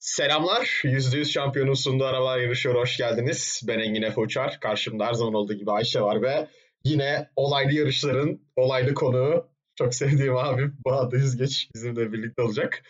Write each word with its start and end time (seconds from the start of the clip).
Selamlar. 0.00 0.80
%100 0.84 1.24
şampiyonun 1.24 1.74
sunduğu 1.74 2.04
arabalar 2.04 2.38
yarışıyor. 2.38 2.74
Hoş 2.74 2.96
geldiniz. 2.96 3.62
Ben 3.68 3.78
Engin 3.78 4.02
Efe 4.02 4.20
Uçar. 4.20 4.60
Karşımda 4.60 5.06
her 5.06 5.14
zaman 5.14 5.34
olduğu 5.34 5.54
gibi 5.54 5.70
Ayşe 5.70 6.00
var 6.00 6.22
ve 6.22 6.48
yine 6.84 7.28
olaylı 7.36 7.72
yarışların 7.72 8.40
olaylı 8.56 8.94
konuğu 8.94 9.46
çok 9.74 9.94
sevdiğim 9.94 10.36
abim 10.36 10.76
Bahadır 10.84 11.16
Yüzgeç 11.16 11.70
bizimle 11.74 12.12
birlikte 12.12 12.42
olacak. 12.42 12.82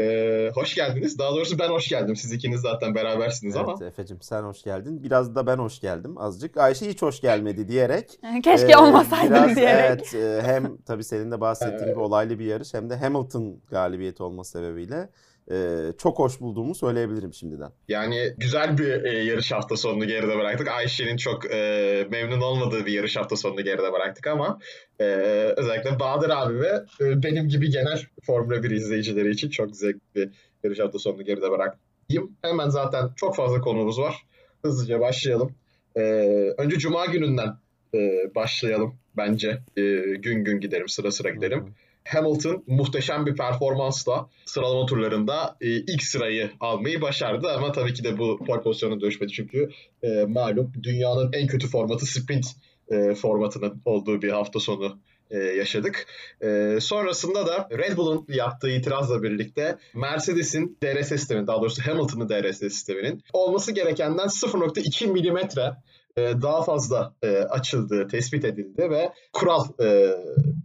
Ee, 0.00 0.50
hoş 0.54 0.74
geldiniz. 0.74 1.18
Daha 1.18 1.30
doğrusu 1.30 1.58
ben 1.58 1.68
hoş 1.68 1.88
geldim. 1.88 2.16
Siz 2.16 2.32
ikiniz 2.32 2.60
zaten 2.60 2.94
berabersiniz 2.94 3.56
Evet 3.56 3.68
ama. 3.68 3.86
Efe'cim 3.86 4.22
sen 4.22 4.42
hoş 4.42 4.62
geldin. 4.62 5.02
Biraz 5.02 5.34
da 5.34 5.46
ben 5.46 5.56
hoş 5.56 5.80
geldim 5.80 6.18
azıcık. 6.18 6.56
Ayşe 6.56 6.88
hiç 6.88 7.02
hoş 7.02 7.20
gelmedi 7.20 7.68
diyerek. 7.68 8.20
Keşke 8.44 8.72
e, 8.72 8.76
olmasaydım 8.76 9.34
biraz, 9.34 9.56
diyerek. 9.56 10.14
Evet 10.14 10.14
e, 10.14 10.42
hem 10.42 10.76
tabii 10.86 11.04
senin 11.04 11.30
de 11.30 11.40
bahsettiğin 11.40 11.78
Evet. 11.78 11.88
gibi 11.94 12.00
olaylı 12.00 12.38
bir 12.38 12.44
yarış 12.44 12.74
hem 12.74 12.90
de 12.90 12.96
Hamilton 12.96 13.60
galibiyeti 13.70 14.22
olması 14.22 14.50
sebebiyle 14.50 15.08
e, 15.50 15.56
çok 15.98 16.18
hoş 16.18 16.40
bulduğumu 16.40 16.74
söyleyebilirim 16.74 17.34
şimdiden. 17.34 17.70
Yani 17.88 18.34
güzel 18.38 18.78
bir 18.78 19.04
e, 19.04 19.24
yarış 19.24 19.52
hafta 19.52 19.76
sonunu 19.76 20.06
geride 20.06 20.36
bıraktık. 20.38 20.68
Ayşe'nin 20.68 21.16
çok 21.16 21.50
e, 21.52 22.06
memnun 22.10 22.40
olmadığı 22.40 22.86
bir 22.86 22.92
yarış 22.92 23.16
hafta 23.16 23.36
sonunu 23.36 23.64
geride 23.64 23.92
bıraktık 23.92 24.26
ama 24.26 24.58
e, 25.00 25.04
özellikle 25.56 26.00
Bahadır 26.00 26.30
abi 26.30 26.60
ve 26.60 26.84
e, 27.00 27.22
benim 27.22 27.48
gibi 27.48 27.70
genel 27.70 28.02
Formula 28.22 28.62
1 28.62 28.70
izleyicileri 28.70 29.30
için 29.30 29.50
çok 29.50 29.76
zevkli 29.76 30.00
bir 30.14 30.30
yarış 30.64 30.78
hafta 30.78 30.98
sonunu 30.98 31.24
geride 31.24 31.50
bıraktım. 31.50 31.80
Hemen 32.42 32.68
zaten 32.68 33.10
çok 33.16 33.36
fazla 33.36 33.60
konumuz 33.60 33.98
var. 33.98 34.14
Hızlıca 34.64 35.00
başlayalım. 35.00 35.54
E, 35.96 36.00
önce 36.58 36.78
Cuma 36.78 37.06
gününden 37.06 37.54
e, 37.94 37.98
başlayalım 38.34 38.94
bence. 39.16 39.48
E, 39.76 39.82
gün 40.18 40.44
gün 40.44 40.60
gidelim, 40.60 40.88
sıra 40.88 41.10
sıra 41.10 41.30
gidelim. 41.30 41.60
Hı 41.60 41.64
hı. 41.64 41.87
Hamilton 42.08 42.64
muhteşem 42.66 43.26
bir 43.26 43.36
performansla 43.36 44.28
sıralama 44.44 44.86
turlarında 44.86 45.56
e, 45.60 45.68
ilk 45.68 46.02
sırayı 46.02 46.50
almayı 46.60 47.00
başardı 47.00 47.48
ama 47.48 47.72
tabii 47.72 47.94
ki 47.94 48.04
de 48.04 48.18
bu 48.18 48.38
pole 48.46 48.62
pozisyonuna 48.62 49.00
dönüşmedi 49.00 49.32
çünkü 49.32 49.70
e, 50.02 50.24
malum 50.24 50.72
dünyanın 50.82 51.30
en 51.32 51.46
kötü 51.46 51.68
formatı 51.68 52.06
sprint 52.06 52.46
e, 52.90 53.14
formatının 53.14 53.82
olduğu 53.84 54.22
bir 54.22 54.30
hafta 54.30 54.60
sonu 54.60 54.98
e, 55.30 55.38
yaşadık. 55.38 56.06
E, 56.42 56.78
sonrasında 56.80 57.46
da 57.46 57.68
Red 57.78 57.96
Bull'un 57.96 58.26
yaptığı 58.28 58.70
itirazla 58.70 59.22
birlikte 59.22 59.78
Mercedes'in 59.94 60.78
DRS 60.82 61.08
sisteminin 61.08 61.46
daha 61.46 61.60
doğrusu 61.60 61.82
Hamilton'ın 61.86 62.28
DRS 62.28 62.58
sisteminin 62.58 63.22
olması 63.32 63.72
gerekenden 63.72 64.26
0.2 64.26 65.06
milimetre 65.06 65.72
daha 66.42 66.62
fazla 66.62 67.14
e, 67.22 67.36
açıldığı 67.36 68.08
tespit 68.08 68.44
edildi 68.44 68.90
ve 68.90 69.12
kural 69.32 69.64
e, 69.82 70.10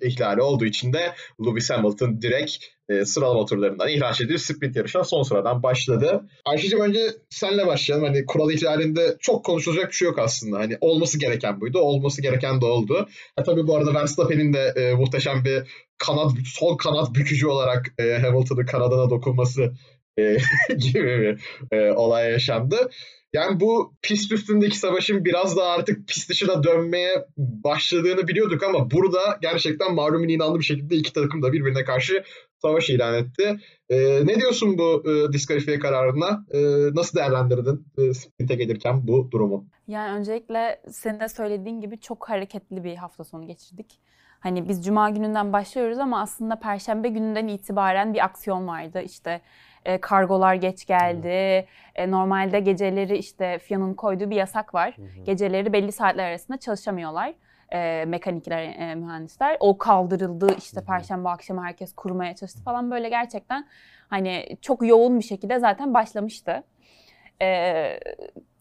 ihlali 0.02 0.42
olduğu 0.42 0.66
için 0.66 0.94
de 0.94 1.14
Lewis 1.46 1.70
Hamilton 1.70 2.22
direkt 2.22 2.58
e, 2.90 3.06
sıralama 3.06 3.46
turlarından 3.46 3.90
ihraç 3.90 4.22
edilip 4.22 4.42
sprint 4.42 4.76
yarışına 4.76 5.04
son 5.04 5.24
sıradan 5.24 5.64
başladı. 5.64 6.22
Ayşe'cim 6.46 6.80
önce 6.80 7.00
senle 7.30 7.68
başlayalım. 7.68 8.08
Hani 8.08 8.26
kural 8.26 8.52
ihlalinde 8.52 9.18
çok 9.20 9.46
konuşulacak 9.46 9.90
bir 9.90 9.96
şey 9.96 10.06
yok 10.06 10.20
aslında. 10.20 10.60
Hani 10.60 10.78
olması 10.82 11.20
gereken 11.20 11.62
buydu. 11.62 11.80
Olması 11.80 12.22
gereken 12.22 12.62
de 12.62 12.66
oldu. 12.66 13.08
Ha, 13.36 13.44
tabii 13.44 13.68
bu 13.68 13.76
arada 13.78 13.94
Verstappen'in 13.94 14.54
de 14.54 14.74
e, 14.76 14.94
muhteşem 14.94 15.46
bir 15.46 15.64
kanat, 15.98 16.32
sol 16.46 16.78
kanat 16.78 17.16
bükücü 17.16 17.48
olarak 17.48 17.94
e, 18.00 18.18
Hamilton'ın 18.18 18.66
kanadına 18.66 19.10
dokunması 19.10 19.74
e, 20.20 20.38
gibi 20.78 21.38
bir 21.72 21.78
e, 21.78 21.92
olay 21.92 22.32
yaşandı. 22.32 22.90
Yani 23.34 23.60
bu 23.60 23.94
pist 24.02 24.32
üstündeki 24.32 24.78
savaşın 24.78 25.26
biraz 25.26 25.58
da 25.58 25.66
artık 25.66 26.08
pist 26.08 26.30
dışına 26.30 26.64
dönmeye 26.64 27.26
başladığını 27.38 28.28
biliyorduk 28.28 28.64
ama 28.64 28.92
burada 28.92 29.38
gerçekten 29.42 29.96
malumun 29.96 30.28
inanlı 30.28 30.60
bir 30.60 30.64
şekilde 30.64 30.96
iki 30.96 31.14
takım 31.14 31.42
da 31.42 31.54
birbirine 31.54 31.84
karşı 31.84 32.24
savaş 32.62 32.90
ilan 32.90 33.14
etti. 33.14 33.56
Ee, 33.90 34.26
ne 34.26 34.36
diyorsun 34.36 34.78
bu 34.78 35.04
e, 35.10 35.34
diskalifiye 35.34 35.80
kararına? 35.80 36.46
Ee, 36.52 36.60
nasıl 36.96 37.18
değerlendirdin 37.18 37.88
e, 37.98 38.14
sprinte 38.14 38.56
gelirken 38.56 39.08
bu 39.08 39.32
durumu? 39.32 39.66
Yani 39.88 40.20
öncelikle 40.20 40.82
senin 40.92 41.20
de 41.20 41.30
söylediğin 41.30 41.82
gibi 41.82 42.00
çok 42.00 42.30
hareketli 42.30 42.84
bir 42.84 42.96
hafta 42.96 43.24
sonu 43.24 43.48
geçirdik. 43.48 44.00
Hani 44.40 44.70
biz 44.70 44.86
cuma 44.86 45.10
gününden 45.10 45.54
başlıyoruz 45.54 45.98
ama 45.98 46.22
aslında 46.22 46.60
perşembe 46.60 47.10
gününden 47.10 47.48
itibaren 47.48 48.14
bir 48.14 48.24
aksiyon 48.26 48.68
vardı. 48.68 49.02
İşte 49.06 49.42
e, 49.86 49.98
kargolar 49.98 50.54
geç 50.54 50.86
geldi. 50.86 51.68
E, 51.96 52.12
normalde 52.12 52.60
geceleri 52.60 53.18
işte 53.18 53.60
FIA'nın 53.60 53.94
koyduğu 53.94 54.30
bir 54.30 54.36
yasak 54.36 54.74
var. 54.74 54.96
Geceleri 55.24 55.74
belli 55.74 55.92
saatler 55.92 56.30
arasında 56.30 56.58
çalışamıyorlar. 56.58 57.34
E, 57.74 58.06
mekanikler, 58.06 58.64
e, 58.64 58.96
mühendisler. 58.96 59.58
O 59.60 59.78
kaldırıldı. 59.78 60.56
İşte 60.58 60.78
Hı 60.78 60.82
hı. 60.82 60.86
perşembe 60.86 61.30
akşamı 61.30 61.64
herkes 61.64 61.94
kurmaya 61.94 62.36
çalıştı 62.36 62.64
falan 62.64 62.92
böyle 62.92 63.10
gerçekten 63.10 63.68
hani 64.10 64.58
çok 64.62 64.88
yoğun 64.88 65.20
bir 65.20 65.24
şekilde 65.24 65.60
zaten 65.60 65.94
başlamıştı. 65.94 66.64
E, 67.42 67.48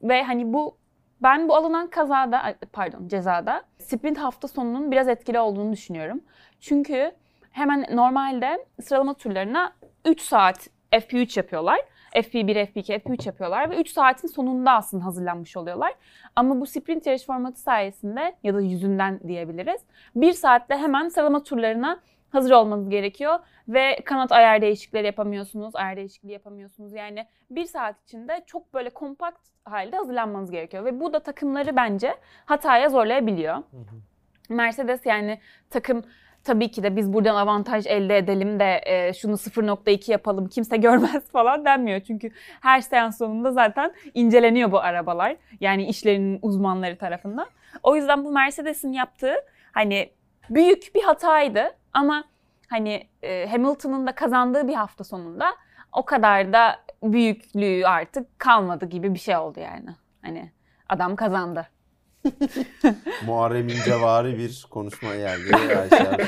ve 0.03 0.22
hani 0.22 0.53
bu 0.53 0.77
ben 1.22 1.49
bu 1.49 1.56
alınan 1.56 1.91
kazada, 1.91 2.55
pardon 2.72 3.09
cezada 3.09 3.62
sprint 3.78 4.19
hafta 4.19 4.49
sonunun 4.49 4.91
biraz 4.91 5.09
etkili 5.09 5.38
olduğunu 5.38 5.72
düşünüyorum. 5.72 6.21
Çünkü 6.61 7.12
hemen 7.50 7.87
normalde 7.93 8.66
sıralama 8.81 9.15
turlarına 9.15 9.72
3 10.05 10.21
saat 10.21 10.69
FP3 10.92 11.38
yapıyorlar. 11.38 11.80
FP1, 12.14 12.66
FP2, 12.66 12.98
FP3 12.98 13.26
yapıyorlar 13.26 13.70
ve 13.70 13.80
3 13.80 13.91
saatin 13.91 14.28
sonunda 14.28 14.72
aslında 14.72 15.04
hazırlanmış 15.04 15.56
oluyorlar. 15.56 15.94
Ama 16.36 16.60
bu 16.60 16.66
sprint 16.66 17.06
yarış 17.06 17.26
formatı 17.26 17.60
sayesinde 17.60 18.34
ya 18.42 18.54
da 18.54 18.60
yüzünden 18.60 19.20
diyebiliriz. 19.26 19.81
1 20.16 20.32
saatte 20.32 20.76
hemen 20.76 21.08
sıralama 21.08 21.42
turlarına 21.42 22.00
hazır 22.31 22.50
olmanız 22.50 22.88
gerekiyor 22.88 23.38
ve 23.69 23.97
kanat 24.04 24.32
ayar 24.32 24.62
değişiklikleri 24.62 25.06
yapamıyorsunuz, 25.06 25.76
ayar 25.76 25.97
değişikliği 25.97 26.32
yapamıyorsunuz. 26.32 26.92
Yani 26.92 27.26
bir 27.50 27.64
saat 27.64 28.02
içinde 28.02 28.42
çok 28.47 28.75
böyle 28.75 28.91
kompakt 28.91 29.41
halde 29.64 29.97
hazırlanmanız 29.97 30.50
gerekiyor 30.50 30.84
ve 30.84 31.00
bu 31.00 31.12
da 31.12 31.20
takımları 31.20 31.76
bence 31.76 32.14
hataya 32.44 32.88
zorlayabiliyor. 32.88 33.62
Mercedes 34.48 35.06
yani 35.06 35.38
takım 35.70 36.04
tabii 36.44 36.70
ki 36.70 36.82
de 36.82 36.97
biz 36.97 37.12
buradan 37.12 37.34
avantaj 37.34 37.86
elde 37.86 38.19
edelim 38.19 38.60
de 38.60 38.80
e, 38.86 39.12
şunu 39.12 39.32
0.2 39.32 40.10
yapalım 40.10 40.48
kimse 40.48 40.76
görmez 40.76 41.25
falan 41.32 41.64
denmiyor. 41.64 42.00
Çünkü 42.00 42.30
her 42.60 42.80
seans 42.80 43.19
sonunda 43.19 43.53
zaten 43.53 43.92
inceleniyor 44.14 44.72
bu 44.72 44.81
arabalar. 44.81 45.36
Yani 45.60 45.86
işlerinin 45.86 46.38
uzmanları 46.42 46.98
tarafından. 46.98 47.47
O 47.82 47.97
yüzden 47.97 48.25
bu 48.25 48.32
Mercedes'in 48.32 48.92
yaptığı 48.92 49.34
hani 49.72 50.10
büyük 50.50 50.94
bir 50.94 51.02
hataydı 51.02 51.62
ama 51.92 52.25
hani 52.69 53.06
e, 53.22 53.47
Hamilton'ın 53.47 54.06
da 54.06 54.14
kazandığı 54.14 54.69
bir 54.69 54.75
hafta 54.75 55.04
sonunda 55.04 55.47
o 55.92 56.04
kadar 56.04 56.52
da 56.52 56.76
büyüklüğü 57.02 57.86
artık 57.86 58.38
kalmadı 58.38 58.86
gibi 58.86 59.14
bir 59.14 59.19
şey 59.19 59.36
oldu 59.36 59.60
yani. 59.60 59.91
Hani 60.22 60.52
adam 60.88 61.16
kazandı. 61.16 61.66
Muharrem 63.27 63.69
İncevari 63.69 64.38
bir 64.38 64.66
konuşma 64.71 65.15
geldi 65.15 65.56
Ayşe. 65.56 66.27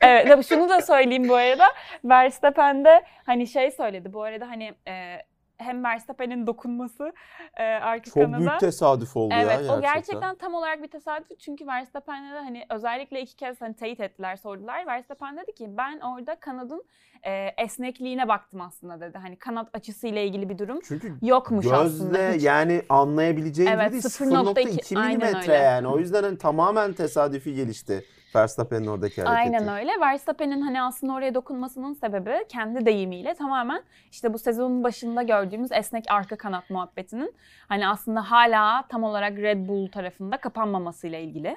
Evet, 0.00 0.28
tabii 0.28 0.44
şunu 0.44 0.68
da 0.68 0.80
söyleyeyim 0.80 1.28
bu 1.28 1.34
arada. 1.34 1.66
Verstappen 2.04 2.84
de 2.84 3.04
hani 3.26 3.46
şey 3.46 3.70
söyledi. 3.70 4.12
Bu 4.12 4.22
arada 4.22 4.48
hani 4.48 4.74
e, 4.88 5.22
hem 5.58 5.84
Verstappen'in 5.84 6.46
dokunması 6.46 7.12
e, 7.56 7.62
arka 7.62 8.10
Çok 8.10 8.14
kanada. 8.14 8.38
büyük 8.40 8.60
tesadüf 8.60 9.16
oldu 9.16 9.34
ya 9.34 9.40
Evet, 9.40 9.48
gerçekten. 9.50 9.78
o 9.78 9.80
gerçekten 9.80 10.34
tam 10.34 10.54
olarak 10.54 10.82
bir 10.82 10.88
tesadüf 10.88 11.38
çünkü 11.38 11.66
Verstappen'le 11.66 12.32
de 12.34 12.38
hani 12.38 12.64
özellikle 12.70 13.20
iki 13.20 13.36
kez 13.36 13.60
hani 13.60 13.74
teyit 13.74 14.00
ettiler, 14.00 14.36
sordular. 14.36 14.86
Verstappen 14.86 15.36
dedi 15.36 15.52
ki 15.52 15.66
ben 15.76 16.00
orada 16.00 16.34
kanadın 16.34 16.84
e, 17.22 17.46
esnekliğine 17.58 18.28
baktım 18.28 18.60
aslında 18.60 19.00
dedi. 19.00 19.18
Hani 19.18 19.36
kanat 19.36 19.68
açısıyla 19.74 20.20
ilgili 20.20 20.48
bir 20.48 20.58
durum 20.58 20.80
Çünkü 20.88 21.14
yokmuş 21.22 21.66
aslında. 21.66 22.18
gözle 22.32 22.46
yani 22.46 22.82
anlayabileceğin 22.88 23.70
Evet, 23.70 23.84
gibi 23.92 23.92
değil. 23.92 24.04
0.2 24.04 24.78
0.2 24.94 24.98
aynen 24.98 25.18
milimetre 25.18 25.52
yani. 25.54 25.88
O 25.88 25.98
yüzden 25.98 26.22
hani 26.22 26.38
tamamen 26.38 26.92
tesadüfi 26.92 27.54
gelişti 27.54 28.04
Verstappen'in 28.36 28.86
oradaki 28.86 29.22
hareketi. 29.22 29.56
Aynen 29.56 29.80
öyle. 29.80 29.90
Verstappen'in 30.00 30.60
hani 30.60 30.82
aslında 30.82 31.12
oraya 31.12 31.34
dokunmasının 31.34 31.94
sebebi 31.94 32.44
kendi 32.48 32.86
deyimiyle 32.86 33.34
tamamen 33.34 33.82
işte 34.10 34.32
bu 34.32 34.38
sezonun 34.38 34.84
başında 34.84 35.22
gördüğümüz 35.22 35.72
esnek 35.72 36.04
arka 36.08 36.36
kanat 36.36 36.70
muhabbetinin 36.70 37.34
hani 37.68 37.88
aslında 37.88 38.30
hala 38.30 38.84
tam 38.88 39.04
olarak 39.04 39.38
Red 39.38 39.68
Bull 39.68 39.88
tarafında 39.90 40.36
kapanmamasıyla 40.36 41.18
ilgili. 41.18 41.56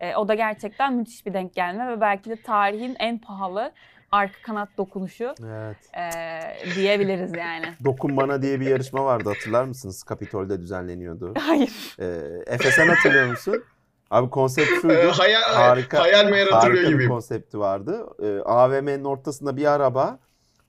Ee, 0.00 0.16
o 0.16 0.28
da 0.28 0.34
gerçekten 0.34 0.94
müthiş 0.94 1.26
bir 1.26 1.34
denk 1.34 1.54
gelme 1.54 1.88
ve 1.88 2.00
belki 2.00 2.30
de 2.30 2.42
tarihin 2.42 2.96
en 2.98 3.18
pahalı 3.18 3.72
arka 4.12 4.42
kanat 4.42 4.68
dokunuşu 4.78 5.34
Evet. 5.46 5.76
ee, 5.96 6.74
diyebiliriz 6.74 7.32
yani. 7.36 7.66
Dokun 7.84 8.16
Bana 8.16 8.42
diye 8.42 8.60
bir 8.60 8.66
yarışma 8.66 9.04
vardı 9.04 9.28
hatırlar 9.28 9.64
mısınız? 9.64 10.02
Kapitol'de 10.02 10.60
düzenleniyordu. 10.60 11.34
Hayır. 11.38 11.96
Ee, 11.98 12.04
Efe 12.46 12.70
sen 12.70 12.88
hatırlıyor 12.88 13.26
musun? 13.30 13.64
Abi 14.12 14.30
konsept 14.30 14.70
Ee, 14.72 14.80
şuydu. 14.80 15.12
hayal, 15.18 15.40
Harika- 15.42 15.98
hayal 15.98 16.30
meyal 16.30 16.48
hatırlıyor 16.48 16.84
Harika 16.84 16.98
bir 16.98 17.08
konsepti 17.08 17.58
vardı. 17.58 18.06
Ee, 18.22 18.40
AVM'nin 18.44 19.04
ortasında 19.04 19.56
bir 19.56 19.72
araba 19.72 20.18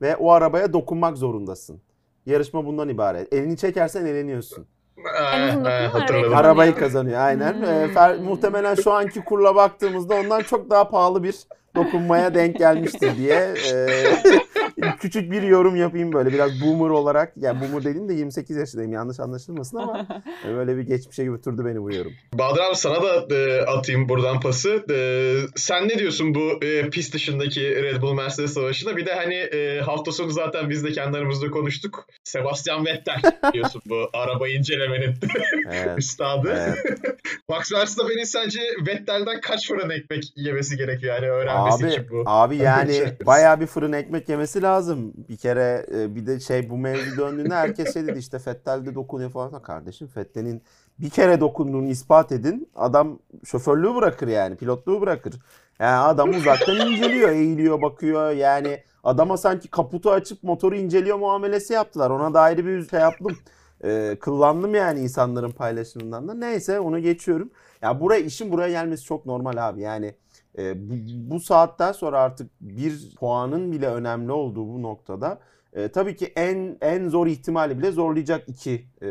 ve 0.01 0.15
o 0.15 0.31
arabaya 0.31 0.73
dokunmak 0.73 1.17
zorundasın. 1.17 1.81
Yarışma 2.25 2.65
bundan 2.65 2.89
ibaret. 2.89 3.33
Elini 3.33 3.57
çekersen 3.57 4.05
eleniyorsun. 4.05 4.67
Ee, 4.97 5.01
ee, 5.01 5.11
arabayı 5.17 5.87
hatırladım. 5.87 6.07
kazanıyor. 6.21 6.33
Arabayı 6.39 6.75
kazanıyor 6.75 7.19
aynen. 7.19 7.53
Hmm. 7.53 7.63
Ee, 7.63 7.85
Fer- 7.93 8.21
muhtemelen 8.23 8.75
şu 8.75 8.91
anki 8.91 9.23
kurla 9.23 9.55
baktığımızda 9.55 10.15
ondan 10.15 10.39
çok 10.41 10.69
daha 10.69 10.89
pahalı 10.89 11.23
bir 11.23 11.35
dokunmaya 11.75 12.35
denk 12.35 12.57
gelmiştir 12.57 13.17
diye 13.17 13.53
e, 13.73 13.87
küçük 14.99 15.31
bir 15.31 15.41
yorum 15.41 15.75
yapayım 15.75 16.13
böyle 16.13 16.33
biraz 16.33 16.61
boomer 16.61 16.89
olarak. 16.89 17.33
Yani 17.37 17.61
boomer 17.61 17.83
dediğim 17.83 18.09
de 18.09 18.13
28 18.13 18.57
yaşındayım 18.57 18.93
yanlış 18.93 19.19
anlaşılmasın 19.19 19.77
ama 19.77 20.07
böyle 20.47 20.77
bir 20.77 20.81
geçmişe 20.81 21.23
götürdü 21.23 21.61
beni 21.65 21.81
bu 21.81 21.93
yorum. 21.93 22.11
Bahadır 22.33 22.61
abi 22.61 22.75
sana 22.75 23.01
da 23.03 23.35
e, 23.35 23.61
atayım 23.61 24.09
buradan 24.09 24.39
pası. 24.39 24.85
E, 24.91 24.97
sen 25.55 25.87
ne 25.87 25.99
diyorsun 25.99 26.35
bu 26.35 26.65
e, 26.65 26.89
pist 26.89 27.13
dışındaki 27.13 27.61
Red 27.61 28.01
Bull 28.01 28.13
Mercedes 28.13 28.53
savaşına? 28.53 28.97
Bir 28.97 29.05
de 29.05 29.13
hani 29.13 29.35
e, 29.35 29.79
hafta 29.81 30.11
sonu 30.11 30.31
zaten 30.31 30.69
biz 30.69 30.83
de 30.83 30.91
kendi 30.91 31.17
aramızda 31.17 31.49
konuştuk. 31.51 32.05
Sebastian 32.23 32.85
Vettel 32.85 33.21
diyorsun 33.53 33.81
bu 33.85 34.09
araba 34.13 34.47
incelemenin 34.47 35.13
Evet. 35.71 35.97
üstadı. 35.99 36.75
Evet. 36.87 36.99
Max 37.49 37.73
Verstappen'in 37.73 38.23
sence 38.23 38.59
Vettel'den 38.87 39.41
kaç 39.41 39.67
fırın 39.67 39.89
ekmek 39.89 40.23
yemesi 40.35 40.77
gerekiyor 40.77 41.15
yani 41.15 41.29
öğrenmesi 41.31 41.62
için 41.67 41.87
Abi, 41.87 42.09
bu? 42.11 42.23
abi 42.25 42.57
yani 42.57 43.17
bayağı 43.25 43.59
bir 43.59 43.67
fırın 43.67 43.93
ekmek 43.93 44.29
yemesi 44.29 44.61
lazım. 44.61 45.13
Bir 45.29 45.37
kere 45.37 45.85
e, 45.95 46.15
bir 46.15 46.25
de 46.27 46.39
şey 46.39 46.69
bu 46.69 46.77
mevzu 46.77 47.17
döndüğünde 47.17 47.55
herkes 47.55 47.93
şey 47.93 48.07
dedi 48.07 48.19
işte 48.19 48.39
Fettel 48.39 48.85
de 48.85 48.95
dokunuyor 48.95 49.31
falan. 49.31 49.61
Kardeşim 49.61 50.07
Fettel'in 50.07 50.61
bir 50.99 51.09
kere 51.09 51.39
dokunduğunu 51.39 51.87
ispat 51.87 52.31
edin. 52.31 52.69
Adam 52.75 53.19
şoförlüğü 53.45 53.95
bırakır 53.95 54.27
yani 54.27 54.55
pilotluğu 54.55 55.01
bırakır. 55.01 55.33
Yani 55.79 55.95
adam 55.95 56.29
uzaktan 56.29 56.75
inceliyor, 56.75 57.29
eğiliyor, 57.29 57.81
bakıyor. 57.81 58.31
Yani 58.31 58.83
adama 59.03 59.37
sanki 59.37 59.67
kaputu 59.67 60.11
açıp 60.11 60.43
motoru 60.43 60.75
inceliyor 60.75 61.17
muamelesi 61.17 61.73
yaptılar. 61.73 62.09
Ona 62.09 62.33
da 62.33 62.41
ayrı 62.41 62.65
bir 62.65 62.89
şey 62.89 62.99
yaptım. 62.99 63.37
E, 63.83 64.17
kıllandım 64.21 64.75
yani 64.75 64.99
insanların 64.99 65.51
paylaşımından 65.51 66.27
da. 66.27 66.33
Neyse 66.33 66.79
onu 66.79 66.99
geçiyorum. 66.99 67.49
Ya 67.81 67.99
buraya 67.99 68.19
işin 68.21 68.51
buraya 68.51 68.69
gelmesi 68.69 69.03
çok 69.03 69.25
normal 69.25 69.69
abi. 69.69 69.81
Yani 69.81 70.15
e, 70.57 70.89
bu, 70.89 70.93
bu 71.35 71.39
saatten 71.39 71.91
sonra 71.91 72.19
artık 72.19 72.51
bir 72.61 73.15
puanın 73.15 73.71
bile 73.71 73.87
önemli 73.87 74.31
olduğu 74.31 74.67
bu 74.73 74.81
noktada 74.81 75.39
e, 75.73 75.87
tabii 75.87 76.15
ki 76.15 76.33
en 76.35 76.77
en 76.81 77.09
zor 77.09 77.27
ihtimali 77.27 77.79
bile 77.79 77.91
zorlayacak 77.91 78.49
iki 78.49 78.85
e, 79.01 79.09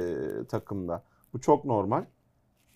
takımda. 0.48 1.04
Bu 1.32 1.40
çok 1.40 1.64
normal. 1.64 2.04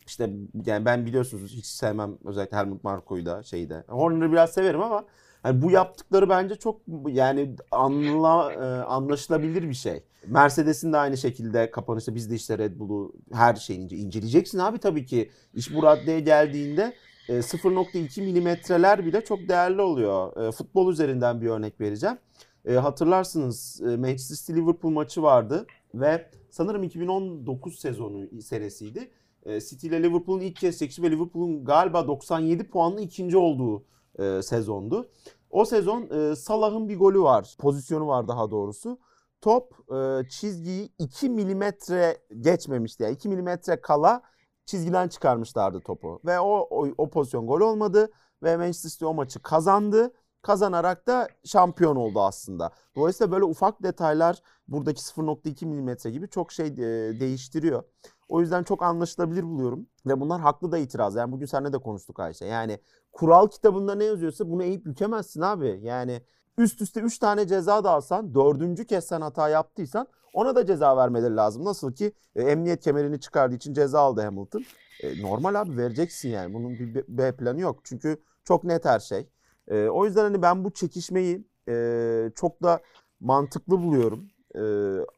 İşte 0.06 0.30
yani 0.66 0.84
ben 0.84 1.06
biliyorsunuz 1.06 1.52
hiç 1.52 1.66
sevmem 1.66 2.18
özellikle 2.24 2.56
Helmut 2.56 2.84
Marko'yu 2.84 3.26
da 3.26 3.42
şeyde. 3.42 3.84
Horner'ı 3.88 4.32
biraz 4.32 4.50
severim 4.52 4.82
ama 4.82 5.04
hani 5.42 5.62
bu 5.62 5.70
yaptıkları 5.70 6.28
bence 6.28 6.54
çok 6.54 6.80
yani 7.08 7.56
anla, 7.70 8.52
e, 8.52 8.56
anlaşılabilir 8.84 9.68
bir 9.68 9.74
şey. 9.74 10.02
Mercedes'in 10.26 10.92
de 10.92 10.96
aynı 10.96 11.16
şekilde 11.16 11.70
kapanışta 11.70 12.14
biz 12.14 12.30
de 12.30 12.34
işte 12.34 12.58
Red 12.58 12.78
Bull'u 12.78 13.12
her 13.32 13.54
şeyini 13.54 13.84
ince- 13.84 13.96
inceleyeceksin 13.96 14.58
abi 14.58 14.78
tabii 14.78 15.06
ki. 15.06 15.30
İş 15.54 15.74
bu 15.74 15.82
raddeye 15.82 16.20
geldiğinde 16.20 16.92
0.2 17.28 18.22
milimetreler 18.22 19.06
bile 19.06 19.24
çok 19.24 19.48
değerli 19.48 19.80
oluyor. 19.82 20.36
E, 20.36 20.52
Futbol 20.52 20.92
üzerinden 20.92 21.40
bir 21.40 21.46
örnek 21.46 21.80
vereceğim. 21.80 22.18
E, 22.64 22.74
hatırlarsınız 22.74 23.80
e, 23.82 23.96
Manchester 23.96 24.36
City 24.36 24.52
Liverpool 24.52 24.92
maçı 24.92 25.22
vardı 25.22 25.66
ve 25.94 26.30
sanırım 26.50 26.82
2019 26.82 27.78
sezonu 27.78 28.42
senesiydi. 28.42 29.10
E, 29.46 29.60
City 29.60 29.86
ile 29.86 30.02
Liverpool'un 30.02 30.40
ilk 30.40 30.56
kez 30.56 30.78
çekişi 30.78 31.02
ve 31.02 31.10
Liverpool'un 31.10 31.64
galiba 31.64 32.06
97 32.06 32.68
puanlı 32.68 33.00
ikinci 33.00 33.36
olduğu 33.36 33.84
e, 34.18 34.42
sezondu. 34.42 35.08
O 35.50 35.64
sezon 35.64 36.10
e, 36.10 36.36
Salah'ın 36.36 36.88
bir 36.88 36.98
golü 36.98 37.20
var. 37.20 37.54
Pozisyonu 37.58 38.06
var 38.06 38.28
daha 38.28 38.50
doğrusu. 38.50 38.98
Top 39.40 39.74
e, 39.94 40.28
çizgiyi 40.28 40.92
2 40.98 41.28
milimetre 41.28 42.18
geçmemişti. 42.40 43.02
Yani 43.02 43.14
2 43.14 43.28
milimetre 43.28 43.80
kala 43.80 44.22
çizgiden 44.66 45.08
çıkarmışlardı 45.08 45.80
topu. 45.80 46.20
Ve 46.24 46.40
o, 46.40 46.68
o, 46.70 46.88
o 46.98 47.10
pozisyon 47.10 47.46
gol 47.46 47.60
olmadı. 47.60 48.10
Ve 48.42 48.56
Manchester 48.56 48.90
City 48.90 49.04
o 49.04 49.14
maçı 49.14 49.42
kazandı. 49.42 50.12
Kazanarak 50.42 51.06
da 51.06 51.28
şampiyon 51.44 51.96
oldu 51.96 52.20
aslında. 52.20 52.70
Dolayısıyla 52.96 53.32
böyle 53.32 53.44
ufak 53.44 53.82
detaylar 53.82 54.42
buradaki 54.68 55.02
0.2 55.02 55.66
milimetre 55.66 56.10
gibi 56.10 56.28
çok 56.28 56.52
şey 56.52 56.66
e, 56.66 57.20
değiştiriyor. 57.20 57.82
O 58.28 58.40
yüzden 58.40 58.62
çok 58.62 58.82
anlaşılabilir 58.82 59.42
buluyorum. 59.42 59.86
Ve 60.06 60.20
bunlar 60.20 60.40
haklı 60.40 60.72
da 60.72 60.78
itiraz. 60.78 61.14
Yani 61.14 61.32
bugün 61.32 61.46
seninle 61.46 61.72
de 61.72 61.78
konuştuk 61.78 62.20
Ayşe. 62.20 62.44
Yani 62.44 62.78
kural 63.12 63.48
kitabında 63.48 63.94
ne 63.94 64.04
yazıyorsa 64.04 64.50
bunu 64.50 64.62
eğip 64.62 64.84
bükemezsin 64.84 65.40
abi. 65.40 65.80
Yani 65.82 66.22
üst 66.58 66.82
üste 66.82 67.00
3 67.00 67.18
tane 67.18 67.46
ceza 67.46 67.84
da 67.84 67.90
alsan, 67.90 68.34
dördüncü 68.34 68.86
kez 68.86 69.04
sen 69.04 69.20
hata 69.20 69.48
yaptıysan 69.48 70.08
ona 70.36 70.56
da 70.56 70.66
ceza 70.66 70.96
vermeleri 70.96 71.36
lazım. 71.36 71.64
Nasıl 71.64 71.92
ki 71.92 72.12
e, 72.36 72.42
emniyet 72.42 72.80
kemerini 72.84 73.20
çıkardığı 73.20 73.54
için 73.54 73.74
ceza 73.74 74.00
aldı 74.00 74.20
Hamilton. 74.20 74.64
E, 75.02 75.22
normal 75.22 75.54
abi 75.54 75.76
vereceksin 75.76 76.28
yani. 76.28 76.54
Bunun 76.54 76.72
bir 76.72 77.04
B- 77.08 77.36
planı 77.36 77.60
yok. 77.60 77.80
Çünkü 77.84 78.22
çok 78.44 78.64
net 78.64 78.84
her 78.84 79.00
şey. 79.00 79.28
E, 79.68 79.88
o 79.88 80.04
yüzden 80.04 80.22
hani 80.22 80.42
ben 80.42 80.64
bu 80.64 80.70
çekişmeyi 80.70 81.46
e, 81.68 82.30
çok 82.36 82.62
da 82.62 82.80
mantıklı 83.20 83.82
buluyorum. 83.82 84.28
E, 84.54 84.62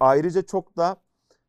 ayrıca 0.01 0.43
çok 0.43 0.77
da 0.77 0.97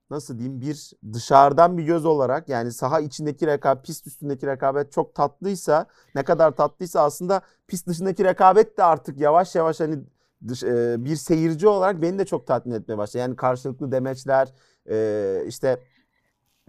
nasıl 0.09 0.39
diyeyim 0.39 0.61
bir 0.61 0.91
dışarıdan 1.13 1.77
bir 1.77 1.83
göz 1.83 2.05
olarak 2.05 2.49
yani 2.49 2.71
saha 2.71 2.99
içindeki 2.99 3.47
rekabet, 3.47 3.85
pist 3.85 4.07
üstündeki 4.07 4.47
rekabet 4.47 4.91
çok 4.91 5.15
tatlıysa 5.15 5.85
ne 6.15 6.23
kadar 6.23 6.51
tatlıysa 6.51 7.01
aslında 7.01 7.41
pist 7.67 7.87
dışındaki 7.87 8.23
rekabet 8.23 8.77
de 8.77 8.83
artık 8.83 9.19
yavaş 9.19 9.55
yavaş 9.55 9.79
hani 9.79 9.99
dış, 10.47 10.63
e, 10.63 10.95
bir 11.05 11.15
seyirci 11.15 11.67
olarak 11.67 12.01
beni 12.01 12.19
de 12.19 12.25
çok 12.25 12.47
tatmin 12.47 12.73
etmeye 12.73 12.97
başladı. 12.97 13.17
Yani 13.17 13.35
karşılıklı 13.35 13.91
demeçler 13.91 14.53
e, 14.89 15.43
işte 15.47 15.79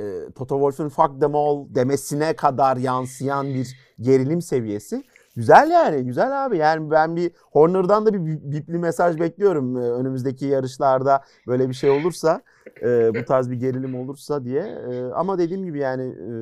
e, 0.01 0.05
Toto 0.35 0.55
Wolff'un 0.55 0.89
fuck 0.89 1.21
them 1.21 1.35
all 1.35 1.67
demesine 1.75 2.37
kadar 2.37 2.77
yansıyan 2.77 3.55
bir 3.55 3.77
gerilim 4.01 4.43
seviyesi. 4.43 5.05
Güzel 5.37 5.71
yani 5.71 6.05
güzel 6.05 6.45
abi 6.47 6.57
yani 6.57 6.91
ben 6.91 7.17
bir 7.17 7.31
Horner'dan 7.53 8.07
da 8.07 8.15
bir 8.15 8.19
bi- 8.27 8.53
bipli 8.53 8.79
mesaj 8.79 9.21
bekliyorum 9.21 9.77
Ee, 9.77 9.81
önümüzdeki 9.81 10.47
yarışlarda 10.47 11.25
böyle 11.47 11.69
bir 11.69 11.75
şey 11.75 11.91
olursa 11.91 12.43
e, 12.83 13.15
bu 13.15 13.25
tarz 13.25 13.51
bir 13.51 13.57
gerilim 13.57 13.95
olursa 13.95 14.45
diye 14.45 14.61
E, 14.63 15.03
ama 15.15 15.39
dediğim 15.39 15.65
gibi 15.65 15.79
yani 15.79 16.03
e, 16.03 16.33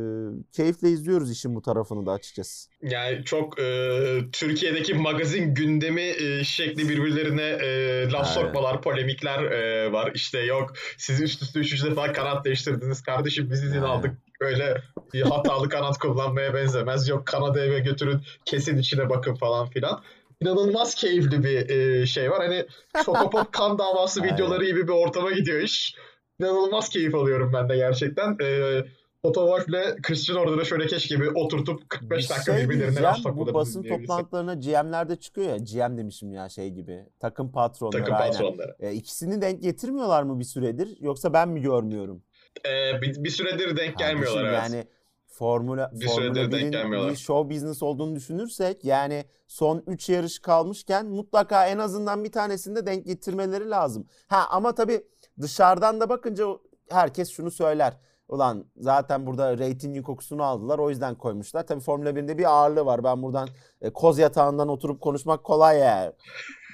keyifle 0.52 0.90
izliyoruz 0.90 1.31
işin 1.31 1.55
bu 1.55 1.62
tarafını 1.62 2.06
da 2.06 2.12
açıkçası. 2.12 2.69
Yani 2.82 3.25
çok 3.25 3.61
e, 3.61 3.99
Türkiye'deki 4.32 4.94
magazin 4.94 5.55
gündemi 5.55 6.02
e, 6.02 6.44
şekli 6.44 6.88
birbirlerine 6.88 7.43
e, 7.43 8.05
laf 8.11 8.14
Evet. 8.26 8.26
sokmalar, 8.44 8.82
polemikler 8.82 9.43
e, 9.43 9.93
var. 9.93 10.11
İşte 10.14 10.38
yok 10.38 10.73
siz 10.99 11.20
üst 11.20 11.43
üste 11.43 11.61
üçüncü 11.61 11.90
defa 11.90 12.12
kanat 12.12 12.44
değiştirdiniz 12.44 13.02
kardeşim 13.02 13.49
biz 13.50 13.62
izin 13.64 13.73
Evet. 13.79 13.88
aldık. 13.88 14.11
Öyle 14.40 14.82
hatalı 15.14 15.69
kanat 15.69 15.99
kullanmaya 15.99 16.55
benzemez. 16.55 17.08
Yok 17.08 17.26
kanadı 17.26 17.60
eve 17.60 17.78
götürün 17.78 18.20
kesin 18.44 18.76
içine 18.76 19.10
bakın 19.10 19.34
falan 19.34 19.69
filan. 19.70 20.02
İnanılmaz 20.40 20.94
keyifli 20.94 21.44
bir 21.44 21.70
e, 21.70 22.06
şey 22.06 22.31
var. 22.31 22.46
Hani 22.46 22.66
Fotopop 23.05 23.52
kan 23.52 23.78
davası 23.78 24.22
videoları 24.22 24.64
gibi 24.64 24.88
bir 24.88 24.93
ortama 24.93 25.31
gidiyor 25.31 25.60
iş. 25.60 25.94
İnanılmaz 26.40 26.88
keyif 26.88 27.14
alıyorum 27.14 27.52
ben 27.54 27.68
de 27.68 27.76
gerçekten. 27.76 28.37
E, 28.42 28.83
ile 29.25 29.97
Christian 30.02 30.37
Horner'ı 30.37 30.66
şöyle 30.66 30.87
keşke 30.87 31.21
bir 31.21 31.26
oturtup 31.26 31.88
45 31.88 32.25
Bir 32.25 32.35
dakika 32.35 32.52
şey 32.52 32.64
birbirlerine 32.64 32.97
diyeceğim, 32.97 33.25
laf 33.25 33.37
bu 33.37 33.54
basın 33.54 33.83
toplantılarına 33.83 34.54
GM'ler 34.54 35.09
de 35.09 35.16
çıkıyor 35.16 35.49
ya 35.49 35.56
GM 35.56 35.99
demişim 35.99 36.33
ya 36.33 36.49
şey 36.49 36.71
gibi 36.71 37.06
takım 37.21 37.52
patronları 37.52 37.99
Takım 37.99 38.14
aynen. 38.14 38.33
patronları. 38.33 38.76
E, 38.80 38.92
ikisini 38.92 39.42
denk 39.42 39.62
getirmiyorlar 39.62 40.23
mı 40.23 40.40
bir 40.40 40.44
süredir 40.44 40.97
yoksa 41.00 41.33
ben 41.33 41.49
mi 41.49 41.61
görmüyorum? 41.61 42.23
Ee, 42.66 43.02
bir, 43.02 43.25
bir 43.25 43.30
süredir 43.30 43.76
denk 43.76 43.99
gelmiyorlar 43.99 44.44
Kardeşim 44.44 44.75
evet. 44.75 44.87
Yani 44.87 44.98
Formula, 45.38 45.90
Bir 45.95 46.07
Formula 46.07 46.23
süredir 46.23 46.52
denk 46.52 46.62
1'in 46.62 46.71
gelmiyorlar. 46.71 47.11
bir 47.12 47.16
show 47.16 47.54
business 47.54 47.83
olduğunu 47.83 48.16
düşünürsek 48.16 48.85
yani 48.85 49.25
son 49.47 49.83
3 49.87 50.09
yarış 50.09 50.38
kalmışken 50.38 51.07
mutlaka 51.07 51.66
en 51.66 51.78
azından 51.78 52.25
bir 52.25 52.33
tanesinde 52.33 52.87
denk 52.87 53.07
getirmeleri 53.07 53.71
lazım. 53.71 54.07
Ha 54.28 54.47
ama 54.50 54.75
tabii 54.75 55.04
dışarıdan 55.40 56.00
da 56.00 56.09
bakınca 56.09 56.45
herkes 56.90 57.30
şunu 57.30 57.50
söyler. 57.50 57.97
Ulan 58.28 58.64
zaten 58.76 59.26
burada 59.26 59.59
reytingin 59.59 60.02
kokusunu 60.02 60.42
aldılar 60.42 60.78
o 60.78 60.90
yüzden 60.90 61.14
koymuşlar. 61.14 61.66
Tabii 61.66 61.80
Formula 61.80 62.11
1'in 62.11 62.38
bir 62.38 62.45
ağırlığı 62.45 62.87
var. 62.87 63.04
Ben 63.04 63.23
buradan 63.23 63.49
e, 63.80 63.90
koz 63.90 64.18
yatağından 64.18 64.68
oturup 64.68 65.00
konuşmak 65.00 65.45
kolay 65.45 65.78
ya. 65.78 66.12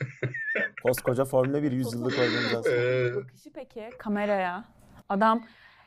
Koskoca 0.82 1.24
Formula 1.24 1.62
1 1.62 1.72
100 1.72 1.92
yıllık 1.94 2.12
organizasyon. 2.18 3.22
Bakışı 3.24 3.52
peki 3.54 3.90
kameraya. 3.98 4.64
Adam 5.08 5.44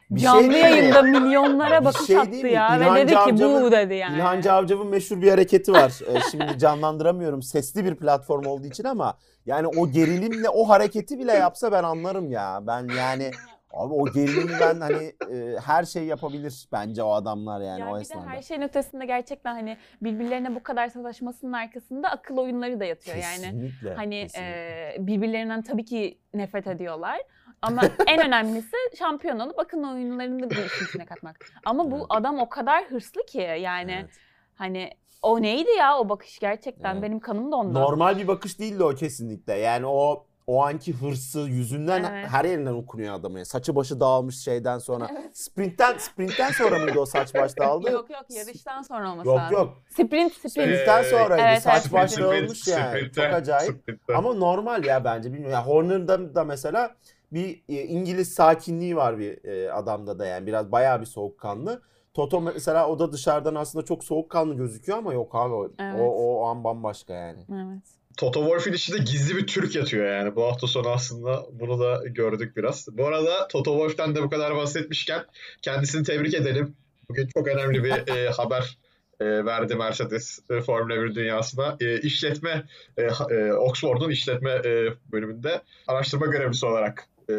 Bir 0.09 0.19
canlı 0.19 0.41
şey 0.41 0.51
değil 0.51 0.63
mi? 0.63 0.69
yayında 0.69 1.01
milyonlara 1.01 1.85
bakış 1.85 2.07
şey 2.07 2.17
attı 2.17 2.47
ya. 2.47 2.77
İlhan 2.77 2.95
Ve 2.95 3.07
dedi 3.07 3.11
ki 3.11 3.43
bu 3.43 3.71
dedi 3.71 3.93
yani. 3.93 4.15
İlhan 4.15 4.41
Cavcav'ın 4.41 4.87
meşhur 4.87 5.21
bir 5.21 5.29
hareketi 5.29 5.73
var. 5.73 5.93
Ee, 6.07 6.19
şimdi 6.31 6.59
canlandıramıyorum 6.59 7.41
sesli 7.41 7.85
bir 7.85 7.95
platform 7.95 8.45
olduğu 8.45 8.67
için 8.67 8.83
ama 8.83 9.17
yani 9.45 9.67
o 9.67 9.91
gerilimle 9.91 10.49
o 10.49 10.69
hareketi 10.69 11.19
bile 11.19 11.31
yapsa 11.31 11.71
ben 11.71 11.83
anlarım 11.83 12.31
ya. 12.31 12.59
Ben 12.67 12.87
yani 12.97 13.31
abi 13.73 13.93
o 13.93 14.05
gerilimi 14.11 14.51
ben 14.61 14.81
hani 14.81 15.13
e, 15.31 15.59
her 15.65 15.83
şey 15.83 16.03
yapabilir 16.05 16.67
bence 16.71 17.03
o 17.03 17.11
adamlar 17.11 17.61
yani, 17.61 17.79
Yani 17.79 17.93
o 17.93 17.99
bir 17.99 18.09
de 18.09 18.19
her 18.27 18.41
şeyin 18.41 18.61
ötesinde 18.61 19.05
gerçekten 19.05 19.53
hani 19.53 19.77
birbirlerine 20.01 20.55
bu 20.55 20.63
kadar 20.63 20.87
sataşmasının 20.87 21.53
arkasında 21.53 22.11
akıl 22.11 22.37
oyunları 22.37 22.79
da 22.79 22.85
yatıyor 22.85 23.17
yani. 23.17 23.43
Kesinlikle. 23.43 23.93
Hani 23.93 24.21
kesinlikle. 24.21 24.95
e, 24.95 25.07
birbirlerinden 25.07 25.61
tabii 25.61 25.85
ki 25.85 26.19
nefret 26.33 26.67
ediyorlar. 26.67 27.21
Ama 27.61 27.81
en 28.07 28.27
önemlisi 28.27 28.75
şampiyon 28.99 29.39
olup 29.39 29.59
akıl 29.59 29.77
oyunlarını 29.77 30.49
bu 30.49 30.53
işin 30.53 30.85
içine 30.85 31.05
katmak. 31.05 31.45
Ama 31.65 31.91
bu 31.91 31.97
Evet. 31.97 32.05
adam 32.09 32.39
o 32.39 32.49
kadar 32.49 32.85
hırslı 32.85 33.25
ki 33.25 33.57
yani 33.59 33.97
Evet. 34.01 34.09
Hani 34.55 34.91
o 35.21 35.41
neydi 35.41 35.69
ya 35.69 35.99
o 35.99 36.09
bakış 36.09 36.39
gerçekten 36.39 36.93
Evet. 36.93 37.03
benim 37.03 37.19
kanım 37.19 37.51
da 37.51 37.55
ondan. 37.55 37.81
Normal 37.81 38.17
bir 38.17 38.27
bakış 38.27 38.59
değildi 38.59 38.83
o 38.83 38.95
kesinlikle. 38.95 39.53
Yani 39.53 39.85
o 39.85 40.26
o 40.47 40.63
anki 40.63 40.93
hırsı 40.93 41.39
yüzünden 41.39 42.03
Evet. 42.03 42.27
her 42.29 42.45
yerinden 42.45 42.73
okunuyor 42.73 43.13
adamın. 43.13 43.43
Saçı 43.43 43.75
başı 43.75 43.99
dağılmış 43.99 44.39
şeyden 44.39 44.77
sonra. 44.79 45.09
Sprintten 45.33 45.97
sprintten 45.97 46.51
sonra 46.51 46.79
mıydı 46.79 46.99
o 46.99 47.05
saç 47.05 47.35
baş 47.35 47.57
dağıldı? 47.57 47.91
Yok 47.91 48.09
yok 48.09 48.25
yarıştan 48.29 48.81
sonra 48.81 49.11
olması 49.11 49.27
Yok 49.27 49.37
lazım. 49.37 49.57
yok. 49.57 49.83
Sprint 49.89 50.33
sprint. 50.33 50.51
Sprintten 50.51 51.03
sonraydı. 51.03 51.41
evet, 51.47 51.61
saç 51.61 51.81
evet, 51.83 51.93
baş 51.93 52.17
dağılmış 52.17 52.67
yani. 52.67 52.89
Sprint'te, 52.97 53.21
Çok 53.21 53.33
acayip. 53.33 53.81
sprint'te. 53.81 54.15
Ama 54.15 54.33
normal 54.33 54.85
ya 54.85 55.03
bence 55.03 55.29
bilmiyorum. 55.33 55.53
Ya 55.53 55.67
Horner'da 55.67 56.35
da 56.35 56.43
mesela 56.43 56.95
bir 57.31 57.63
e, 57.69 57.83
İngiliz 57.83 58.33
sakinliği 58.33 58.95
var 58.95 59.19
bir 59.19 59.45
e, 59.45 59.71
adamda 59.71 60.19
da 60.19 60.25
yani 60.25 60.47
biraz 60.47 60.71
bayağı 60.71 61.01
bir 61.01 61.05
soğukkanlı. 61.05 61.81
Toto 62.13 62.41
mesela 62.41 62.89
o 62.89 62.99
da 62.99 63.11
dışarıdan 63.11 63.55
aslında 63.55 63.85
çok 63.85 64.03
soğukkanlı 64.03 64.55
gözüküyor 64.55 64.97
ama 64.97 65.13
yok 65.13 65.35
abi 65.35 65.53
o, 65.53 65.71
Evet. 65.79 65.99
o, 66.01 66.03
o 66.03 66.45
an 66.45 66.63
bambaşka 66.63 67.13
yani. 67.13 67.39
Evet. 67.51 67.96
Toto 68.17 68.39
Wolff'in 68.39 68.73
içinde 68.73 68.97
gizli 68.97 69.37
bir 69.37 69.47
Türk 69.47 69.75
yatıyor 69.75 70.05
yani. 70.05 70.35
Bu 70.35 70.43
hafta 70.43 70.67
sonu 70.67 70.89
aslında 70.89 71.45
bunu 71.51 71.79
da 71.79 72.03
gördük 72.05 72.57
biraz. 72.57 72.87
Bu 72.97 73.07
arada 73.07 73.47
Toto 73.47 73.71
Wolff'ten 73.71 74.15
de 74.15 74.23
bu 74.23 74.29
kadar 74.29 74.55
bahsetmişken 74.55 75.25
kendisini 75.61 76.03
tebrik 76.03 76.33
edelim. 76.33 76.75
Bugün 77.09 77.27
çok 77.27 77.47
önemli 77.47 77.83
bir 77.83 78.15
e, 78.15 78.29
haber 78.37 78.77
e, 79.19 79.25
verdi 79.25 79.75
Mercedes 79.75 80.39
e, 80.49 80.61
Formula 80.61 81.03
1 81.03 81.15
dünyasına. 81.15 81.77
E, 81.79 81.99
işletme, 82.01 82.63
e, 82.97 83.01
e, 83.01 83.53
Oxford'un 83.53 84.09
işletme 84.09 84.51
e, 84.51 84.93
bölümünde 85.11 85.61
araştırma 85.87 86.25
görevlisi 86.25 86.65
olarak 86.65 87.07
e, 87.29 87.33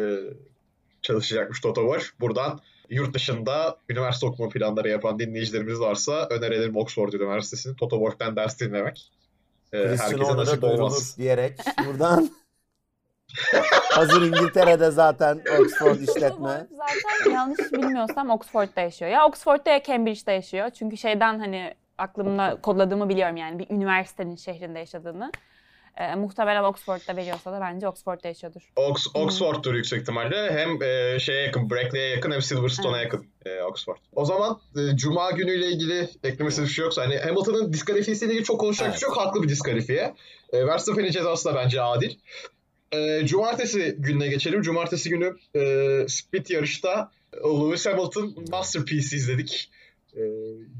çalışacakmış 1.01 1.61
Toto 1.61 1.81
Wolff. 1.81 2.19
Buradan 2.19 2.59
yurt 2.89 3.13
dışında 3.13 3.77
üniversite 3.89 4.25
okuma 4.25 4.49
planları 4.49 4.89
yapan 4.89 5.19
dinleyicilerimiz 5.19 5.79
varsa 5.79 6.27
önerelim 6.29 6.75
Oxford 6.75 7.13
Üniversitesi'ni 7.13 7.75
Toto 7.75 7.95
Wolff'ten 7.95 8.35
ders 8.35 8.59
dinlemek. 8.59 9.11
E, 9.73 9.87
Christian 9.87 10.19
herkese 10.19 10.23
Horner'a 10.23 10.83
olmaz. 10.83 11.17
diyerek 11.17 11.59
buradan 11.87 12.29
hazır 13.91 14.21
İngiltere'de 14.21 14.91
zaten 14.91 15.41
Oxford 15.59 15.99
işletme. 15.99 16.67
Zaten 16.71 17.31
yanlış 17.31 17.73
bilmiyorsam 17.73 18.29
Oxford'da 18.29 18.81
yaşıyor. 18.81 19.11
Ya 19.11 19.27
Oxford'da 19.27 19.69
ya 19.69 19.83
Cambridge'de 19.83 20.31
yaşıyor. 20.31 20.69
Çünkü 20.69 20.97
şeyden 20.97 21.39
hani 21.39 21.73
aklımda 21.97 22.57
kodladığımı 22.61 23.09
biliyorum 23.09 23.37
yani 23.37 23.59
bir 23.59 23.69
üniversitenin 23.69 24.35
şehrinde 24.35 24.79
yaşadığını. 24.79 25.31
Ee, 25.99 26.15
muhtemelen 26.15 26.63
Oxford'da 26.63 27.15
veriyorsa 27.15 27.51
da 27.53 27.61
bence 27.61 27.87
Oxford'da 27.87 28.27
yaşıyordur. 28.27 28.61
Ox, 28.75 29.07
Oxford'dur 29.13 29.73
yüksek 29.73 30.01
ihtimalle. 30.01 30.51
Hem 30.51 30.83
e, 30.83 31.19
şeye 31.19 31.41
yakın, 31.43 31.69
Brackley'e 31.69 32.07
yakın 32.09 32.31
hem 32.31 32.41
Silverstone'a 32.41 33.01
Evet. 33.01 33.13
yakın 33.13 33.27
e, 33.45 33.61
Oxford. 33.61 33.97
O 34.15 34.25
zaman 34.25 34.59
e, 34.77 34.97
Cuma 34.97 35.31
günüyle 35.31 35.67
ilgili 35.67 36.09
eklemesi 36.23 36.61
bir 36.61 36.67
şey 36.67 36.83
yoksa 36.85 37.01
hani 37.01 37.17
Hamilton'ın 37.17 37.73
diskalifiyesiyle 37.73 38.31
ilgili 38.31 38.45
çok 38.45 38.59
konuşacak 38.59 38.93
bir 38.93 38.99
şey 38.99 39.09
yok. 39.09 39.17
Haklı 39.17 39.43
bir 39.43 39.49
diskalifiye. 39.49 40.15
E, 40.53 40.67
Verstappen'in 40.67 41.11
cezası 41.11 41.49
da 41.49 41.55
bence 41.55 41.81
adil. 41.81 42.15
E, 42.91 43.25
Cumartesi 43.25 43.95
gününe 43.99 44.27
geçelim. 44.27 44.61
Cumartesi 44.61 45.09
günü 45.09 45.35
e, 45.55 45.59
sprint 46.07 46.49
yarışta 46.49 47.11
Lewis 47.43 47.85
Hamilton 47.85 48.35
Masterpiece 48.51 49.15
izledik. 49.15 49.71
E, 50.15 50.21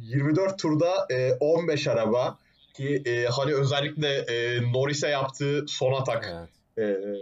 24 0.01 0.59
turda 0.59 1.07
e, 1.11 1.31
15 1.39 1.87
araba 1.87 2.37
ki 2.73 3.01
e, 3.05 3.25
hani 3.25 3.53
özellikle 3.53 4.17
e, 4.17 4.61
Norris'e 4.73 5.07
yaptığı 5.07 5.65
son 5.67 5.93
atak 5.93 6.49
Evet. 6.77 6.99
ee, 7.05 7.15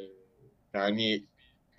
yani 0.74 1.24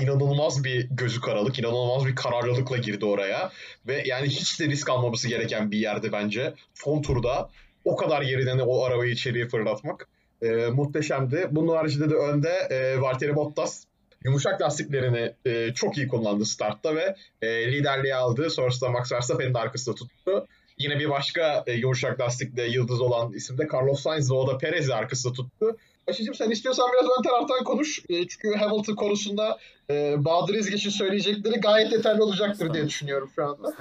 inanılmaz 0.01 0.65
bir 0.65 0.89
gözü 0.91 1.21
karalık, 1.21 1.59
inanılmaz 1.59 2.07
bir 2.07 2.15
kararlılıkla 2.15 2.77
girdi 2.77 3.05
oraya. 3.05 3.51
Ve 3.87 4.03
yani 4.07 4.27
hiç 4.27 4.61
de 4.61 4.67
risk 4.67 4.91
almaması 4.91 5.29
gereken 5.29 5.71
bir 5.71 5.79
yerdi 5.79 6.13
bence. 6.13 6.55
Son 6.75 7.03
turda 7.03 7.51
o 7.85 7.97
kadar 7.97 8.23
yeriden 8.23 8.59
o 8.59 8.83
arabayı 8.83 9.13
içeriye 9.13 9.49
fırlatmak 9.49 10.09
e, 10.43 10.49
muhteşemdi. 10.49 11.49
Bunun 11.51 11.77
haricinde 11.77 12.11
de 12.11 12.15
önde 12.15 12.49
e, 12.71 13.01
Valtteri 13.01 13.37
Bottas 13.37 13.85
yumuşak 14.25 14.63
lastiklerini 14.63 15.33
e, 15.45 15.75
çok 15.75 15.99
iyi 15.99 16.09
kullandı 16.09 16.45
startta 16.45 16.97
ve 16.97 17.17
e, 17.43 17.73
liderliği 17.73 18.15
aldı. 18.15 18.51
Sonrasında 18.51 18.91
Max 18.91 19.13
Verstappen'in 19.13 19.55
de 19.55 19.59
arkasında 19.59 19.95
tuttu. 19.95 20.47
Yine 20.79 20.99
bir 20.99 21.11
başka 21.11 21.65
e, 21.67 21.73
yumuşak 21.73 22.21
lastikle 22.21 22.67
yıldız 22.67 23.01
olan 23.01 23.33
isim 23.33 23.59
de 23.59 23.69
Carlos 23.73 24.03
Sainz 24.03 24.31
ve 24.31 24.35
o 24.35 24.47
da 24.47 24.59
Perez'i 24.59 24.95
arkasında 24.95 25.33
tuttu. 25.33 25.77
Aşıcığım 26.07 26.35
sen 26.35 26.51
istiyorsan 26.51 26.89
biraz 26.93 27.19
ön 27.19 27.23
taraftan 27.23 27.65
konuş. 27.65 27.99
E, 28.09 28.29
çünkü 28.29 28.55
Hamilton 28.55 28.95
konusunda 28.95 29.59
e, 29.91 30.25
Bahadır 30.25 30.55
Ezgiç'in 30.55 30.91
söyleyecekleri 30.91 31.61
gayet 31.61 31.93
yeterli 31.93 32.23
olacaktır 32.23 32.75
diye 32.75 32.87
düşünüyorum 32.87 33.31
şu 33.35 33.45
anda. 33.45 33.73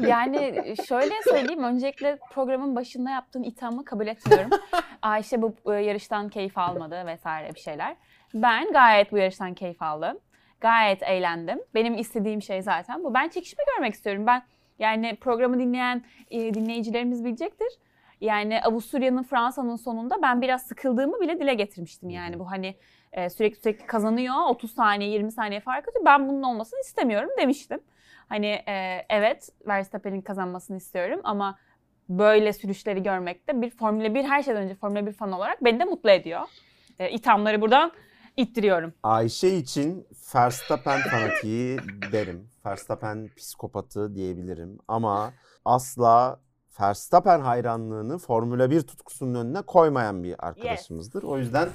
Yani 0.00 0.74
şöyle 0.88 1.14
söyleyeyim. 1.24 1.62
Öncelikle 1.62 2.18
programın 2.32 2.76
başında 2.76 3.10
yaptığın 3.10 3.42
ithamı 3.42 3.84
kabul 3.84 4.06
etmiyorum. 4.06 4.50
Ayşe 5.02 5.42
bu 5.42 5.54
e, 5.66 5.72
yarıştan 5.72 6.28
keyif 6.28 6.58
almadı 6.58 7.06
vesaire 7.06 7.54
bir 7.54 7.60
şeyler. 7.60 7.96
Ben 8.34 8.72
gayet 8.72 9.12
bu 9.12 9.18
yarıştan 9.18 9.54
keyif 9.54 9.82
aldım. 9.82 10.18
Gayet 10.60 11.02
eğlendim. 11.02 11.58
Benim 11.74 11.98
istediğim 11.98 12.42
şey 12.42 12.62
zaten 12.62 13.04
bu. 13.04 13.14
Ben 13.14 13.28
çekişme 13.28 13.64
görmek 13.74 13.94
istiyorum. 13.94 14.26
Ben 14.26 14.42
yani 14.78 15.16
programı 15.20 15.58
dinleyen 15.58 16.04
e, 16.30 16.54
dinleyicilerimiz 16.54 17.24
bilecektir. 17.24 17.68
Yani 18.20 18.62
Avusturya'nın 18.62 19.22
Fransa'nın 19.22 19.76
sonunda 19.76 20.22
ben 20.22 20.42
biraz 20.42 20.62
sıkıldığımı 20.62 21.20
bile 21.20 21.40
dile 21.40 21.54
getirmiştim. 21.54 22.10
Yani 22.10 22.38
bu 22.38 22.50
hani 22.50 22.76
e, 23.12 23.30
sürekli 23.30 23.60
sürekli 23.60 23.86
kazanıyor. 23.86 24.34
30 24.48 24.74
saniye 24.74 25.10
20 25.10 25.32
saniye 25.32 25.60
fark 25.60 25.88
atıyor. 25.88 26.04
Ben 26.04 26.28
bunun 26.28 26.42
olmasını 26.42 26.80
istemiyorum 26.80 27.30
demiştim. 27.38 27.80
Hani 28.28 28.46
e, 28.46 29.06
evet 29.08 29.48
Verstappen'in 29.66 30.20
kazanmasını 30.20 30.76
istiyorum 30.76 31.20
ama 31.24 31.58
böyle 32.08 32.52
sürüşleri 32.52 33.02
görmek 33.02 33.48
de 33.48 33.62
bir 33.62 33.70
Formula 33.70 34.14
1 34.14 34.24
her 34.24 34.42
şeyden 34.42 34.62
önce 34.62 34.74
Formula 34.74 35.06
1 35.06 35.12
fan 35.12 35.32
olarak 35.32 35.64
beni 35.64 35.80
de 35.80 35.84
mutlu 35.84 36.10
ediyor. 36.10 36.40
E, 36.98 37.10
ithamları 37.10 37.60
buradan 37.60 37.92
ittiriyorum. 38.36 38.94
Ayşe 39.02 39.48
için 39.48 40.06
Verstappen 40.34 41.00
fanatiği 41.00 41.78
derim. 42.12 42.48
Verstappen 42.70 43.30
psikopatı 43.36 44.14
diyebilirim. 44.14 44.78
Ama 44.88 45.32
asla 45.64 46.40
Verstappen 46.80 47.40
hayranlığını 47.40 48.18
Formula 48.18 48.70
1 48.70 48.82
tutkusunun 48.82 49.34
önüne 49.34 49.62
koymayan 49.62 50.22
bir 50.22 50.46
arkadaşımızdır. 50.46 51.22
O 51.22 51.38
yüzden 51.38 51.68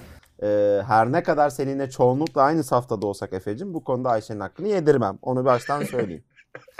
e, 0.44 0.82
her 0.88 1.12
ne 1.12 1.24
kadar 1.24 1.50
seninle 1.50 1.90
çoğunlukla 1.90 2.42
aynı 2.42 2.64
saftada 2.64 3.08
olsak 3.08 3.34
Efe'cim 3.34 3.74
bu 3.74 3.84
konuda 3.84 4.10
Ayşe'nin 4.10 4.40
hakkını 4.40 4.68
yedirmem. 4.68 5.20
Onu 5.22 5.46
baştan 5.46 5.84
söyleyeyim. 5.84 6.24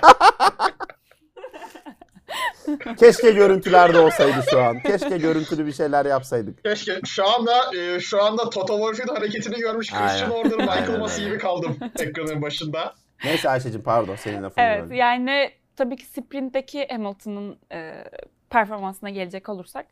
Keşke 3.00 3.32
görüntülerde 3.32 4.00
olsaydı 4.00 4.44
şu 4.50 4.62
an. 4.62 4.80
Keşke 4.80 5.18
görüntülü 5.18 5.66
bir 5.66 5.74
şeyler 5.74 6.06
yapsaydık. 6.06 6.64
Keşke 6.64 7.00
şu 7.06 7.30
anda 7.30 7.76
e, 7.78 8.00
şu 8.00 8.24
anda 8.24 8.50
Toto 8.50 8.74
Wolff'in 8.74 9.16
hareketini 9.16 9.60
görmüş 9.60 9.92
Christian 9.92 10.08
Aynen. 10.08 10.30
Horner, 10.30 10.58
Michael 10.58 11.04
öyle. 11.04 11.26
gibi 11.26 11.38
kaldım 11.38 11.78
ekranın 12.00 12.42
başında. 12.42 12.94
Neyse 13.24 13.50
Ayşe'cim 13.50 13.82
pardon 13.82 14.16
senin 14.16 14.44
lafını 14.44 14.64
Evet 14.66 14.84
böldüm. 14.84 14.96
yani 14.96 15.52
tabii 15.76 15.96
ki 15.96 16.06
sprintteki 16.06 16.88
Hamilton'ın 16.88 17.58
e, 17.72 18.04
performansına 18.50 19.10
gelecek 19.10 19.50
olursak 19.50 19.86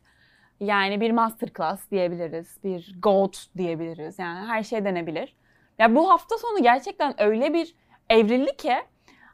yani 0.60 1.00
bir 1.00 1.10
masterclass 1.10 1.90
diyebiliriz, 1.90 2.56
bir 2.64 2.94
GOAT 3.02 3.46
diyebiliriz. 3.56 4.18
Yani 4.18 4.46
her 4.46 4.62
şey 4.62 4.84
denebilir. 4.84 5.36
Ya 5.78 5.94
bu 5.94 6.10
hafta 6.10 6.38
sonu 6.38 6.62
gerçekten 6.62 7.22
öyle 7.22 7.54
bir 7.54 7.74
evrildi 8.10 8.56
ki 8.56 8.74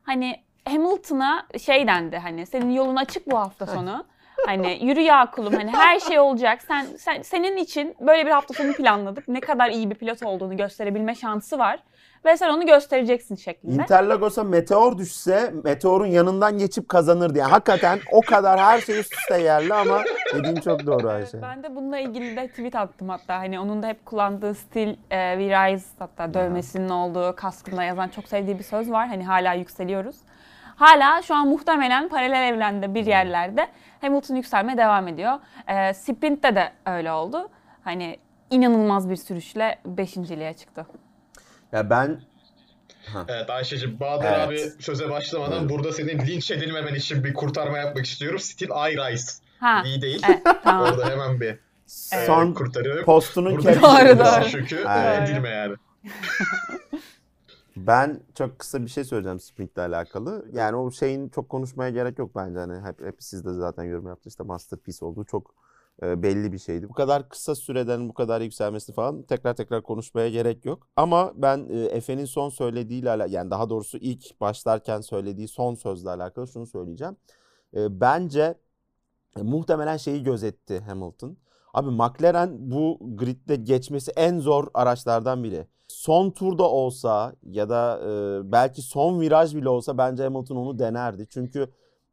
hani 0.02 0.42
Hamilton'a 0.68 1.46
şey 1.64 1.86
dendi 1.86 2.16
hani 2.16 2.46
senin 2.46 2.70
yolun 2.70 2.96
açık 2.96 3.30
bu 3.30 3.38
hafta 3.38 3.66
sonu. 3.66 4.06
Hani 4.46 4.78
yürü 4.82 5.00
ya 5.00 5.30
kulum 5.30 5.54
hani 5.54 5.70
her 5.70 6.00
şey 6.00 6.18
olacak. 6.20 6.62
Sen, 6.62 6.84
sen 6.84 7.22
senin 7.22 7.56
için 7.56 7.96
böyle 8.00 8.26
bir 8.26 8.30
hafta 8.30 8.54
sonu 8.54 8.72
planladık. 8.72 9.28
Ne 9.28 9.40
kadar 9.40 9.70
iyi 9.70 9.90
bir 9.90 9.94
pilot 9.94 10.22
olduğunu 10.22 10.56
gösterebilme 10.56 11.14
şansı 11.14 11.58
var 11.58 11.82
ve 12.24 12.36
sen 12.36 12.48
onu 12.48 12.66
göstereceksin 12.66 13.34
şeklinde. 13.34 13.82
Interlagos'a 13.82 14.44
meteor 14.44 14.98
düşse 14.98 15.52
meteorun 15.64 16.06
yanından 16.06 16.58
geçip 16.58 16.88
kazanırdı. 16.88 17.38
Yani 17.38 17.50
hakikaten 17.50 17.98
o 18.12 18.20
kadar 18.20 18.60
her 18.60 18.80
şey 18.80 18.98
üst 19.00 19.14
üste 19.14 19.42
yerli 19.42 19.74
ama 19.74 20.02
dediğin 20.34 20.54
çok 20.54 20.86
doğru 20.86 21.10
Evet, 21.10 21.34
Ayşe. 21.34 21.42
ben 21.42 21.62
de 21.62 21.76
bununla 21.76 21.98
ilgili 21.98 22.36
de 22.36 22.48
tweet 22.48 22.74
attım 22.76 23.08
hatta. 23.08 23.38
Hani 23.38 23.60
onun 23.60 23.82
da 23.82 23.86
hep 23.86 24.06
kullandığı 24.06 24.54
stil 24.54 24.88
e, 24.88 25.38
We 25.38 25.72
Rise 25.72 25.86
hatta 25.98 26.34
dövmesinin 26.34 26.88
olduğu 26.88 27.36
kaskında 27.36 27.84
yazan 27.84 28.08
çok 28.08 28.28
sevdiği 28.28 28.58
bir 28.58 28.64
söz 28.64 28.90
var. 28.90 29.08
Hani 29.08 29.24
hala 29.24 29.52
yükseliyoruz. 29.52 30.16
Hala 30.76 31.22
şu 31.22 31.34
an 31.34 31.48
muhtemelen 31.48 32.08
paralel 32.08 32.52
evrende 32.52 32.94
bir 32.94 33.06
yerlerde 33.06 33.68
Hamilton 34.00 34.34
yükselmeye 34.34 34.78
devam 34.78 35.08
ediyor. 35.08 35.32
E, 35.68 35.94
sprint'te 35.94 36.54
de 36.54 36.72
öyle 36.86 37.12
oldu. 37.12 37.48
Hani 37.84 38.18
inanılmaz 38.50 39.10
bir 39.10 39.16
sürüşle 39.16 39.78
beşinciliğe 39.86 40.52
çıktı. 40.52 40.86
Ya 41.72 41.90
ben 41.90 42.20
Evet 43.28 43.50
Ayşe'cim 43.50 44.00
Bahadır 44.00 44.24
Evet. 44.24 44.38
abi 44.38 44.82
söze 44.82 45.10
başlamadan 45.10 45.52
Buyurun. 45.52 45.68
burada 45.68 45.92
senin 45.92 46.18
linç 46.26 46.50
edilmemen 46.50 46.94
için 46.94 47.24
bir 47.24 47.34
kurtarma 47.34 47.78
yapmak 47.78 48.06
istiyorum. 48.06 48.38
Still 48.38 48.68
I 48.68 48.96
rise. 48.96 49.42
Ha, 49.60 49.82
İyi 49.84 50.02
değil. 50.02 50.22
evet, 50.28 50.42
tamam. 50.64 50.82
Orada 50.92 51.10
hemen 51.10 51.40
bir 51.40 51.58
e, 52.12 52.26
son 52.26 52.52
kurtarıyorum. 52.54 53.04
postunun 53.04 53.56
Burada 53.56 54.18
Doğru. 54.18 54.48
Çünkü 54.50 54.84
Evet. 54.88 55.28
edilme 55.28 55.48
yani. 55.48 55.74
Ben 57.76 58.20
çok 58.34 58.58
kısa 58.58 58.82
bir 58.82 58.88
şey 58.88 59.04
söyleyeceğim 59.04 59.40
sprintle 59.40 59.82
alakalı. 59.82 60.46
Yani 60.52 60.76
o 60.76 60.90
şeyin 60.90 61.28
çok 61.28 61.48
konuşmaya 61.48 61.90
gerek 61.90 62.18
yok 62.18 62.30
bence. 62.36 62.58
Hani 62.58 62.86
hep, 62.86 63.00
hep 63.06 63.14
siz 63.18 63.44
de 63.44 63.52
zaten 63.52 63.84
yorum 63.84 64.06
yaptınız. 64.06 64.32
İşte 64.32 64.44
masterpiece 64.44 65.04
olduğu 65.04 65.24
çok 65.24 65.54
e, 66.02 66.22
belli 66.22 66.52
bir 66.52 66.58
şeydi. 66.58 66.88
Bu 66.88 66.92
kadar 66.92 67.28
kısa 67.28 67.54
süreden 67.54 68.08
bu 68.08 68.14
kadar 68.14 68.40
yükselmesi 68.40 68.92
falan 68.92 69.22
tekrar 69.22 69.54
tekrar 69.56 69.82
konuşmaya 69.82 70.28
gerek 70.28 70.64
yok. 70.64 70.88
Ama 70.96 71.32
ben 71.36 71.68
e, 71.70 71.78
Efe'nin 71.80 72.24
son 72.24 72.48
söylediğiyle 72.48 73.10
alakalı 73.10 73.34
yani 73.34 73.50
daha 73.50 73.70
doğrusu 73.70 73.98
ilk 73.98 74.40
başlarken 74.40 75.00
söylediği 75.00 75.48
son 75.48 75.74
sözle 75.74 76.10
alakalı 76.10 76.48
şunu 76.48 76.66
söyleyeceğim. 76.66 77.16
E, 77.76 78.00
bence 78.00 78.54
muhtemelen 79.36 79.96
şeyi 79.96 80.22
gözetti 80.22 80.80
Hamilton. 80.80 81.36
Abi 81.74 81.90
McLaren 81.90 82.70
bu 82.70 82.98
gridde 83.00 83.56
geçmesi 83.56 84.12
en 84.16 84.38
zor 84.38 84.66
araçlardan 84.74 85.44
biri. 85.44 85.66
Son 85.88 86.30
turda 86.30 86.70
olsa 86.70 87.34
ya 87.42 87.68
da 87.68 88.00
belki 88.52 88.82
son 88.82 89.20
viraj 89.20 89.54
bile 89.54 89.68
olsa 89.68 89.98
bence 89.98 90.22
Hamilton 90.22 90.56
onu 90.56 90.78
denerdi. 90.78 91.26
Çünkü 91.30 91.68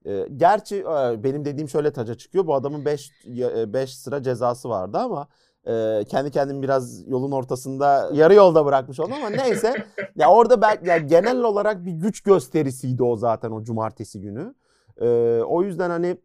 e, 0.06 0.28
gerçi 0.38 0.76
e, 0.76 1.24
benim 1.24 1.46
dediğim 1.46 1.70
şöyle 1.70 1.94
taca 1.94 2.16
çıkıyor. 2.16 2.48
Bu 2.48 2.56
adamın 2.56 2.86
5 2.86 3.12
5 3.26 3.98
sıra 3.98 4.24
cezası 4.24 4.70
vardı 4.70 4.98
ama 4.98 5.28
e, 5.68 6.04
kendi 6.10 6.32
kendimi 6.32 6.64
biraz 6.64 7.08
yolun 7.08 7.32
ortasında 7.32 8.10
yarı 8.14 8.34
yolda 8.34 8.66
bırakmış 8.66 9.00
oldum 9.00 9.14
ama 9.14 9.30
neyse. 9.30 9.86
ya 10.16 10.30
orada 10.32 10.62
belki 10.62 10.90
ya 10.90 10.98
genel 10.98 11.42
olarak 11.42 11.86
bir 11.86 11.92
güç 11.92 12.22
gösterisiydi 12.22 13.04
o 13.04 13.16
zaten 13.16 13.52
o 13.52 13.64
cumartesi 13.64 14.22
günü. 14.22 14.56
E, 15.02 15.08
o 15.44 15.64
yüzden 15.64 15.90
hani 15.90 16.18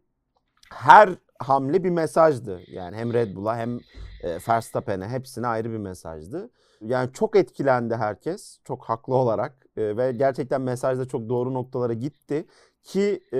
her 0.73 1.09
hamle 1.39 1.83
bir 1.83 1.89
mesajdı. 1.89 2.59
Yani 2.67 2.95
hem 2.95 3.13
Red 3.13 3.35
Bull'a 3.35 3.57
hem 3.57 3.79
e, 4.23 4.37
Verstappen'e 4.49 5.07
hepsine 5.07 5.47
ayrı 5.47 5.71
bir 5.71 5.77
mesajdı. 5.77 6.49
Yani 6.81 7.13
çok 7.13 7.35
etkilendi 7.35 7.95
herkes. 7.95 8.59
Çok 8.63 8.83
haklı 8.83 9.15
olarak. 9.15 9.65
E, 9.77 9.97
ve 9.97 10.11
gerçekten 10.11 10.61
mesaj 10.61 10.99
da 10.99 11.07
çok 11.07 11.29
doğru 11.29 11.53
noktalara 11.53 11.93
gitti. 11.93 12.45
Ki 12.83 13.23
e, 13.33 13.37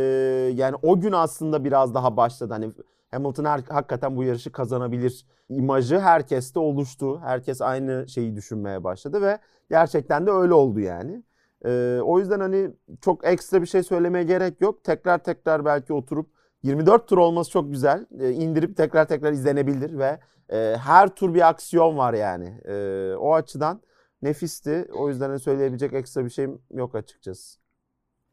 yani 0.56 0.76
o 0.82 1.00
gün 1.00 1.12
aslında 1.12 1.64
biraz 1.64 1.94
daha 1.94 2.18
başladı. 2.18 2.54
Hani 2.54 2.72
Hamilton 3.12 3.46
her, 3.46 3.60
hakikaten 3.70 4.16
bu 4.16 4.24
yarışı 4.24 4.52
kazanabilir 4.52 5.26
imajı 5.50 6.00
herkeste 6.00 6.60
oluştu. 6.60 7.20
Herkes 7.20 7.62
aynı 7.62 8.10
şeyi 8.10 8.36
düşünmeye 8.36 8.84
başladı 8.84 9.22
ve 9.22 9.40
gerçekten 9.70 10.28
de 10.28 10.32
öyle 10.32 10.54
oldu 10.54 10.80
yani. 10.80 11.24
E, 11.66 12.00
o 12.04 12.20
yüzden 12.20 12.40
hani 12.40 12.72
çok 13.02 13.26
ekstra 13.26 13.62
bir 13.62 13.68
şey 13.68 13.84
söylemeye 13.84 14.24
gerek 14.24 14.62
yok. 14.62 14.84
Tekrar 14.84 15.18
tekrar 15.18 15.66
belki 15.66 15.94
oturup 15.94 16.30
24 16.64 17.08
tur 17.08 17.18
olması 17.18 17.52
çok 17.52 17.72
güzel. 17.72 18.06
E, 18.20 18.32
indirip 18.32 18.78
tekrar 18.78 19.08
tekrar 19.08 19.32
izlenebilir 19.32 19.98
ve 19.98 20.20
e, 20.50 20.76
her 20.78 21.10
tur 21.10 21.34
bir 21.34 21.50
aksiyon 21.50 21.98
var 21.98 22.14
yani. 22.14 22.62
E, 22.66 23.16
o 23.16 23.34
açıdan 23.34 23.82
nefisti. 24.22 24.88
O 24.94 25.10
yüzden 25.10 25.30
hani 25.30 25.40
söyleyebilecek 25.40 25.94
ekstra 25.94 26.26
bir 26.26 26.30
şeyim 26.30 26.62
yok 26.72 26.96
açıkçası. 26.96 27.61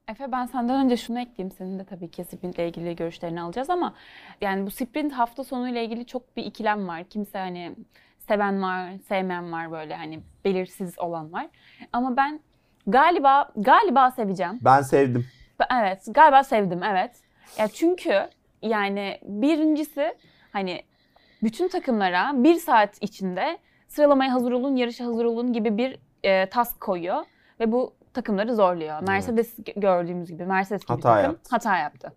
Efe 0.08 0.32
ben 0.32 0.46
senden 0.46 0.84
önce 0.84 0.96
şunu 0.96 1.20
ekleyeyim. 1.20 1.56
Senin 1.58 1.78
de 1.78 1.84
tabii 1.84 2.10
ki 2.10 2.24
sprintle 2.24 2.68
ilgili 2.68 2.96
görüşlerini 2.96 3.40
alacağız 3.40 3.70
ama 3.70 3.94
yani 4.40 4.66
bu 4.66 4.70
sprint 4.70 5.12
hafta 5.12 5.44
sonu 5.44 5.68
ile 5.68 5.84
ilgili 5.84 6.06
çok 6.06 6.36
bir 6.36 6.44
ikilem 6.44 6.88
var. 6.88 7.04
Kimse 7.04 7.38
hani 7.38 7.72
seven 8.18 8.62
var, 8.62 8.92
sevmeyen 9.08 9.52
var 9.52 9.72
böyle 9.72 9.96
hani 9.96 10.20
belirsiz 10.44 10.98
olan 10.98 11.32
var. 11.32 11.46
Ama 11.92 12.16
ben 12.16 12.40
galiba 12.86 13.50
galiba 13.56 14.10
seveceğim. 14.10 14.58
Ben 14.62 14.82
sevdim. 14.82 15.26
Evet, 15.80 16.06
galiba 16.10 16.44
sevdim 16.44 16.82
evet. 16.82 17.10
Ya 17.58 17.68
çünkü 17.68 18.28
yani 18.62 19.18
birincisi 19.22 20.14
hani 20.52 20.82
bütün 21.42 21.68
takımlara 21.68 22.32
bir 22.34 22.54
saat 22.54 22.98
içinde 23.00 23.58
sıralamaya 23.88 24.32
hazır 24.32 24.52
olun, 24.52 24.76
yarışa 24.76 25.04
hazır 25.04 25.24
olun 25.24 25.52
gibi 25.52 25.78
bir 25.78 25.98
e, 26.22 26.48
task 26.48 26.80
koyuyor 26.80 27.24
ve 27.60 27.72
bu 27.72 27.97
takımları 28.18 28.54
zorluyor. 28.54 29.02
Mercedes 29.08 29.54
gördüğümüz 29.76 30.30
gibi 30.30 30.44
Mercedes 30.46 30.82
gibi 30.82 30.88
Hata 30.88 31.02
takım 31.14 31.24
yaptı. 31.32 31.50
hata 31.50 31.78
yaptı. 31.78 32.12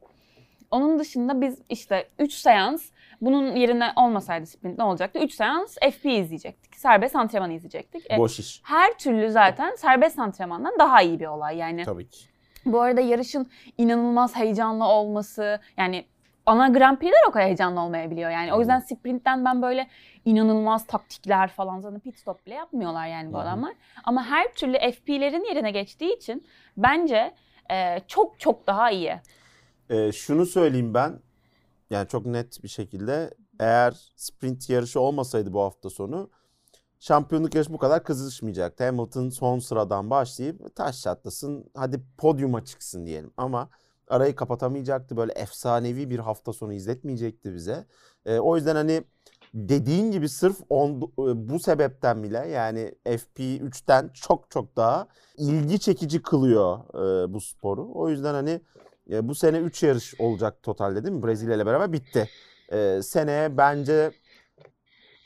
Onun 0.71 0.99
dışında 0.99 1.41
biz 1.41 1.57
işte 1.69 2.09
3 2.19 2.33
seans 2.33 2.89
bunun 3.21 3.55
yerine 3.55 3.91
olmasaydı 3.95 4.45
sprint 4.45 4.77
ne 4.77 4.83
olacaktı? 4.83 5.19
3 5.19 5.33
seans 5.33 5.75
FP 5.75 6.05
izleyecektik. 6.05 6.75
Serbest 6.75 7.15
antrenman 7.15 7.51
izleyecektik. 7.51 8.11
E, 8.11 8.17
Boş 8.17 8.39
iş. 8.39 8.61
her 8.63 8.97
türlü 8.97 9.31
zaten 9.31 9.75
serbest 9.75 10.19
antrenmandan 10.19 10.73
daha 10.79 11.01
iyi 11.01 11.19
bir 11.19 11.25
olay 11.25 11.57
yani. 11.57 11.83
Tabii 11.83 12.09
ki. 12.09 12.25
Bu 12.65 12.81
arada 12.81 13.01
yarışın 13.01 13.49
inanılmaz 13.77 14.35
heyecanlı 14.35 14.85
olması 14.85 15.59
yani 15.77 16.05
ana 16.45 16.67
Grand 16.67 16.97
Prix'ler 16.97 17.27
o 17.27 17.31
kadar 17.31 17.45
heyecanlı 17.45 17.81
olmayabiliyor 17.81 18.29
yani. 18.29 18.53
O 18.53 18.59
yüzden 18.59 18.79
sprintten 18.79 19.45
ben 19.45 19.61
böyle 19.61 19.87
inanılmaz 20.25 20.87
taktikler 20.87 21.47
falan 21.49 21.79
zaten 21.79 21.99
pit 21.99 22.17
stop 22.17 22.45
bile 22.45 22.53
yapmıyorlar 22.53 23.07
yani 23.07 23.33
bu 23.33 23.37
Hı 23.37 23.41
adamlar. 23.41 23.73
Ama 24.03 24.25
her 24.25 24.53
türlü 24.53 24.77
FP'lerin 24.77 25.43
yerine 25.43 25.71
geçtiği 25.71 26.15
için 26.15 26.47
bence 26.77 27.35
e, 27.71 27.99
çok 28.07 28.39
çok 28.39 28.67
daha 28.67 28.91
iyi. 28.91 29.15
Ee, 29.89 30.11
şunu 30.11 30.45
söyleyeyim 30.45 30.93
ben. 30.93 31.19
Yani 31.89 32.07
çok 32.07 32.25
net 32.25 32.63
bir 32.63 32.67
şekilde 32.67 33.33
eğer 33.59 34.11
sprint 34.15 34.69
yarışı 34.69 34.99
olmasaydı 34.99 35.53
bu 35.53 35.61
hafta 35.61 35.89
sonu 35.89 36.29
şampiyonluk 36.99 37.55
yarışı 37.55 37.73
bu 37.73 37.77
kadar 37.77 38.03
kızışmayacaktı. 38.03 38.85
Hamilton 38.85 39.29
son 39.29 39.59
sıradan 39.59 40.09
başlayıp 40.09 40.75
taş 40.75 41.01
çatlasın 41.01 41.71
hadi 41.75 42.01
podyuma 42.17 42.65
çıksın 42.65 43.05
diyelim. 43.05 43.33
Ama 43.37 43.69
arayı 44.11 44.35
kapatamayacaktı. 44.35 45.17
Böyle 45.17 45.31
efsanevi 45.31 46.09
bir 46.09 46.19
hafta 46.19 46.53
sonu 46.53 46.73
izletmeyecekti 46.73 47.53
bize. 47.53 47.85
Ee, 48.25 48.39
o 48.39 48.55
yüzden 48.55 48.75
hani 48.75 49.03
dediğin 49.53 50.11
gibi 50.11 50.29
sırf 50.29 50.57
on, 50.69 51.11
bu 51.35 51.59
sebepten 51.59 52.23
bile 52.23 52.37
yani 52.37 52.95
FP3'ten 53.05 54.09
çok 54.13 54.51
çok 54.51 54.75
daha 54.75 55.07
ilgi 55.37 55.79
çekici 55.79 56.21
kılıyor 56.21 56.79
e, 56.93 57.33
bu 57.33 57.41
sporu. 57.41 57.89
O 57.93 58.09
yüzden 58.09 58.33
hani 58.33 58.61
e, 59.11 59.27
bu 59.27 59.35
sene 59.35 59.57
3 59.57 59.83
yarış 59.83 60.13
olacak 60.19 60.63
totalde 60.63 61.03
değil 61.03 61.15
mi? 61.15 61.23
Brezilya 61.23 61.55
ile 61.55 61.65
beraber 61.65 61.93
bitti. 61.93 62.29
E, 62.71 63.01
seneye 63.03 63.57
bence 63.57 64.11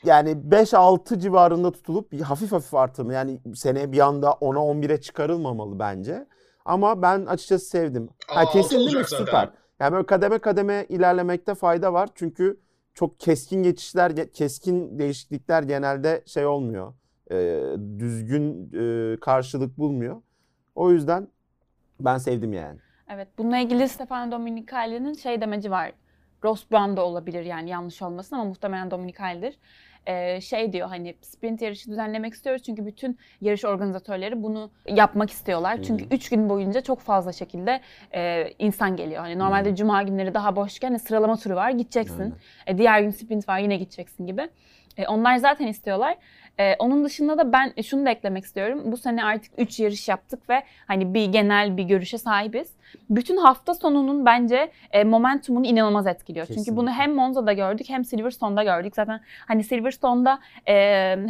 yani 0.04 0.30
5-6 0.30 1.18
civarında 1.18 1.72
tutulup 1.72 2.22
hafif 2.22 2.52
hafif 2.52 2.74
artırma. 2.74 3.12
Yani 3.12 3.40
seneye 3.54 3.92
bir 3.92 3.98
anda 3.98 4.28
10'a 4.28 4.58
11'e 4.58 5.00
çıkarılmamalı 5.00 5.78
bence. 5.78 6.26
Ama 6.66 7.02
ben 7.02 7.26
açıkçası 7.26 7.66
sevdim. 7.66 8.08
Ha, 8.26 8.40
Aa, 8.40 8.44
kesin 8.52 8.58
altı 8.60 8.70
değil 8.70 8.82
mi? 8.84 8.86
olacak 8.96 9.08
zaten. 9.08 9.24
Süper. 9.24 9.48
Yani 9.80 9.92
böyle 9.92 10.06
kademe 10.06 10.38
kademe 10.38 10.86
ilerlemekte 10.88 11.54
fayda 11.54 11.92
var. 11.92 12.08
Çünkü 12.14 12.60
çok 12.94 13.20
keskin 13.20 13.62
geçişler, 13.62 14.10
ge- 14.10 14.32
keskin 14.32 14.98
değişiklikler 14.98 15.62
genelde 15.62 16.22
şey 16.26 16.46
olmuyor. 16.46 16.94
E, 17.30 17.36
düzgün 17.98 18.70
e, 18.74 19.16
karşılık 19.20 19.78
bulmuyor. 19.78 20.22
O 20.74 20.90
yüzden 20.90 21.28
ben 22.00 22.18
sevdim 22.18 22.52
yani. 22.52 22.78
Evet 23.08 23.28
bununla 23.38 23.58
ilgili 23.58 23.88
Stefano 23.88 24.32
Domenicali'nin 24.32 25.14
şey 25.14 25.40
demeci 25.40 25.70
var. 25.70 25.92
Ross 26.44 26.70
Brown 26.70 26.96
da 26.96 27.04
olabilir 27.04 27.42
yani 27.42 27.70
yanlış 27.70 28.02
olmasın 28.02 28.36
ama 28.36 28.44
muhtemelen 28.44 28.90
Domenicali'dir. 28.90 29.58
Şey 30.40 30.72
diyor 30.72 30.88
hani 30.88 31.14
sprint 31.22 31.62
yarışı 31.62 31.90
düzenlemek 31.90 32.34
istiyoruz 32.34 32.62
çünkü 32.62 32.86
bütün 32.86 33.18
yarış 33.40 33.64
organizatörleri 33.64 34.42
bunu 34.42 34.70
yapmak 34.88 35.30
istiyorlar. 35.30 35.82
Çünkü 35.82 36.04
Hı 36.04 36.08
3 36.10 36.28
gün 36.28 36.48
boyunca 36.48 36.80
çok 36.80 37.00
fazla 37.00 37.32
şekilde 37.32 37.80
e, 38.14 38.52
insan 38.58 38.96
geliyor. 38.96 39.20
Hani 39.20 39.38
normalde 39.38 39.76
cuma 39.76 40.02
günleri 40.02 40.34
daha 40.34 40.56
boşken 40.56 40.88
hani 40.88 40.98
sıralama 40.98 41.36
turu 41.36 41.54
var 41.54 41.70
gideceksin. 41.70 42.34
E, 42.66 42.78
diğer 42.78 43.00
gün 43.00 43.10
sprint 43.10 43.48
var 43.48 43.58
yine 43.58 43.76
gideceksin 43.76 44.26
gibi. 44.26 44.48
E, 44.96 45.06
onlar 45.06 45.36
zaten 45.36 45.66
istiyorlar. 45.66 46.16
E, 46.58 46.74
onun 46.78 47.04
dışında 47.04 47.38
da 47.38 47.52
ben 47.52 47.72
şunu 47.82 48.06
da 48.06 48.10
eklemek 48.10 48.44
istiyorum. 48.44 48.82
Bu 48.84 48.96
sene 48.96 49.24
artık 49.24 49.52
3 49.58 49.80
yarış 49.80 50.08
yaptık 50.08 50.48
ve 50.48 50.62
hani 50.86 51.14
bir 51.14 51.24
genel 51.24 51.76
bir 51.76 51.82
görüşe 51.84 52.18
sahibiz. 52.18 52.70
Bütün 53.10 53.36
hafta 53.36 53.74
sonunun 53.74 54.26
bence 54.26 54.70
e, 54.90 55.04
momentumunu 55.04 55.66
inanılmaz 55.66 56.06
etkiliyor. 56.06 56.46
Çünkü 56.46 56.58
Kesinlikle. 56.58 56.80
bunu 56.80 56.90
hem 56.90 57.14
Monza'da 57.14 57.52
gördük 57.52 57.86
hem 57.88 58.04
Silverstone'da 58.04 58.62
gördük. 58.64 58.94
Zaten 58.94 59.20
hani 59.48 59.64
Silverstone'da 59.64 60.38
e, 60.68 60.74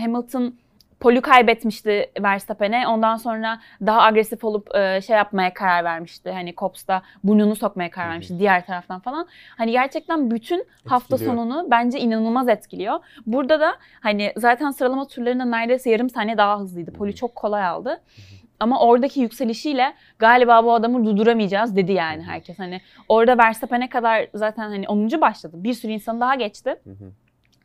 Hamilton 0.00 0.54
polu 1.00 1.22
kaybetmişti 1.22 2.10
Verstappen'e. 2.22 2.88
Ondan 2.88 3.16
sonra 3.16 3.60
daha 3.86 4.02
agresif 4.02 4.44
olup 4.44 4.74
e, 4.74 5.00
şey 5.00 5.16
yapmaya 5.16 5.54
karar 5.54 5.84
vermişti. 5.84 6.32
Hani 6.32 6.54
Cops'ta 6.54 7.02
burnunu 7.24 7.56
sokmaya 7.56 7.90
karar 7.90 8.08
vermişti 8.08 8.38
diğer 8.38 8.66
taraftan 8.66 9.00
falan. 9.00 9.26
Hani 9.56 9.72
gerçekten 9.72 10.30
bütün 10.30 10.66
hafta 10.86 11.14
Etkiliyor. 11.16 11.36
sonunu 11.36 11.66
bence 11.70 12.00
inanılmaz 12.00 12.48
etkiliyor. 12.48 12.98
Burada 13.26 13.60
da 13.60 13.74
hani 14.00 14.32
zaten 14.36 14.70
sıralama 14.70 15.06
turlarında 15.06 15.44
neredeyse 15.44 15.90
yarım 15.90 16.10
saniye 16.10 16.38
daha 16.38 16.60
hızlıydı. 16.60 16.92
Poli 16.92 17.14
çok 17.14 17.34
kolay 17.36 17.66
aldı. 17.66 18.00
Ama 18.60 18.80
oradaki 18.80 19.20
yükselişiyle 19.20 19.94
galiba 20.18 20.64
bu 20.64 20.74
adamı 20.74 21.04
durduramayacağız 21.04 21.76
dedi 21.76 21.92
yani 21.92 22.22
herkes. 22.22 22.58
Hani 22.58 22.80
orada 23.08 23.38
Verstappen'e 23.38 23.88
kadar 23.88 24.26
zaten 24.34 24.62
hani 24.62 24.88
10. 24.88 25.20
başladı. 25.20 25.56
Bir 25.64 25.74
sürü 25.74 25.92
insan 25.92 26.20
daha 26.20 26.34
geçti. 26.34 26.76
Hı 26.84 26.90
hı. 26.90 27.12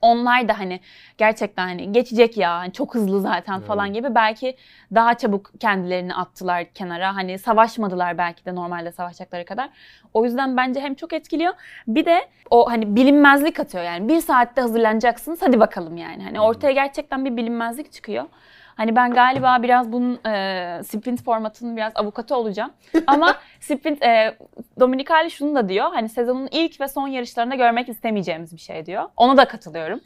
Onlar 0.02 0.48
da 0.48 0.60
hani 0.60 0.80
gerçekten 1.18 1.68
hani 1.68 1.92
geçecek 1.92 2.38
ya 2.38 2.58
hani 2.58 2.74
çok 2.74 2.96
hızlı 2.96 3.22
zaten 3.22 3.60
falan 3.62 3.86
Evet. 3.86 3.96
gibi 3.96 4.16
belki 4.16 4.56
daha 4.96 5.14
çabuk 5.14 5.52
kendilerini 5.60 6.16
attılar 6.16 6.66
kenara. 6.74 7.16
Hani 7.16 7.40
savaşmadılar 7.40 8.18
belki 8.18 8.46
de 8.46 8.56
normalde 8.56 8.92
savaşacakları 8.92 9.46
kadar. 9.46 9.70
O 10.14 10.26
yüzden 10.26 10.58
bence 10.58 10.80
hem 10.80 10.96
çok 10.96 11.14
etkiliyor. 11.14 11.54
Bir 11.88 12.06
de 12.06 12.22
o 12.50 12.72
hani 12.72 12.96
bilinmezlik 12.96 13.60
atıyor 13.60 13.84
yani. 13.84 14.08
Bir 14.08 14.22
saatte 14.22 14.62
hazırlanacaksınız 14.62 15.42
hadi 15.42 15.60
bakalım 15.60 15.98
yani. 15.98 16.24
Hani 16.24 16.42
ortaya 16.42 16.72
gerçekten 16.72 17.26
bir 17.26 17.38
bilinmezlik 17.38 17.92
çıkıyor. 17.92 18.26
Hani 18.76 18.96
ben 18.96 19.12
galiba 19.14 19.64
biraz 19.64 19.92
bunun 19.92 20.26
e, 20.26 20.84
sprint 20.84 21.24
formatının 21.24 21.78
biraz 21.78 21.92
avukatı 21.96 22.36
olacağım. 22.36 22.72
Ama 23.08 23.38
sprint 23.60 24.04
e, 24.04 24.38
Dominikali 24.80 25.32
şunu 25.32 25.56
da 25.56 25.70
diyor. 25.70 25.90
Hani 25.94 26.10
sezonun 26.10 26.48
ilk 26.52 26.82
ve 26.82 26.88
son 26.88 27.08
yarışlarında 27.08 27.56
görmek 27.56 27.90
istemeyeceğimiz 27.90 28.54
bir 28.54 28.62
şey 28.62 28.86
diyor. 28.86 29.04
Ona 29.18 29.38
da 29.38 29.48
katılıyorum. 29.48 30.02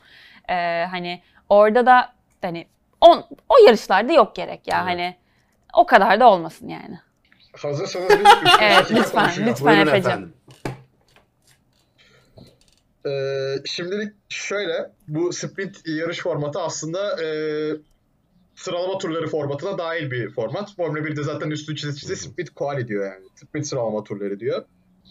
E, 0.49 0.85
hani 0.91 1.21
orada 1.49 1.85
da 1.85 2.13
hani 2.41 2.67
on, 3.01 3.25
o 3.49 3.53
yarışlarda 3.67 4.13
yok 4.13 4.35
gerek 4.35 4.67
ya. 4.67 4.77
Evet. 4.77 4.87
Hani 4.91 5.15
o 5.73 5.85
kadar 5.85 6.19
da 6.19 6.29
olmasın 6.29 6.67
yani. 6.67 6.99
Hazırsanız 7.61 8.09
biz 8.09 8.17
Evet, 8.61 8.77
dakika 8.77 8.95
lütfen, 8.99 9.47
lütfen. 9.47 9.67
Buyurun 9.67 9.87
Efe'cim. 9.87 10.11
efendim. 10.11 10.33
Ee, 13.07 13.55
şimdilik 13.65 14.13
şöyle, 14.29 14.91
bu 15.07 15.33
sprint 15.33 15.87
yarış 15.87 16.19
formatı 16.19 16.59
aslında 16.59 17.23
e, 17.23 17.27
sıralama 18.55 18.97
turları 18.97 19.27
formatına 19.27 19.77
dahil 19.77 20.11
bir 20.11 20.29
format. 20.29 20.75
Formula 20.75 20.99
1'de 20.99 21.23
zaten 21.23 21.49
üstü 21.51 21.75
çize 21.75 21.99
çize 21.99 22.15
sprint 22.15 22.49
quali 22.49 22.87
diyor 22.87 23.05
yani. 23.05 23.25
Sprint 23.35 23.67
sıralama 23.67 24.03
turları 24.03 24.39
diyor. 24.39 24.65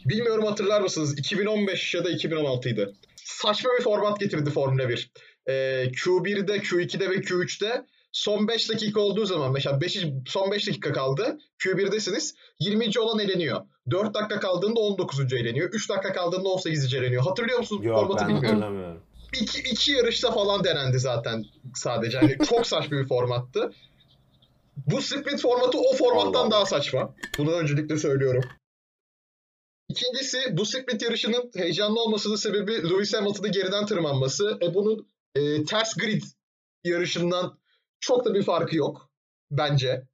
Bilmiyorum 0.07 0.45
hatırlar 0.47 0.81
mısınız? 0.81 1.19
2015 1.19 1.95
ya 1.95 2.05
da 2.05 2.11
2016'ydı. 2.11 2.95
Saçma 3.17 3.71
bir 3.79 3.83
format 3.83 4.21
getirdi 4.21 4.51
Formula 4.51 4.89
1. 4.89 5.11
Ee, 5.47 5.53
Q1'de, 5.85 6.57
Q2'de 6.57 7.11
ve 7.11 7.15
Q3'te 7.15 7.85
son 8.13 8.49
5 8.49 8.71
dakika 8.71 9.01
olduğu 9.01 9.27
zaman 9.27 9.53
mesela 9.53 9.81
5, 9.81 10.07
son 10.27 10.51
5 10.51 10.67
dakika 10.69 10.93
kaldı. 10.93 11.39
Q1'desiniz. 11.59 12.35
20. 12.61 13.01
olan 13.01 13.19
eleniyor. 13.19 13.61
4 13.91 14.15
dakika 14.15 14.41
kaldığında 14.41 14.81
19. 14.81 15.33
eleniyor. 15.33 15.71
3 15.73 15.91
dakika 15.91 16.13
kaldığında 16.13 16.49
18. 16.49 16.95
eleniyor. 16.95 17.23
Hatırlıyor 17.23 17.59
musunuz 17.59 17.83
bu 17.83 17.87
Yok 17.89 17.99
formatı 18.01 18.23
ben 18.23 18.29
bilmiyorum. 18.29 18.61
hatırlamıyorum. 18.61 19.01
İki, 19.41 19.59
iki 19.59 19.93
yarışta 19.93 20.33
falan 20.33 20.65
denendi 20.65 20.99
zaten 20.99 21.45
sadece. 21.75 22.19
Hani 22.19 22.39
çok 22.49 22.67
saçma 22.67 22.99
bir 22.99 23.09
formattı. 23.09 23.73
Bu 24.77 25.03
sprint 25.03 25.41
formatı 25.41 25.79
o 25.79 25.97
formattan 25.97 26.41
Allah. 26.41 26.51
daha 26.51 26.67
saçma. 26.67 27.15
Bunu 27.39 27.53
öncelikle 27.53 27.99
söylüyorum. 27.99 28.45
İkincisi 29.89 30.39
bu 30.57 30.67
sprint 30.67 31.03
yarışının 31.03 31.51
heyecanlı 31.57 32.03
olmasının 32.03 32.37
sebebi 32.37 32.73
Lewis 32.73 33.15
Hamilton'ın 33.15 33.53
geriden 33.53 33.87
tırmanması. 33.87 34.59
E 34.63 34.75
bunun 34.75 35.09
e, 35.35 35.65
ters 35.65 35.95
grid 35.95 36.23
yarışından 36.85 37.59
çok 38.01 38.25
da 38.25 38.35
bir 38.35 38.43
farkı 38.43 38.77
yok 38.77 39.11
bence 39.51 40.09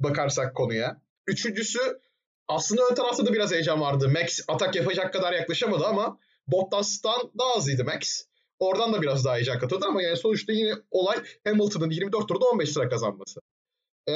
bakarsak 0.00 0.54
konuya. 0.56 1.02
Üçüncüsü 1.26 2.00
aslında 2.48 2.82
ön 2.90 2.94
tarafta 2.94 3.26
da 3.26 3.32
biraz 3.32 3.52
heyecan 3.52 3.80
vardı. 3.80 4.08
Max 4.08 4.40
atak 4.48 4.76
yapacak 4.76 5.12
kadar 5.12 5.32
yaklaşamadı 5.32 5.86
ama 5.86 6.18
Bottas'tan 6.46 7.32
daha 7.38 7.54
azıydı 7.54 7.84
Max. 7.84 8.22
Oradan 8.62 8.92
da 8.92 9.02
biraz 9.02 9.24
daha 9.24 9.34
heyecan 9.34 9.58
katıldı 9.58 9.86
ama 9.88 10.02
yani 10.02 10.16
sonuçta 10.16 10.52
yine 10.52 10.74
olay 10.90 11.18
Hamilton'ın 11.44 11.90
24 11.90 12.28
turda 12.28 12.44
15 12.44 12.72
sıra 12.72 12.88
kazanması. 12.88 13.40
E, 14.08 14.12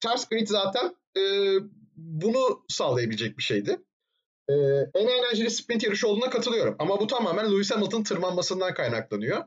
ters 0.00 0.28
grid 0.28 0.46
zaten 0.46 0.96
e, 1.16 1.22
bunu 1.96 2.64
sağlayabilecek 2.68 3.38
bir 3.38 3.42
şeydi. 3.42 3.78
E, 4.48 4.52
en 4.94 5.06
eğlenceli 5.06 5.50
sprint 5.50 5.82
yarışı 5.82 6.08
olduğuna 6.08 6.30
katılıyorum. 6.30 6.76
Ama 6.78 7.00
bu 7.00 7.06
tamamen 7.06 7.52
Lewis 7.52 7.70
Hamilton 7.70 8.02
tırmanmasından 8.02 8.74
kaynaklanıyor. 8.74 9.44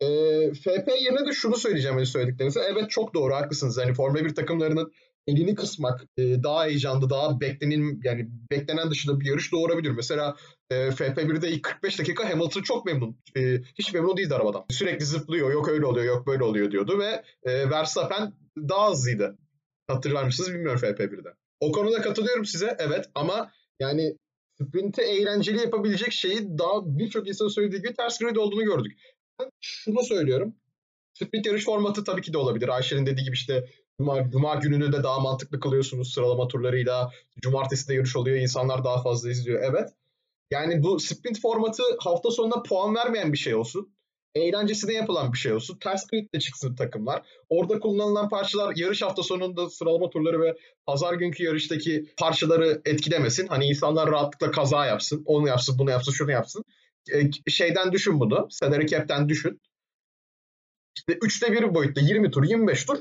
E, 0.00 0.06
FP 0.54 0.88
yerine 1.00 1.26
de 1.26 1.32
şunu 1.32 1.56
söyleyeceğim 1.56 1.96
hani 1.96 2.06
söylediklerinize. 2.06 2.60
Evet 2.60 2.90
çok 2.90 3.14
doğru 3.14 3.34
haklısınız. 3.34 3.78
Hani 3.78 3.94
Formula 3.94 4.24
1 4.24 4.34
takımlarının 4.34 4.92
elini 5.26 5.54
kısmak 5.54 6.04
e, 6.16 6.42
daha 6.42 6.64
heyecanlı, 6.66 7.10
daha 7.10 7.40
beklenin 7.40 8.00
yani 8.04 8.28
beklenen 8.50 8.90
dışında 8.90 9.20
bir 9.20 9.26
yarış 9.26 9.52
doğurabilir. 9.52 9.90
Mesela 9.90 10.36
e, 10.70 10.74
FP1'de 10.74 11.50
ilk 11.50 11.62
45 11.62 11.98
dakika 11.98 12.30
Hamilton 12.30 12.62
çok 12.62 12.86
memnun. 12.86 13.16
E, 13.36 13.58
hiç 13.74 13.92
memnun 13.94 14.16
değildi 14.16 14.34
arabadan. 14.34 14.64
Sürekli 14.70 15.04
zıplıyor, 15.04 15.52
yok 15.52 15.68
öyle 15.68 15.86
oluyor, 15.86 16.06
yok 16.06 16.26
böyle 16.26 16.44
oluyor 16.44 16.70
diyordu 16.70 16.98
ve 16.98 17.22
e, 17.50 17.70
Verstappen 17.70 18.32
daha 18.56 18.90
hızlıydı. 18.90 19.38
Hatırlar 19.86 20.24
mısınız 20.24 20.54
bilmiyorum 20.54 20.80
FP1'de. 20.82 21.28
O 21.60 21.72
konuda 21.72 22.02
katılıyorum 22.02 22.44
size 22.44 22.76
evet 22.78 23.04
ama 23.14 23.52
yani 23.80 24.16
sprint'i 24.60 25.02
eğlenceli 25.02 25.60
yapabilecek 25.60 26.12
şeyi 26.12 26.58
daha 26.58 26.98
birçok 26.98 27.28
insanın 27.28 27.48
söylediği 27.48 27.82
gibi 27.82 27.94
ters 27.94 28.18
grid 28.18 28.36
olduğunu 28.36 28.64
gördük. 28.64 28.92
Ben 29.40 29.50
şunu 29.60 30.02
söylüyorum. 30.02 30.54
Sprint 31.14 31.46
yarış 31.46 31.64
formatı 31.64 32.04
tabii 32.04 32.22
ki 32.22 32.32
de 32.32 32.38
olabilir. 32.38 32.68
Ayşe'nin 32.68 33.06
dediği 33.06 33.24
gibi 33.24 33.34
işte 33.34 33.64
Cuma, 33.98 34.30
Cuma 34.30 34.54
gününü 34.54 34.92
de 34.92 35.02
daha 35.02 35.20
mantıklı 35.20 35.60
kılıyorsunuz 35.60 36.12
sıralama 36.14 36.48
turlarıyla. 36.48 37.10
Cumartesi 37.42 37.88
de 37.88 37.94
yarış 37.94 38.16
oluyor. 38.16 38.36
insanlar 38.36 38.84
daha 38.84 39.02
fazla 39.02 39.30
izliyor. 39.30 39.62
Evet. 39.62 39.90
Yani 40.50 40.82
bu 40.82 41.00
sprint 41.00 41.40
formatı 41.40 41.82
hafta 41.98 42.30
sonunda 42.30 42.62
puan 42.62 42.94
vermeyen 42.94 43.32
bir 43.32 43.38
şey 43.38 43.54
olsun. 43.54 43.94
Eğlencesine 44.34 44.92
yapılan 44.92 45.32
bir 45.32 45.38
şey 45.38 45.52
olsun. 45.52 45.78
Ters 45.78 46.06
gridle 46.06 46.40
çıksın 46.40 46.74
takımlar. 46.74 47.22
Orada 47.48 47.80
kullanılan 47.80 48.28
parçalar 48.28 48.76
yarış 48.76 49.02
hafta 49.02 49.22
sonunda 49.22 49.70
sıralama 49.70 50.10
turları 50.10 50.40
ve 50.40 50.56
pazar 50.86 51.14
günkü 51.14 51.44
yarıştaki 51.44 52.06
parçaları 52.18 52.82
etkilemesin. 52.84 53.46
Hani 53.46 53.64
insanlar 53.64 54.10
rahatlıkla 54.10 54.50
kaza 54.50 54.86
yapsın. 54.86 55.22
Onu 55.26 55.48
yapsın, 55.48 55.78
bunu 55.78 55.90
yapsın, 55.90 56.12
şunu 56.12 56.30
yapsın. 56.30 56.64
E, 57.14 57.50
şeyden 57.50 57.92
düşün 57.92 58.20
bunu. 58.20 58.46
Salary 58.50 58.86
cap'ten 58.86 59.28
düşün. 59.28 59.60
İşte 60.96 61.18
üçte 61.22 61.52
bir 61.52 61.74
boyutta 61.74 62.00
20 62.00 62.30
tur, 62.30 62.44
25 62.44 62.84
tur 62.84 62.98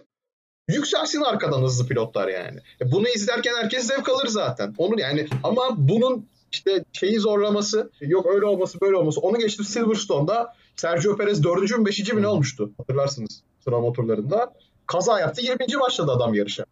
yükselsin 0.68 1.22
arkadan 1.22 1.62
hızlı 1.62 1.88
pilotlar 1.88 2.28
yani. 2.28 2.60
E, 2.82 2.92
Bunu 2.92 3.08
izlerken 3.08 3.54
herkes 3.56 3.88
zevk 3.88 4.10
alır 4.10 4.28
zaten. 4.28 4.74
Onu 4.78 5.00
yani 5.00 5.28
ama 5.44 5.62
bunun 5.78 6.28
işte 6.52 6.84
şeyi 6.94 7.20
zorlaması, 7.20 7.92
yok 8.02 8.26
öyle 8.26 8.46
olması 8.46 8.82
böyle 8.82 8.96
olması. 8.96 9.20
Onu 9.22 9.38
geçtim 9.40 9.66
Silverstone'da 9.66 10.56
Sergio 10.76 11.18
Perez 11.18 11.44
4. 11.44 11.78
mü 11.78 11.86
5. 11.86 12.14
mi 12.14 12.22
ne 12.22 12.28
olmuştu? 12.28 12.72
Hatırlarsınız 12.78 13.44
sıralama 13.64 13.94
turlarında. 13.94 14.54
Kaza 14.88 15.20
yaptı 15.20 15.42
20. 15.42 15.80
başladı 15.80 16.12
adam 16.12 16.34
yarışa. 16.34 16.66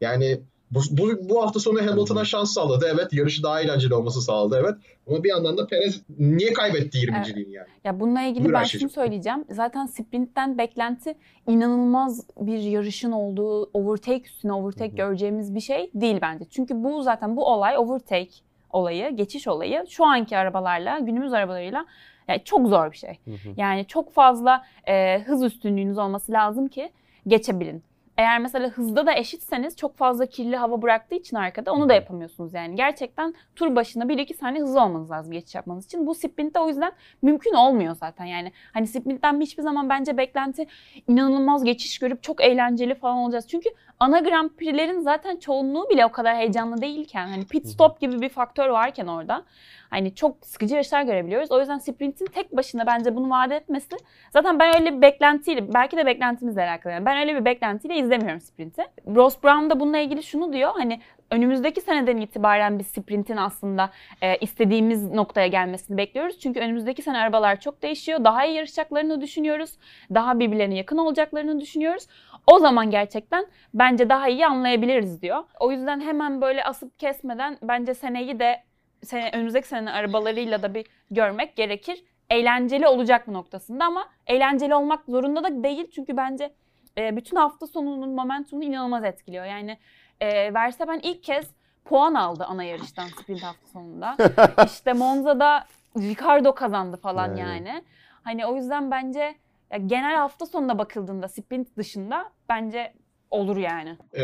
Yani 0.00 0.40
bu, 0.70 0.80
bu, 0.90 1.28
bu 1.28 1.42
hafta 1.42 1.60
sonu 1.60 1.86
Hamilton'a 1.86 2.24
şans 2.24 2.52
sağladı. 2.52 2.86
Evet 2.94 3.12
yarışı 3.12 3.42
daha 3.42 3.60
eğlenceli 3.60 3.94
olması 3.94 4.22
sağladı 4.22 4.60
evet. 4.64 4.74
Ama 5.08 5.24
bir 5.24 5.28
yandan 5.28 5.58
da 5.58 5.66
Perez 5.66 6.02
niye 6.18 6.52
kaybetti 6.52 6.98
20.liğini 6.98 7.52
yani? 7.52 7.66
Ya 7.84 8.00
bununla 8.00 8.22
ilgili 8.22 8.44
Buyur 8.44 8.54
ben 8.54 8.64
şunu 8.64 8.90
söyleyeceğim. 8.90 9.44
Zaten 9.50 9.86
sprintten 9.86 10.58
beklenti 10.58 11.14
inanılmaz 11.46 12.26
bir 12.40 12.58
yarışın 12.58 13.12
olduğu, 13.12 13.70
overtake 13.74 14.24
üstüne 14.24 14.52
overtake 14.52 14.88
Hı 14.88 14.92
hı. 14.92 14.96
göreceğimiz 14.96 15.54
bir 15.54 15.60
şey 15.60 15.90
değil 15.94 16.18
bence. 16.22 16.44
Çünkü 16.50 16.84
bu 16.84 17.02
zaten 17.02 17.36
bu 17.36 17.44
olay 17.44 17.78
overtake 17.78 18.30
olayı, 18.70 19.16
geçiş 19.16 19.48
olayı 19.48 19.84
şu 19.88 20.04
anki 20.04 20.36
arabalarla, 20.36 20.98
günümüz 20.98 21.32
arabalarıyla 21.32 21.86
yani 22.28 22.44
çok 22.44 22.68
zor 22.68 22.92
bir 22.92 22.96
şey. 22.96 23.18
Hı 23.24 23.30
hı. 23.30 23.54
Yani 23.56 23.86
çok 23.86 24.12
fazla 24.12 24.64
e, 24.88 25.22
hız 25.22 25.42
üstünlüğünüz 25.42 25.98
olması 25.98 26.32
lazım 26.32 26.68
ki 26.68 26.90
geçebilin. 27.26 27.82
Eğer 28.16 28.38
mesela 28.38 28.68
hızda 28.68 29.06
da 29.06 29.14
eşitseniz 29.14 29.76
çok 29.76 29.96
fazla 29.96 30.26
kirli 30.26 30.56
hava 30.56 30.82
bıraktığı 30.82 31.14
için 31.14 31.36
arkada 31.36 31.72
onu 31.72 31.88
da 31.88 31.94
yapamıyorsunuz 31.94 32.54
yani. 32.54 32.76
Gerçekten 32.76 33.34
tur 33.56 33.76
başına 33.76 34.04
1-2 34.04 34.34
saniye 34.34 34.62
hızlı 34.62 34.82
olmanız 34.82 35.10
lazım 35.10 35.32
geçiş 35.32 35.54
yapmanız 35.54 35.84
için. 35.84 36.06
Bu 36.06 36.14
sprintte 36.14 36.60
o 36.60 36.68
yüzden 36.68 36.92
mümkün 37.22 37.54
olmuyor 37.54 37.94
zaten 37.94 38.24
yani. 38.24 38.52
Hani 38.72 38.86
sprintten 38.86 39.40
hiçbir 39.40 39.62
zaman 39.62 39.88
bence 39.88 40.16
beklenti 40.16 40.66
inanılmaz 41.08 41.64
geçiş 41.64 41.98
görüp 41.98 42.22
çok 42.22 42.42
eğlenceli 42.42 42.94
falan 42.94 43.16
olacağız. 43.16 43.48
Çünkü 43.48 43.68
ana 44.00 44.20
Grand 44.20 44.50
Prix'lerin 44.50 45.00
zaten 45.00 45.36
çoğunluğu 45.36 45.90
bile 45.90 46.06
o 46.06 46.12
kadar 46.12 46.36
heyecanlı 46.36 46.82
değilken 46.82 47.28
hani 47.28 47.44
pit 47.44 47.66
stop 47.66 48.00
gibi 48.00 48.20
bir 48.20 48.28
faktör 48.28 48.68
varken 48.68 49.06
orada 49.06 49.44
hani 49.90 50.14
çok 50.14 50.46
sıkıcı 50.46 50.74
yarışlar 50.74 51.02
görebiliyoruz. 51.02 51.50
O 51.50 51.60
yüzden 51.60 51.78
sprintin 51.78 52.26
tek 52.26 52.56
başına 52.56 52.86
bence 52.86 53.16
bunu 53.16 53.30
vaat 53.30 53.52
etmesi 53.52 53.96
zaten 54.30 54.58
ben 54.58 54.80
öyle 54.80 54.96
bir 54.96 55.02
beklentiyle 55.02 55.74
belki 55.74 55.96
de 55.96 56.06
beklentimizle 56.06 56.62
alakalı. 56.62 56.92
Yani 56.92 57.06
ben 57.06 57.18
öyle 57.18 57.34
bir 57.40 57.44
beklentiyle 57.44 57.96
izlemiyorum 57.96 58.40
sprinti. 58.40 58.82
Ross 59.06 59.42
Brown 59.42 59.70
da 59.70 59.80
bununla 59.80 59.98
ilgili 59.98 60.22
şunu 60.22 60.52
diyor. 60.52 60.70
Hani 60.74 61.00
önümüzdeki 61.30 61.80
seneden 61.80 62.16
itibaren 62.16 62.78
biz 62.78 62.86
sprintin 62.86 63.36
aslında 63.36 63.90
e, 64.22 64.36
istediğimiz 64.36 65.10
noktaya 65.10 65.46
gelmesini 65.46 65.96
bekliyoruz. 65.96 66.38
Çünkü 66.40 66.60
önümüzdeki 66.60 67.02
sene 67.02 67.18
arabalar 67.18 67.60
çok 67.60 67.82
değişiyor. 67.82 68.24
Daha 68.24 68.44
iyi 68.44 68.56
yarışacaklarını 68.56 69.20
düşünüyoruz. 69.20 69.70
Daha 70.14 70.38
birbirlerine 70.38 70.76
yakın 70.76 70.98
olacaklarını 70.98 71.60
düşünüyoruz. 71.60 72.06
O 72.46 72.58
zaman 72.58 72.90
gerçekten 72.90 73.46
bence 73.74 74.08
daha 74.08 74.28
iyi 74.28 74.46
anlayabiliriz 74.46 75.22
diyor. 75.22 75.44
O 75.60 75.72
yüzden 75.72 76.00
hemen 76.00 76.40
böyle 76.40 76.64
asıp 76.64 76.98
kesmeden 76.98 77.58
bence 77.62 77.94
seneyi 77.94 78.38
de 78.38 78.62
sene, 79.02 79.30
önümüzdeki 79.34 79.68
senenin 79.68 79.86
arabalarıyla 79.86 80.62
da 80.62 80.74
bir 80.74 80.86
görmek 81.10 81.56
gerekir. 81.56 82.04
Eğlenceli 82.30 82.86
olacak 82.86 83.28
mı 83.28 83.34
noktasında 83.34 83.84
ama 83.84 84.08
eğlenceli 84.26 84.74
olmak 84.74 85.04
zorunda 85.04 85.44
da 85.44 85.62
değil. 85.62 85.90
Çünkü 85.94 86.16
bence 86.16 86.52
e, 86.98 87.16
bütün 87.16 87.36
hafta 87.36 87.66
sonunun 87.66 88.10
momentumunu 88.10 88.64
inanılmaz 88.64 89.04
etkiliyor. 89.04 89.44
Yani 89.44 89.78
e, 90.20 90.54
Verstappen 90.54 91.00
ilk 91.02 91.22
kez 91.22 91.46
puan 91.84 92.14
aldı 92.14 92.44
ana 92.44 92.64
yarıştan 92.64 93.06
sprint 93.06 93.42
hafta 93.42 93.66
sonunda. 93.72 94.16
işte 94.66 94.92
Monza'da 94.92 95.64
Ricardo 95.98 96.54
kazandı 96.54 96.96
falan 96.96 97.28
Evet. 97.28 97.38
yani. 97.38 97.84
Hani 98.22 98.46
o 98.46 98.56
yüzden 98.56 98.90
bence 98.90 99.34
ya 99.72 99.78
genel 99.86 100.16
hafta 100.16 100.46
sonuna 100.46 100.78
bakıldığında 100.78 101.28
sprint 101.28 101.76
dışında 101.76 102.30
bence 102.48 102.92
olur 103.30 103.56
yani. 103.56 103.96
Ee, 104.16 104.20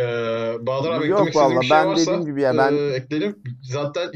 Bahadır 0.67 0.91
abi 0.91 1.07
Yok 1.09 1.29
eklemek 1.29 1.61
bir 1.61 1.67
şey 1.67 1.77
ben 1.77 1.87
varsa 1.89 2.01
dediğim 2.13 2.27
gibi 2.27 2.43
ya, 2.43 2.59
ben- 2.59 2.73
e, 2.73 2.79
ekleyelim. 2.95 3.43
Zaten 3.63 4.11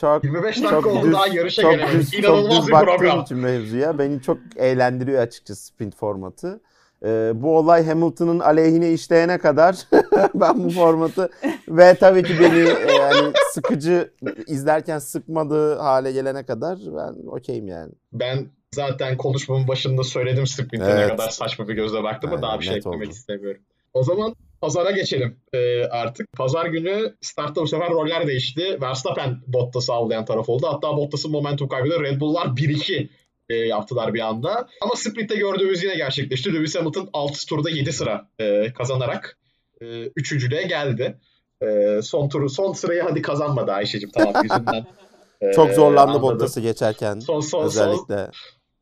Çok 0.00 0.24
25 0.24 0.56
dakika 0.56 0.70
çok 0.70 0.86
oldu 0.86 1.06
düz, 1.06 1.12
daha 1.12 1.26
yarışa 1.26 1.62
çok 1.62 1.70
gelemedik. 1.72 2.00
düz, 2.00 2.10
çok 2.10 2.20
İnanılmaz 2.24 2.58
düz 2.62 2.68
bir 2.68 2.72
program. 2.72 3.20
için 3.20 3.36
mevzuya 3.38 3.98
beni 3.98 4.22
çok 4.22 4.38
eğlendiriyor 4.56 5.22
açıkçası 5.22 5.66
sprint 5.66 5.96
formatı. 5.96 6.60
E, 7.04 7.32
bu 7.34 7.58
olay 7.58 7.86
Hamilton'ın 7.86 8.38
aleyhine 8.40 8.92
işleyene 8.92 9.38
kadar 9.38 9.76
ben 10.34 10.64
bu 10.64 10.70
formatı 10.70 11.30
ve 11.68 11.94
tabii 11.94 12.22
ki 12.22 12.32
beni 12.40 12.58
e, 12.58 12.92
yani 12.92 13.32
sıkıcı 13.52 14.10
izlerken 14.46 14.98
sıkmadığı 14.98 15.78
hale 15.78 16.12
gelene 16.12 16.46
kadar 16.46 16.78
ben 16.78 17.26
okeyim 17.26 17.68
yani. 17.68 17.92
Ben 18.12 18.46
zaten 18.74 19.16
konuşmamın 19.16 19.68
başında 19.68 20.04
söyledim 20.04 20.46
sprinte 20.46 20.90
Evet. 20.90 21.10
ne 21.10 21.16
kadar 21.16 21.28
saçma 21.28 21.68
bir 21.68 21.74
gözle 21.74 22.02
baktığımı 22.02 22.34
Aynen, 22.34 22.42
daha 22.42 22.60
bir 22.60 22.64
şey 22.64 22.76
eklemek 22.76 23.00
oldu. 23.00 23.10
istemiyorum. 23.10 23.60
O 23.94 24.02
zaman 24.02 24.34
pazara 24.60 24.90
geçelim 24.90 25.36
ee, 25.52 25.84
artık. 25.84 26.32
Pazar 26.32 26.66
günü 26.66 27.14
startta 27.20 27.62
bu 27.62 27.66
sefer 27.66 27.90
roller 27.90 28.26
değişti. 28.26 28.78
Verstappen 28.80 29.38
Bottas'ı 29.46 29.92
avlayan 29.92 30.24
taraf 30.24 30.48
oldu. 30.48 30.66
Hatta 30.70 30.96
Bottas'ın 30.96 31.30
momentum 31.30 31.68
kaybıyla 31.68 32.00
Red 32.00 32.20
Bull'lar 32.20 32.46
1-2 32.46 33.08
e, 33.50 33.54
yaptılar 33.54 34.14
bir 34.14 34.20
anda. 34.20 34.68
Ama 34.80 34.96
sprintte 34.96 35.36
gördüğümüz 35.36 35.82
yine 35.82 35.94
gerçekleşti. 35.96 36.54
Lewis 36.54 36.76
Hamilton 36.76 37.10
6 37.12 37.46
turda 37.46 37.70
7 37.70 37.92
sıra 37.92 38.28
e, 38.38 38.72
kazanarak 38.72 39.38
e, 39.80 40.02
üçüncülüğe 40.16 40.62
geldi. 40.62 41.18
E, 41.62 42.00
son 42.02 42.28
turu 42.28 42.50
son 42.50 42.72
sırayı 42.72 43.02
hadi 43.02 43.22
kazanmadı 43.22 43.72
Ayşe'cim 43.72 44.10
tamam 44.10 44.42
yüzünden. 44.42 44.86
e, 45.40 45.52
Çok 45.52 45.70
zorlandı. 45.70 46.22
Bottas'ı 46.22 46.60
geçerken 46.60 47.18
Son 47.20 47.40
son 47.40 47.40
son 47.40 47.64
özellikle. 47.64 48.30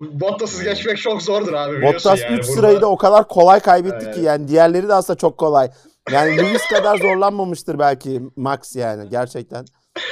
Bottas'ı 0.00 0.64
geçmek 0.64 0.98
çok 0.98 1.22
zordur 1.22 1.52
abi 1.52 1.76
biliyorsun 1.76 2.12
Bottas 2.12 2.18
3 2.18 2.24
yani. 2.24 2.36
Burada- 2.38 2.52
sırayı 2.52 2.80
da 2.80 2.86
o 2.86 2.96
kadar 2.96 3.28
kolay 3.28 3.60
kaybetti 3.60 4.04
ki 4.04 4.10
Evet. 4.14 4.24
yani 4.24 4.48
diğerleri 4.48 4.88
de 4.88 4.94
aslında 4.94 5.16
çok 5.18 5.38
kolay. 5.38 5.70
Yani 6.12 6.36
Lewis 6.36 6.66
kadar 6.68 6.98
zorlanmamıştır 6.98 7.78
belki 7.78 8.22
Max 8.36 8.76
yani 8.76 9.08
gerçekten. 9.08 9.64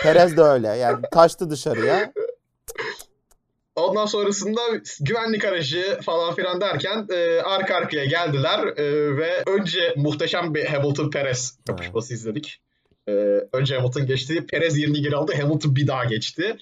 Perez 0.02 0.36
de 0.36 0.42
öyle 0.42 0.68
yani 0.68 1.02
taştı 1.12 1.50
dışarıya. 1.50 2.12
Ondan 3.76 4.06
sonrasında 4.06 4.60
güvenlik 5.00 5.44
aracı 5.44 5.98
falan 6.02 6.34
filan 6.34 6.60
derken 6.60 7.06
e, 7.10 7.40
arka 7.40 7.74
arkaya 7.74 8.04
geldiler 8.04 8.66
e, 8.76 9.16
ve 9.16 9.42
önce 9.46 9.94
muhteşem 9.96 10.54
bir 10.54 10.64
Hamilton 10.64 11.10
Perez 11.10 11.58
kapışması 11.66 12.14
izledik. 12.14 12.60
E, 13.08 13.12
önce 13.52 13.76
Hamilton 13.76 14.06
geçti. 14.06 14.46
Perez 14.46 14.78
yerini 14.78 15.02
geri 15.02 15.16
aldı. 15.16 15.32
Hamilton 15.40 15.76
bir 15.76 15.86
daha 15.86 16.04
geçti. 16.04 16.56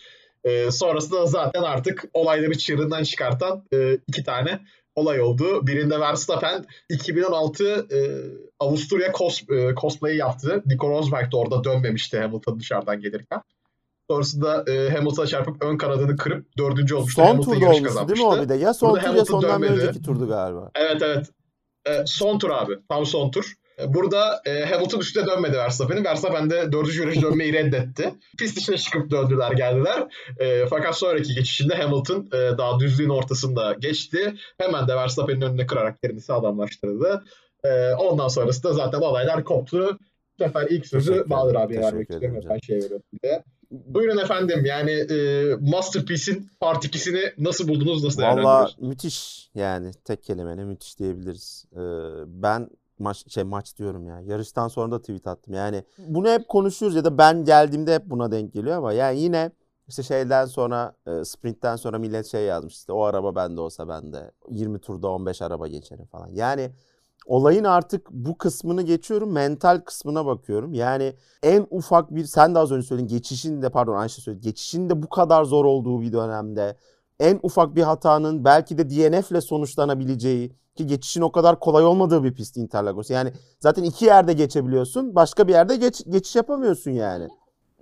E, 0.45 0.71
sonrasında 0.71 1.27
zaten 1.27 1.63
artık 1.63 2.05
olayları 2.15 2.59
çığırından 2.59 3.03
çıkartan 3.03 3.65
e, 3.73 3.99
iki 4.09 4.25
tane 4.25 4.61
olay 4.95 5.21
oldu. 5.21 5.67
Birinde 5.67 6.01
Verstappen 6.01 6.65
2016 6.89 7.65
e, 7.65 7.99
Avusturya 8.61 9.13
cos, 9.13 9.43
e, 9.51 9.75
cosplay'i 9.81 10.17
yaptı. 10.17 10.63
Nico 10.67 10.91
Rosberg 10.91 11.33
de 11.33 11.37
orada 11.37 11.65
dönmemişti 11.65 12.19
Hamilton 12.19 12.61
dışarıdan 12.61 13.01
gelirken. 13.01 13.41
Sonrasında 14.13 14.65
e, 14.73 14.91
Hamilton'a 14.91 15.27
çarpıp 15.27 15.63
ön 15.65 15.77
kanadını 15.77 16.17
kırıp 16.17 16.59
dördüncü 16.59 16.95
olmuştu. 16.95 17.21
Son 17.23 17.27
Hamilton 17.27 17.53
turda 17.55 17.67
olmuştu 17.71 18.09
değil 18.09 18.21
mi 18.21 18.27
o 18.27 18.43
bir 18.43 18.49
de? 18.49 18.55
Ya 18.55 18.75
son 18.75 18.91
Burada 18.91 19.11
tur 19.11 19.15
ya 19.17 19.25
sondan 19.25 19.63
dönmedi. 19.63 19.81
önceki 19.83 20.03
turdu 20.03 20.29
galiba. 20.29 20.71
Evet 20.75 21.03
evet. 21.03 21.27
E, 21.87 22.03
son 22.07 22.39
tur 22.39 22.51
abi. 22.51 22.73
Tam 22.89 23.07
son 23.07 23.31
tur. 23.31 23.53
E, 23.79 23.95
Burada 23.95 24.43
e, 24.47 24.65
Hamilton 24.65 24.99
üstüne 25.01 25.27
dönmedi 25.27 25.57
Verstappen'in. 25.57 26.05
Verstappen 26.05 26.51
de 26.51 26.73
dördüncü 26.73 27.03
virajı 27.03 27.23
dönmeyi 27.31 27.53
reddetti. 27.53 28.15
Pist 28.39 28.59
içine 28.59 28.77
çıkıp 28.79 29.11
döndüler 29.11 29.53
geldiler. 29.53 30.07
E, 30.39 30.67
fakat 30.67 30.97
sonraki 30.97 31.35
geçişinde 31.35 31.75
Hamilton 31.75 32.29
e, 32.33 32.59
daha 32.59 32.81
düzlüğün 32.81 33.09
ortasında 33.09 33.73
geçti. 33.73 34.35
Hemen 34.59 34.89
de 34.89 34.97
Verstappen'in 34.97 35.41
önüne 35.41 35.67
kırarak 35.67 35.97
yerini 36.05 36.21
sağlamlaştırdı. 36.21 37.25
E, 37.65 37.93
ondan 37.93 38.29
sonrasında 38.29 38.73
zaten 38.73 39.01
olaylar 39.01 39.45
koptu. 39.45 39.99
Bu 40.39 40.45
sefer 40.45 40.67
ilk 40.71 40.87
sözü 40.87 41.13
ederim, 41.13 41.33
abiye 41.33 41.81
vermek 41.81 42.11
istiyorum. 42.11 42.41
Ben 42.51 42.59
şey 42.59 42.77
veriyorum 42.77 43.03
de. 43.25 43.45
Buyurun 43.73 44.19
efendim 44.19 44.65
yani 44.65 44.91
e, 44.91 45.45
Masterpiece'in 45.61 46.51
Part 46.61 46.85
2'sini 46.85 47.33
nasıl 47.39 47.69
buldunuz, 47.69 48.05
nasıl 48.05 48.23
Valla 48.23 48.37
değerlendiriyorsunuz? 48.37 48.89
müthiş 48.89 49.51
yani 49.55 49.91
tek 50.05 50.23
kelimeyle 50.23 50.65
müthiş 50.65 50.99
diyebiliriz. 50.99 51.65
Ee, 51.73 51.79
ben 52.27 52.69
maç 52.99 53.33
şey 53.33 53.45
maç 53.45 53.77
diyorum 53.79 54.07
ya. 54.07 54.21
Yarıştan 54.21 54.69
sonra 54.69 54.93
da 54.93 55.01
tweet 55.01 55.27
attım. 55.27 55.55
Yani 55.55 55.85
bunu 55.99 56.29
hep 56.29 56.49
konuşuyoruz 56.49 56.97
ya 56.97 57.05
da 57.05 57.19
ben 57.19 57.45
geldiğimde 57.45 57.95
hep 57.95 58.11
buna 58.11 58.31
denk 58.31 58.53
geliyor 58.53 58.77
ama 58.77 58.93
yani 58.93 59.21
yine 59.21 59.51
işte 59.89 60.03
şeyden 60.03 60.47
sonra 60.47 60.95
e, 61.07 61.25
sprintten 61.25 61.77
sonra 61.77 61.99
millet 61.99 62.27
şey 62.27 62.43
yazmış 62.45 62.75
işte 62.75 62.93
o 62.93 63.03
araba 63.03 63.35
bende 63.35 63.61
olsa 63.61 63.89
ben 63.89 64.13
de 64.13 64.31
20 64.51 64.79
turda 64.79 65.09
15 65.09 65.43
araba 65.43 65.69
geçerim 65.69 66.07
falan. 66.07 66.29
Yani 66.33 66.71
olayın 67.27 67.65
artık 67.65 68.11
bu 68.11 68.39
kısmını 68.39 68.83
geçiyorum. 68.83 69.33
Mental 69.33 69.81
kısmına 69.81 70.27
bakıyorum. 70.27 70.75
Yani 70.75 71.15
en 71.43 71.67
ufak 71.71 72.15
bir 72.15 72.25
sen 72.25 72.55
de 72.55 72.59
az 72.59 72.73
önce 72.73 72.87
söyledin 72.87 73.09
geçişin 73.09 73.63
de 73.63 73.71
pardon 73.71 73.97
Ayşe 73.97 74.23
söyledi. 74.23 74.43
Geçişin 74.43 74.91
de 74.91 75.03
bu 75.03 75.09
kadar 75.09 75.45
zor 75.45 75.65
olduğu 75.65 76.01
bir 76.01 76.13
dönemde 76.13 76.77
en 77.21 77.41
ufak 77.43 77.75
bir 77.77 77.83
hatanın 77.83 78.45
belki 78.45 78.79
de 78.79 78.91
DNF'le 78.91 79.43
sonuçlanabileceği 79.43 80.53
ki 80.75 80.87
geçişin 80.87 81.21
o 81.21 81.33
kadar 81.33 81.61
kolay 81.61 81.85
olmadığı 81.85 82.25
bir 82.25 82.35
pist 82.35 82.57
Interlagos. 82.57 83.11
Yani 83.11 83.33
zaten 83.61 83.83
iki 83.83 84.05
yerde 84.05 84.33
geçebiliyorsun. 84.33 85.15
Başka 85.15 85.49
bir 85.49 85.53
yerde 85.53 85.77
geç, 85.77 86.03
geçiş 86.09 86.37
yapamıyorsun 86.37 86.91
yani. 86.91 87.29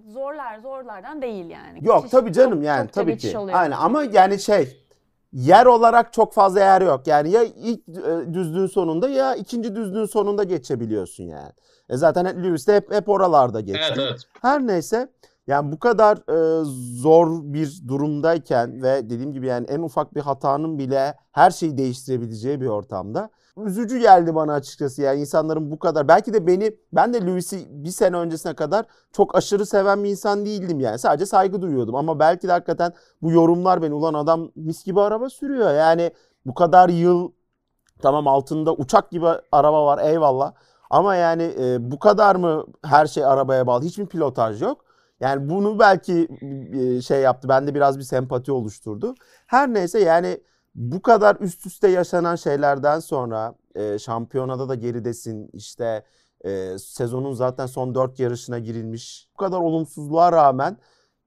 Zorlar 0.09 0.59
zorlardan 0.59 1.23
değil 1.23 1.51
yani. 1.51 1.79
Yok 1.83 2.03
Geçiş- 2.03 2.11
tabii 2.11 2.33
canım 2.33 2.59
çok- 2.59 2.65
yani 2.65 2.87
çokça 2.87 3.01
tabii 3.01 3.19
ki. 3.19 3.39
Aynen 3.39 3.77
ama 3.77 4.03
yani 4.03 4.41
şey 4.41 4.87
yer 5.33 5.67
olarak 5.67 6.13
çok 6.13 6.33
fazla 6.33 6.61
yer 6.61 6.83
yok. 6.83 7.07
Yani 7.07 7.31
ya 7.31 7.43
ilk 7.43 7.89
e, 7.89 8.35
düzlüğün 8.35 8.67
sonunda 8.67 9.09
ya 9.09 9.35
ikinci 9.35 9.77
düzlüğün 9.77 10.07
sonunda 10.07 10.45
geçebiliyorsun 10.45 11.25
yani. 11.25 11.53
E 11.89 11.97
zaten 11.97 12.45
Lewis 12.45 12.67
de 12.67 12.77
hep, 12.77 12.93
hep 12.93 13.09
oralarda 13.09 13.61
geçti. 13.61 13.83
Evet 13.89 13.99
evet. 13.99 14.21
Her 14.43 14.67
neyse 14.67 15.09
yani 15.47 15.73
bu 15.73 15.79
kadar 15.79 16.17
e, 16.17 16.65
zor 17.01 17.29
bir 17.43 17.81
durumdayken 17.89 18.83
ve 18.83 19.11
dediğim 19.11 19.33
gibi 19.33 19.47
yani 19.47 19.67
en 19.67 19.81
ufak 19.81 20.15
bir 20.15 20.21
hatanın 20.21 20.79
bile 20.79 21.15
her 21.33 21.51
şeyi 21.51 21.79
değiştirebileceği 21.79 22.61
bir 22.61 22.67
ortamda 22.67 23.31
üzücü 23.57 23.99
geldi 23.99 24.35
bana 24.35 24.53
açıkçası 24.53 25.03
yani 25.03 25.21
insanların 25.21 25.71
bu 25.71 25.79
kadar. 25.79 26.09
Belki 26.09 26.33
de 26.33 26.47
beni 26.47 26.77
ben 26.93 27.15
de 27.15 27.27
Lewis'i 27.27 27.67
bir 27.71 27.91
sene 27.91 28.17
öncesine 28.17 28.55
kadar 28.55 28.87
çok 29.13 29.37
aşırı 29.37 29.67
seven 29.67 30.05
bir 30.05 30.11
insan 30.11 30.47
değildim 30.47 30.81
yani. 30.81 30.99
Sadece 30.99 31.27
saygı 31.27 31.63
duyuyordum 31.63 31.95
ama 31.95 32.19
belki 32.19 32.49
de 32.49 32.53
hakikaten 32.53 32.93
bu 33.23 33.31
yorumlar 33.31 33.83
beni 33.83 33.95
ulan 33.95 34.15
adam 34.15 34.51
mis 34.57 34.85
gibi 34.85 35.01
araba 35.01 35.31
sürüyor. 35.31 35.75
Yani 35.75 36.11
bu 36.47 36.55
kadar 36.55 36.89
yıl 36.89 37.33
tamam 38.03 38.29
altında 38.29 38.75
uçak 38.75 39.11
gibi 39.11 39.27
araba 39.53 39.87
var 39.87 39.99
eyvallah. 40.05 40.53
Ama 40.91 41.17
yani 41.17 41.55
e, 41.61 41.91
bu 41.91 41.99
kadar 41.99 42.37
mı 42.37 42.65
her 42.85 43.07
şey 43.07 43.25
arabaya 43.25 43.67
bağlı? 43.67 43.85
Hiçbir 43.85 44.07
pilotaj 44.07 44.63
yok. 44.63 44.85
Yani 45.21 45.51
bunu 45.51 45.79
belki 45.79 46.29
e, 46.73 47.03
şey 47.03 47.21
yaptı. 47.21 47.49
Bende 47.49 47.75
biraz 47.75 47.99
bir 47.99 48.03
sempati 48.05 48.53
oluşturdu. 48.53 49.15
Her 49.47 49.75
neyse 49.75 50.01
yani 50.01 50.41
bu 50.75 51.03
kadar 51.03 51.37
üst 51.41 51.67
üste 51.67 51.89
yaşanan 51.89 52.37
şeylerden 52.37 53.01
sonra 53.01 53.55
e, 53.75 53.99
şampiyonada 53.99 54.69
da 54.69 54.75
geridesin. 54.75 55.51
İşte 55.53 56.05
e, 56.45 56.79
sezonun 56.79 57.33
zaten 57.33 57.67
son 57.67 57.95
dört 57.95 58.21
yarışına 58.21 58.59
girilmiş. 58.59 59.29
Bu 59.35 59.37
kadar 59.37 59.59
olumsuzluğa 59.59 60.33
rağmen 60.33 60.77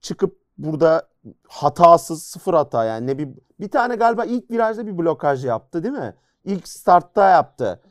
çıkıp 0.02 0.38
burada 0.58 1.08
hatasız 1.48 2.24
sıfır 2.24 2.54
hata 2.54 2.86
yani 2.86 3.08
ne 3.08 3.18
bir 3.18 3.30
bir 3.60 3.70
tane 3.70 3.96
galiba 3.96 4.26
ilk 4.26 4.52
virajda 4.52 4.88
bir 4.88 4.98
blokaj 4.98 5.46
yaptı 5.46 5.84
değil 5.84 5.94
mi? 5.94 6.16
İlk 6.46 6.68
startta 6.68 7.30
yaptı. 7.30 7.82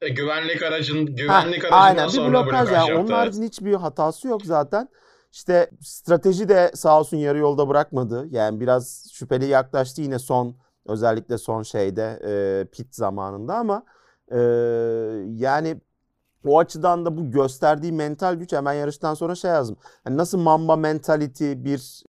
E, 0.00 0.08
güvenlik 0.08 0.62
aracın 0.62 1.06
Ha, 1.06 1.12
güvenlik 1.12 1.64
aracından 1.64 1.80
aynen 1.82 2.06
bir 2.06 2.12
sonra 2.12 2.28
blokaj 2.28 2.46
blokaj 2.46 2.72
yani. 2.72 2.88
yaptı. 2.88 3.00
Onun 3.00 3.12
haricinde 3.12 3.46
hiçbir 3.46 3.74
hatası 3.74 4.28
yok 4.28 4.42
zaten. 4.44 4.88
İşte 5.32 5.70
strateji 5.80 6.48
de 6.48 6.70
sağ 6.74 7.00
olsun 7.00 7.16
yarı 7.16 7.38
yolda 7.38 7.68
bırakmadı. 7.68 8.26
Yani 8.30 8.60
biraz 8.60 9.10
şüpheli 9.12 9.46
yaklaştı 9.46 10.02
yine 10.02 10.18
son 10.18 10.56
özellikle 10.86 11.38
son 11.38 11.62
şeyde 11.62 12.20
e, 12.24 12.64
pit 12.72 12.94
zamanında 12.94 13.54
ama 13.56 13.84
e, 14.32 14.38
yani 15.36 15.80
o 16.46 16.58
açıdan 16.58 17.06
da 17.06 17.16
bu 17.16 17.30
gösterdiği 17.30 17.92
mental 17.92 18.34
güç 18.34 18.52
hemen 18.52 18.72
yarıştan 18.72 19.14
sonra 19.14 19.34
şey 19.34 19.50
yazdım. 19.50 19.76
Hani 20.04 20.16
nasıl 20.16 20.38
Mamba 20.38 20.76
mentality 20.76 21.52
bir 21.56 22.04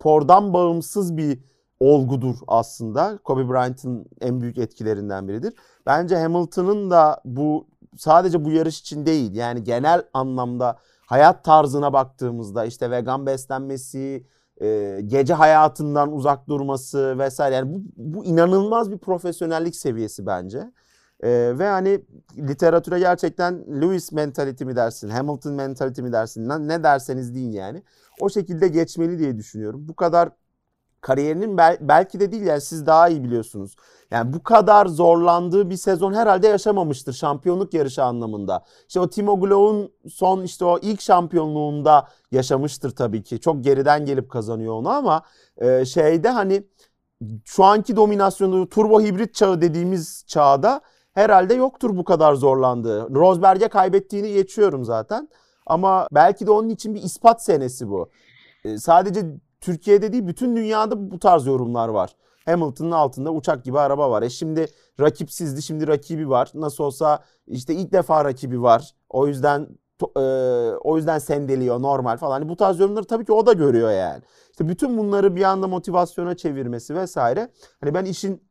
spordan 0.00 0.54
bağımsız 0.54 1.16
bir 1.16 1.38
olgudur 1.80 2.36
aslında. 2.46 3.18
Kobe 3.24 3.48
Bryant'ın 3.48 4.06
en 4.20 4.40
büyük 4.40 4.58
etkilerinden 4.58 5.28
biridir. 5.28 5.54
Bence 5.86 6.16
Hamilton'ın 6.16 6.90
da 6.90 7.20
bu 7.24 7.68
sadece 7.96 8.44
bu 8.44 8.50
yarış 8.50 8.80
için 8.80 9.06
değil 9.06 9.34
yani 9.34 9.64
genel 9.64 10.02
anlamda 10.14 10.78
hayat 11.06 11.44
tarzına 11.44 11.92
baktığımızda 11.92 12.64
işte 12.64 12.90
vegan 12.90 13.26
beslenmesi, 13.26 14.26
e, 14.62 15.00
gece 15.06 15.34
hayatından 15.34 16.12
uzak 16.12 16.48
durması 16.48 17.18
vesaire 17.18 17.54
yani 17.54 17.72
bu, 17.72 17.82
bu 17.96 18.24
inanılmaz 18.24 18.90
bir 18.90 18.98
profesyonellik 18.98 19.76
seviyesi 19.76 20.26
bence. 20.26 20.72
E, 21.20 21.58
ve 21.58 21.68
hani 21.68 22.04
literatüre 22.36 22.98
gerçekten 22.98 23.80
Lewis 23.82 24.12
mentality 24.12 24.64
mi 24.64 24.76
dersin, 24.76 25.08
Hamilton 25.08 25.54
mentality 25.54 26.02
mi 26.02 26.12
dersin, 26.12 26.48
ne- 26.48 26.82
derseniz 26.82 27.34
deyin 27.34 27.52
yani. 27.52 27.82
O 28.20 28.30
şekilde 28.30 28.68
geçmeli 28.68 29.18
diye 29.18 29.36
düşünüyorum. 29.36 29.88
Bu 29.88 29.96
kadar 29.96 30.28
kariyerinin 31.00 31.58
bel- 31.58 31.78
belki 31.80 32.20
de 32.20 32.32
değil 32.32 32.42
yani 32.42 32.60
siz 32.60 32.86
daha 32.86 33.08
iyi 33.08 33.24
biliyorsunuz. 33.24 33.76
Yani 34.10 34.32
bu 34.32 34.42
kadar 34.42 34.86
zorlandığı 34.86 35.70
bir 35.70 35.76
sezon 35.76 36.14
herhalde 36.14 36.48
yaşamamıştır 36.48 37.12
şampiyonluk 37.12 37.74
yarışı 37.74 38.04
anlamında. 38.04 38.64
İşte 38.88 39.00
o 39.00 39.10
Timo 39.10 39.40
Glock'un 39.40 39.92
son 40.08 40.42
işte 40.42 40.64
o 40.64 40.78
ilk 40.82 41.00
şampiyonluğunda 41.00 42.08
yaşamıştır 42.32 42.90
tabii 42.90 43.22
ki. 43.22 43.40
Çok 43.40 43.64
geriden 43.64 44.06
gelip 44.06 44.30
kazanıyor 44.30 44.74
onu 44.74 44.88
ama 44.88 45.22
e, 45.56 45.84
şeyde 45.84 46.28
hani 46.28 46.62
şu 47.44 47.64
anki 47.64 47.96
dominasyonu 47.96 48.68
turbo 48.68 49.00
hibrit 49.00 49.34
çağı 49.34 49.60
dediğimiz 49.60 50.24
çağda 50.26 50.80
herhalde 51.12 51.54
yoktur 51.54 51.96
bu 51.96 52.04
kadar 52.04 52.34
zorlandığı. 52.34 53.14
Rosberg'e 53.14 53.68
kaybettiğini 53.68 54.32
geçiyorum 54.32 54.84
zaten. 54.84 55.28
Ama 55.66 56.08
belki 56.12 56.46
de 56.46 56.50
onun 56.50 56.68
için 56.68 56.94
bir 56.94 57.02
ispat 57.02 57.44
senesi 57.44 57.88
bu. 57.88 58.10
Ee, 58.64 58.78
sadece 58.78 59.26
Türkiye'de 59.60 60.12
değil 60.12 60.26
bütün 60.26 60.56
dünyada 60.56 61.10
bu 61.10 61.18
tarz 61.18 61.46
yorumlar 61.46 61.88
var. 61.88 62.16
Hamilton'ın 62.44 62.90
altında 62.90 63.32
uçak 63.32 63.64
gibi 63.64 63.78
araba 63.78 64.10
var. 64.10 64.22
E 64.22 64.30
şimdi 64.30 64.66
rakipsizdi 65.00 65.62
şimdi 65.62 65.86
rakibi 65.88 66.30
var. 66.30 66.50
Nasıl 66.54 66.84
olsa 66.84 67.18
işte 67.46 67.74
ilk 67.74 67.92
defa 67.92 68.24
rakibi 68.24 68.62
var. 68.62 68.94
O 69.08 69.26
yüzden 69.26 69.68
e, 70.16 70.20
o 70.80 70.96
yüzden 70.96 71.18
sendeliyor 71.18 71.82
normal 71.82 72.16
falan. 72.16 72.48
Bu 72.48 72.56
tarz 72.56 72.80
yorumları 72.80 73.04
tabii 73.04 73.24
ki 73.24 73.32
o 73.32 73.46
da 73.46 73.52
görüyor 73.52 73.90
yani. 73.90 74.22
İşte 74.50 74.68
bütün 74.68 74.98
bunları 74.98 75.36
bir 75.36 75.42
anda 75.42 75.68
motivasyona 75.68 76.36
çevirmesi 76.36 76.94
vesaire. 76.94 77.52
Hani 77.80 77.94
ben 77.94 78.04
işin 78.04 78.48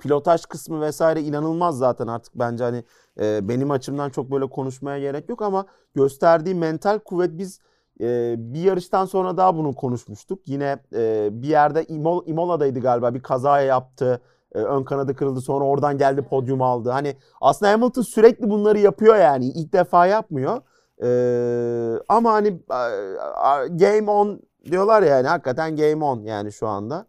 pilotaj 0.00 0.46
kısmı 0.46 0.80
vesaire 0.80 1.22
inanılmaz 1.22 1.78
zaten 1.78 2.06
artık 2.06 2.34
bence 2.34 2.64
hani 2.64 2.84
e, 3.20 3.48
benim 3.48 3.70
açımdan 3.70 4.10
çok 4.10 4.30
böyle 4.30 4.48
konuşmaya 4.48 4.98
gerek 4.98 5.28
yok 5.28 5.42
ama 5.42 5.66
gösterdiği 5.94 6.54
mental 6.54 6.98
kuvvet 6.98 7.38
biz 7.38 7.60
e, 8.00 8.34
bir 8.38 8.60
yarıştan 8.60 9.04
sonra 9.04 9.36
daha 9.36 9.56
bunu 9.56 9.74
konuşmuştuk. 9.74 10.38
Yine 10.46 10.78
e, 10.94 11.28
bir 11.32 11.48
yerde 11.48 11.84
İmol, 11.84 12.26
İmola'daydı 12.26 12.80
galiba 12.80 13.14
bir 13.14 13.22
kazaya 13.22 13.66
yaptı. 13.66 14.20
E, 14.54 14.58
ön 14.58 14.84
kanadı 14.84 15.16
kırıldı 15.16 15.40
sonra 15.40 15.64
oradan 15.64 15.98
geldi 15.98 16.22
podyum 16.22 16.62
aldı. 16.62 16.90
Hani 16.90 17.16
aslında 17.40 17.72
Hamilton 17.72 18.02
sürekli 18.02 18.50
bunları 18.50 18.78
yapıyor 18.78 19.16
yani 19.16 19.46
ilk 19.46 19.72
defa 19.72 20.06
yapmıyor. 20.06 20.60
E, 21.02 21.10
ama 22.08 22.32
hani 22.32 22.60
game 23.70 24.10
on 24.10 24.40
diyorlar 24.70 25.02
yani 25.02 25.26
hakikaten 25.26 25.76
game 25.76 26.04
on 26.04 26.20
yani 26.20 26.52
şu 26.52 26.68
anda. 26.68 27.06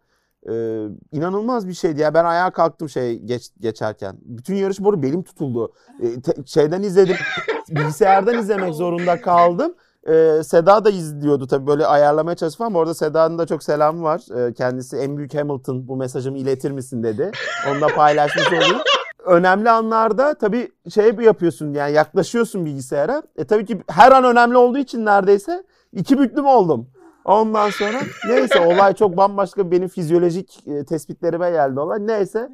Ee, 0.48 0.86
inanılmaz 1.12 1.68
bir 1.68 1.74
şeydi 1.74 2.00
ya. 2.00 2.14
Ben 2.14 2.24
ayağa 2.24 2.50
kalktım 2.50 2.88
şey 2.88 3.18
geç, 3.18 3.50
geçerken. 3.60 4.16
Bütün 4.22 4.54
yarış 4.54 4.80
boru 4.80 5.02
belim 5.02 5.22
tutuldu. 5.22 5.72
Ee, 6.02 6.20
te, 6.20 6.32
şeyden 6.46 6.82
izledim. 6.82 7.16
bilgisayardan 7.68 8.38
izlemek 8.38 8.74
zorunda 8.74 9.20
kaldım. 9.20 9.74
Ee, 10.08 10.42
Seda 10.44 10.84
da 10.84 10.90
izliyordu 10.90 11.46
tabii 11.46 11.66
böyle 11.66 11.86
ayarlamaya 11.86 12.36
çalıştı 12.36 12.58
falan. 12.58 12.74
Bu 12.74 12.80
arada 12.80 12.94
Seda'nın 12.94 13.38
da 13.38 13.46
çok 13.46 13.62
selamı 13.62 14.02
var. 14.02 14.22
Ee, 14.36 14.52
kendisi 14.52 14.96
en 14.96 15.16
büyük 15.16 15.34
Hamilton 15.34 15.88
bu 15.88 15.96
mesajımı 15.96 16.38
iletir 16.38 16.70
misin 16.70 17.02
dedi. 17.02 17.30
Onunla 17.70 17.88
paylaşmış 17.88 18.48
olayım. 18.48 18.78
Önemli 19.24 19.70
anlarda 19.70 20.34
tabii 20.34 20.72
şey 20.94 21.12
yapıyorsun 21.20 21.72
yani 21.74 21.92
yaklaşıyorsun 21.92 22.64
bilgisayara. 22.64 23.22
E 23.36 23.44
tabii 23.44 23.64
ki 23.66 23.78
her 23.88 24.12
an 24.12 24.24
önemli 24.24 24.56
olduğu 24.56 24.78
için 24.78 25.04
neredeyse 25.04 25.64
iki 25.92 26.18
büklüm 26.18 26.46
oldum. 26.46 26.88
Ondan 27.24 27.70
sonra 27.70 27.98
neyse 28.28 28.60
olay 28.60 28.94
çok 28.94 29.16
bambaşka 29.16 29.70
benim 29.70 29.88
fizyolojik 29.88 30.66
e, 30.66 30.84
tespitlerime 30.84 31.50
geldi 31.50 31.80
olay. 31.80 32.06
Neyse 32.06 32.48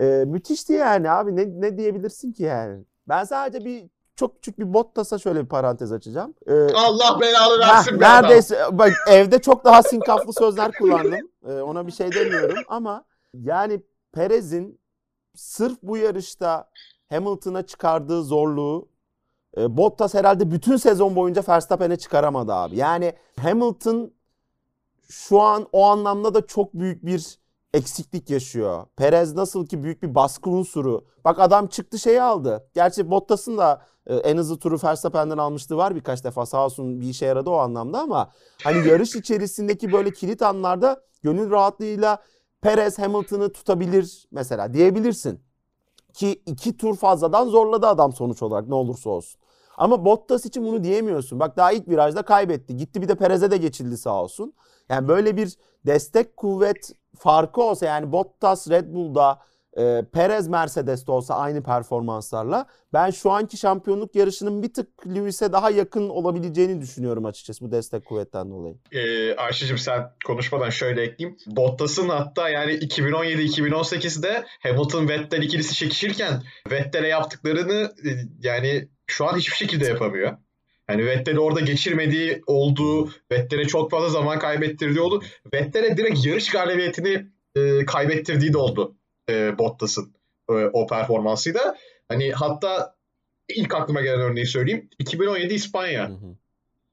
e, 0.00 0.04
müthişti 0.26 0.72
yani 0.72 1.10
abi 1.10 1.36
ne, 1.36 1.60
ne 1.60 1.78
diyebilirsin 1.78 2.32
ki 2.32 2.42
yani. 2.42 2.84
Ben 3.08 3.24
sadece 3.24 3.64
bir 3.64 3.93
çok 4.16 4.34
küçük 4.34 4.58
bir 4.58 4.74
Bottas'a 4.74 5.18
şöyle 5.18 5.42
bir 5.42 5.48
parantez 5.48 5.92
açacağım. 5.92 6.34
Ee, 6.46 6.52
Allah 6.52 7.20
belanı 7.20 7.58
versin. 7.58 7.92
Heh, 7.92 7.98
neredeyse 7.98 8.58
bak 8.72 8.92
evde 9.10 9.38
çok 9.38 9.64
daha 9.64 9.82
sinkaflı 9.82 10.32
sözler 10.32 10.72
kullandım. 10.72 11.30
Ee, 11.48 11.52
ona 11.52 11.86
bir 11.86 11.92
şey 11.92 12.12
demiyorum 12.12 12.58
ama 12.68 13.04
yani 13.34 13.82
Perez'in 14.12 14.80
sırf 15.34 15.78
bu 15.82 15.96
yarışta 15.96 16.70
Hamilton'a 17.10 17.66
çıkardığı 17.66 18.22
zorluğu 18.22 18.88
e, 19.56 19.76
Bottas 19.76 20.14
herhalde 20.14 20.50
bütün 20.50 20.76
sezon 20.76 21.16
boyunca 21.16 21.42
Verstappen'e 21.48 21.96
çıkaramadı 21.96 22.52
abi. 22.52 22.76
Yani 22.76 23.12
Hamilton 23.40 24.12
şu 25.08 25.40
an 25.40 25.68
o 25.72 25.86
anlamda 25.86 26.34
da 26.34 26.46
çok 26.46 26.74
büyük 26.74 27.06
bir 27.06 27.38
eksiklik 27.74 28.30
yaşıyor. 28.30 28.86
Perez 28.96 29.34
nasıl 29.34 29.66
ki 29.66 29.82
büyük 29.82 30.02
bir 30.02 30.14
baskı 30.14 30.50
unsuru. 30.50 31.04
Bak 31.24 31.40
adam 31.40 31.66
çıktı 31.66 31.98
şeyi 31.98 32.22
aldı. 32.22 32.68
Gerçi 32.74 33.10
Bottas'ın 33.10 33.58
da 33.58 33.82
e, 34.06 34.14
en 34.14 34.36
hızlı 34.36 34.58
turu 34.58 34.78
Verstappen'den 34.84 35.38
almıştı 35.38 35.76
var 35.76 35.94
birkaç 35.94 36.24
defa 36.24 36.46
sağ 36.46 36.64
olsun 36.64 37.00
bir 37.00 37.08
işe 37.08 37.26
yaradı 37.26 37.50
o 37.50 37.56
anlamda 37.56 38.00
ama 38.00 38.30
hani 38.64 38.88
yarış 38.88 39.16
içerisindeki 39.16 39.92
böyle 39.92 40.12
kilit 40.12 40.42
anlarda 40.42 41.02
gönül 41.22 41.50
rahatlığıyla 41.50 42.18
Perez 42.62 42.98
Hamilton'ı 42.98 43.52
tutabilir 43.52 44.28
mesela 44.30 44.74
diyebilirsin. 44.74 45.40
Ki 46.12 46.42
iki 46.46 46.76
tur 46.76 46.96
fazladan 46.96 47.48
zorladı 47.48 47.86
adam 47.86 48.12
sonuç 48.12 48.42
olarak 48.42 48.68
ne 48.68 48.74
olursa 48.74 49.10
olsun. 49.10 49.40
Ama 49.76 50.04
Bottas 50.04 50.46
için 50.46 50.64
bunu 50.64 50.84
diyemiyorsun. 50.84 51.40
Bak 51.40 51.56
daha 51.56 51.72
ilk 51.72 51.88
virajda 51.88 52.22
kaybetti. 52.22 52.76
Gitti 52.76 53.02
bir 53.02 53.08
de 53.08 53.14
Perez'e 53.14 53.50
de 53.50 53.56
geçildi 53.56 53.96
sağ 53.96 54.22
olsun. 54.22 54.54
Yani 54.88 55.08
böyle 55.08 55.36
bir 55.36 55.56
destek 55.86 56.36
kuvvet 56.36 56.92
farkı 57.18 57.62
olsa 57.62 57.86
yani 57.86 58.12
Bottas 58.12 58.70
Red 58.70 58.94
Bull'da 58.94 59.38
e, 59.78 60.04
Perez 60.12 60.48
Mercedes'te 60.48 61.12
olsa 61.12 61.34
aynı 61.34 61.62
performanslarla 61.62 62.66
ben 62.92 63.10
şu 63.10 63.30
anki 63.30 63.56
şampiyonluk 63.56 64.14
yarışının 64.14 64.62
bir 64.62 64.72
tık 64.72 65.06
Lewis'e 65.06 65.52
daha 65.52 65.70
yakın 65.70 66.08
olabileceğini 66.08 66.80
düşünüyorum 66.80 67.24
açıkçası 67.24 67.64
bu 67.64 67.72
destek 67.72 68.04
kuvvetten 68.04 68.50
dolayı. 68.50 68.74
Ee, 68.92 69.36
Ayşe'cim 69.36 69.78
sen 69.78 70.10
konuşmadan 70.26 70.70
şöyle 70.70 71.02
ekleyeyim. 71.02 71.38
Bottas'ın 71.46 72.08
hatta 72.08 72.48
yani 72.48 72.72
2017-2018'de 72.72 74.44
Hamilton 74.62 75.08
Vettel 75.08 75.42
ikilisi 75.42 75.74
çekişirken 75.74 76.42
Vettel'e 76.70 77.08
yaptıklarını 77.08 77.94
e, 78.04 78.10
yani 78.42 78.88
şu 79.06 79.26
an 79.26 79.36
hiçbir 79.36 79.56
şekilde 79.56 79.86
yapamıyor. 79.86 80.36
Yani 80.88 81.06
Vettel'i 81.06 81.40
orada 81.40 81.60
geçirmediği 81.60 82.42
olduğu, 82.46 83.10
Vettel'e 83.32 83.64
çok 83.64 83.90
fazla 83.90 84.08
zaman 84.08 84.38
kaybettirdiği 84.38 85.00
oldu. 85.00 85.22
Vettel'e 85.54 85.96
direkt 85.96 86.26
yarış 86.26 86.50
galibiyetini 86.50 87.26
e, 87.56 87.84
kaybettirdiği 87.84 88.52
de 88.52 88.58
oldu 88.58 88.96
e, 89.30 89.58
Bottas'ın 89.58 90.14
e, 90.50 90.52
o 90.52 90.86
performansıyla. 90.86 91.76
Hani 92.08 92.32
hatta 92.32 92.94
ilk 93.48 93.74
aklıma 93.74 94.02
gelen 94.02 94.20
örneği 94.20 94.46
söyleyeyim. 94.46 94.90
2017 94.98 95.54
İspanya. 95.54 96.08
Hı 96.08 96.12
hı. 96.12 96.36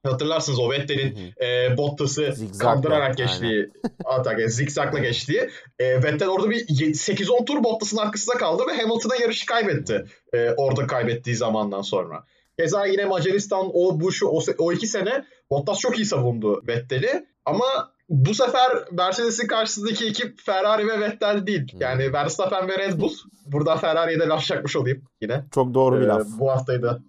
Hatırlarsınız 0.04 0.60
o 0.60 0.72
Vettel'in 0.72 1.34
e, 1.42 1.78
Bottas'ı 1.78 2.34
kandırarak 2.60 3.18
geçtiği 3.18 3.70
atak, 4.06 4.40
yani 4.40 4.52
zikzakla 4.52 5.00
geçtiği. 5.00 5.50
E, 5.80 6.04
Vettel 6.04 6.28
orada 6.28 6.50
bir 6.50 6.68
8-10 6.68 7.46
tur 7.46 7.64
Bottas'ın 7.64 7.98
arkasında 7.98 8.38
kaldı 8.38 8.64
ve 8.68 8.82
Hamilton'a 8.82 9.16
yarışı 9.16 9.46
kaybetti. 9.46 10.06
E, 10.34 10.52
orada 10.52 10.88
kaybettiği 10.88 11.36
zamandan 11.36 11.82
sonra. 11.82 12.24
Keza 12.60 12.86
yine 12.86 13.06
Macaristan 13.06 13.70
o 13.74 14.00
bu 14.00 14.12
şu 14.12 14.28
o, 14.28 14.42
o 14.58 14.72
iki 14.72 14.88
sene 14.88 15.26
Bottas 15.50 15.80
çok 15.80 15.98
iyi 15.98 16.06
savundu 16.06 16.62
Vettel'i. 16.68 17.26
Ama 17.46 17.92
bu 18.10 18.34
sefer 18.34 18.72
Mercedes'in 18.92 19.48
karşısındaki 19.48 20.08
ekip 20.08 20.40
Ferrari 20.40 20.88
ve 20.88 21.00
Vettel 21.00 21.48
değil. 21.48 21.74
Yani 21.80 22.14
Verstappen 22.14 22.68
ve 22.68 22.78
Red 22.78 23.00
Bull. 23.00 23.14
Burada 23.46 23.76
Ferrari'ye 23.76 24.20
de 24.20 24.28
laf 24.28 24.46
çakmış 24.46 24.76
olayım 24.76 25.04
yine. 25.22 25.46
Çok 25.54 25.74
doğru 25.74 26.00
bir 26.00 26.06
ee, 26.06 26.08
laf. 26.08 26.28
Bu 26.40 26.52
haftayı 26.52 26.82
da 26.82 27.00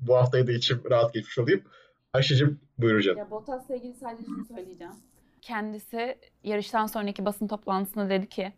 bu 0.00 0.16
haftayı 0.16 0.46
da 0.46 0.52
içim 0.52 0.82
rahat 0.90 1.14
geçmiş 1.14 1.38
olayım. 1.38 1.62
Ayşe'cim 2.14 2.60
buyur 2.78 3.00
canım. 3.00 3.18
Ya 3.18 3.30
Bottas'la 3.30 3.76
ilgili 3.76 3.94
sadece 3.94 4.24
şunu 4.24 4.44
söyleyeceğim. 4.44 4.92
Kendisi 5.42 6.18
yarıştan 6.44 6.86
sonraki 6.86 7.24
basın 7.24 7.48
toplantısında 7.48 8.10
dedi 8.10 8.28
ki 8.28 8.52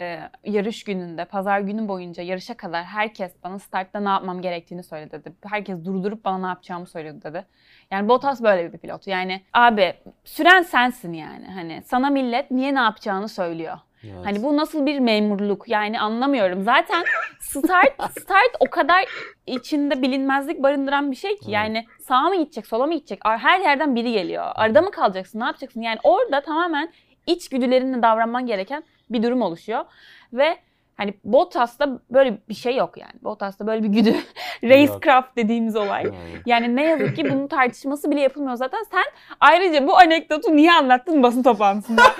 e, 0.00 0.20
yarış 0.44 0.84
gününde, 0.84 1.24
pazar 1.24 1.60
günü 1.60 1.88
boyunca 1.88 2.22
yarışa 2.22 2.56
kadar 2.56 2.84
herkes 2.84 3.32
bana 3.44 3.58
startta 3.58 4.00
ne 4.00 4.08
yapmam 4.08 4.42
gerektiğini 4.42 4.82
söyledi 4.82 5.10
dedi. 5.12 5.32
Herkes 5.44 5.84
durdurup 5.84 6.24
bana 6.24 6.38
ne 6.38 6.46
yapacağımı 6.46 6.86
söyledi 6.86 7.22
dedi. 7.22 7.46
Yani 7.90 8.08
Bottas 8.08 8.42
böyle 8.42 8.72
bir 8.72 8.78
pilot. 8.78 9.06
Yani 9.06 9.42
abi 9.52 9.94
süren 10.24 10.62
sensin 10.62 11.12
yani. 11.12 11.46
Hani 11.46 11.82
sana 11.86 12.10
millet 12.10 12.50
niye 12.50 12.74
ne 12.74 12.80
yapacağını 12.80 13.28
söylüyor. 13.28 13.78
Evet. 14.04 14.26
Hani 14.26 14.42
bu 14.42 14.56
nasıl 14.56 14.86
bir 14.86 14.98
memurluk 14.98 15.68
yani 15.68 16.00
anlamıyorum. 16.00 16.62
Zaten 16.62 17.04
start 17.42 18.20
start 18.20 18.56
o 18.60 18.70
kadar 18.70 19.04
içinde 19.46 20.02
bilinmezlik 20.02 20.62
barındıran 20.62 21.10
bir 21.10 21.16
şey 21.16 21.38
ki. 21.38 21.50
Yani 21.50 21.84
sağa 22.08 22.22
mı 22.22 22.36
gidecek, 22.36 22.66
sola 22.66 22.86
mı 22.86 22.94
gidecek? 22.94 23.20
Her 23.24 23.60
yerden 23.60 23.94
biri 23.94 24.12
geliyor. 24.12 24.46
Arada 24.54 24.82
mı 24.82 24.90
kalacaksın, 24.90 25.40
ne 25.40 25.44
yapacaksın? 25.44 25.80
Yani 25.80 25.98
orada 26.02 26.40
tamamen 26.40 26.92
içgüdülerinle 27.26 28.02
davranman 28.02 28.46
gereken 28.46 28.82
bir 29.10 29.22
durum 29.22 29.42
oluşuyor. 29.42 29.84
Ve 30.32 30.56
hani 30.96 31.14
Bottas'ta 31.24 31.88
böyle 32.10 32.38
bir 32.48 32.54
şey 32.54 32.76
yok 32.76 32.96
yani. 32.96 33.12
Bottas'ta 33.22 33.66
böyle 33.66 33.82
bir 33.82 33.88
güdü. 33.88 34.14
Racecraft 34.64 35.36
dediğimiz 35.36 35.76
olay. 35.76 36.10
Yani 36.46 36.76
ne 36.76 36.82
yazık 36.82 37.16
ki 37.16 37.24
bunun 37.30 37.46
tartışması 37.46 38.10
bile 38.10 38.20
yapılmıyor 38.20 38.56
zaten. 38.56 38.84
Sen 38.90 39.04
ayrıca 39.40 39.86
bu 39.86 39.98
anekdotu 39.98 40.56
niye 40.56 40.72
anlattın 40.72 41.22
basın 41.22 41.42
toplantısında? 41.42 42.02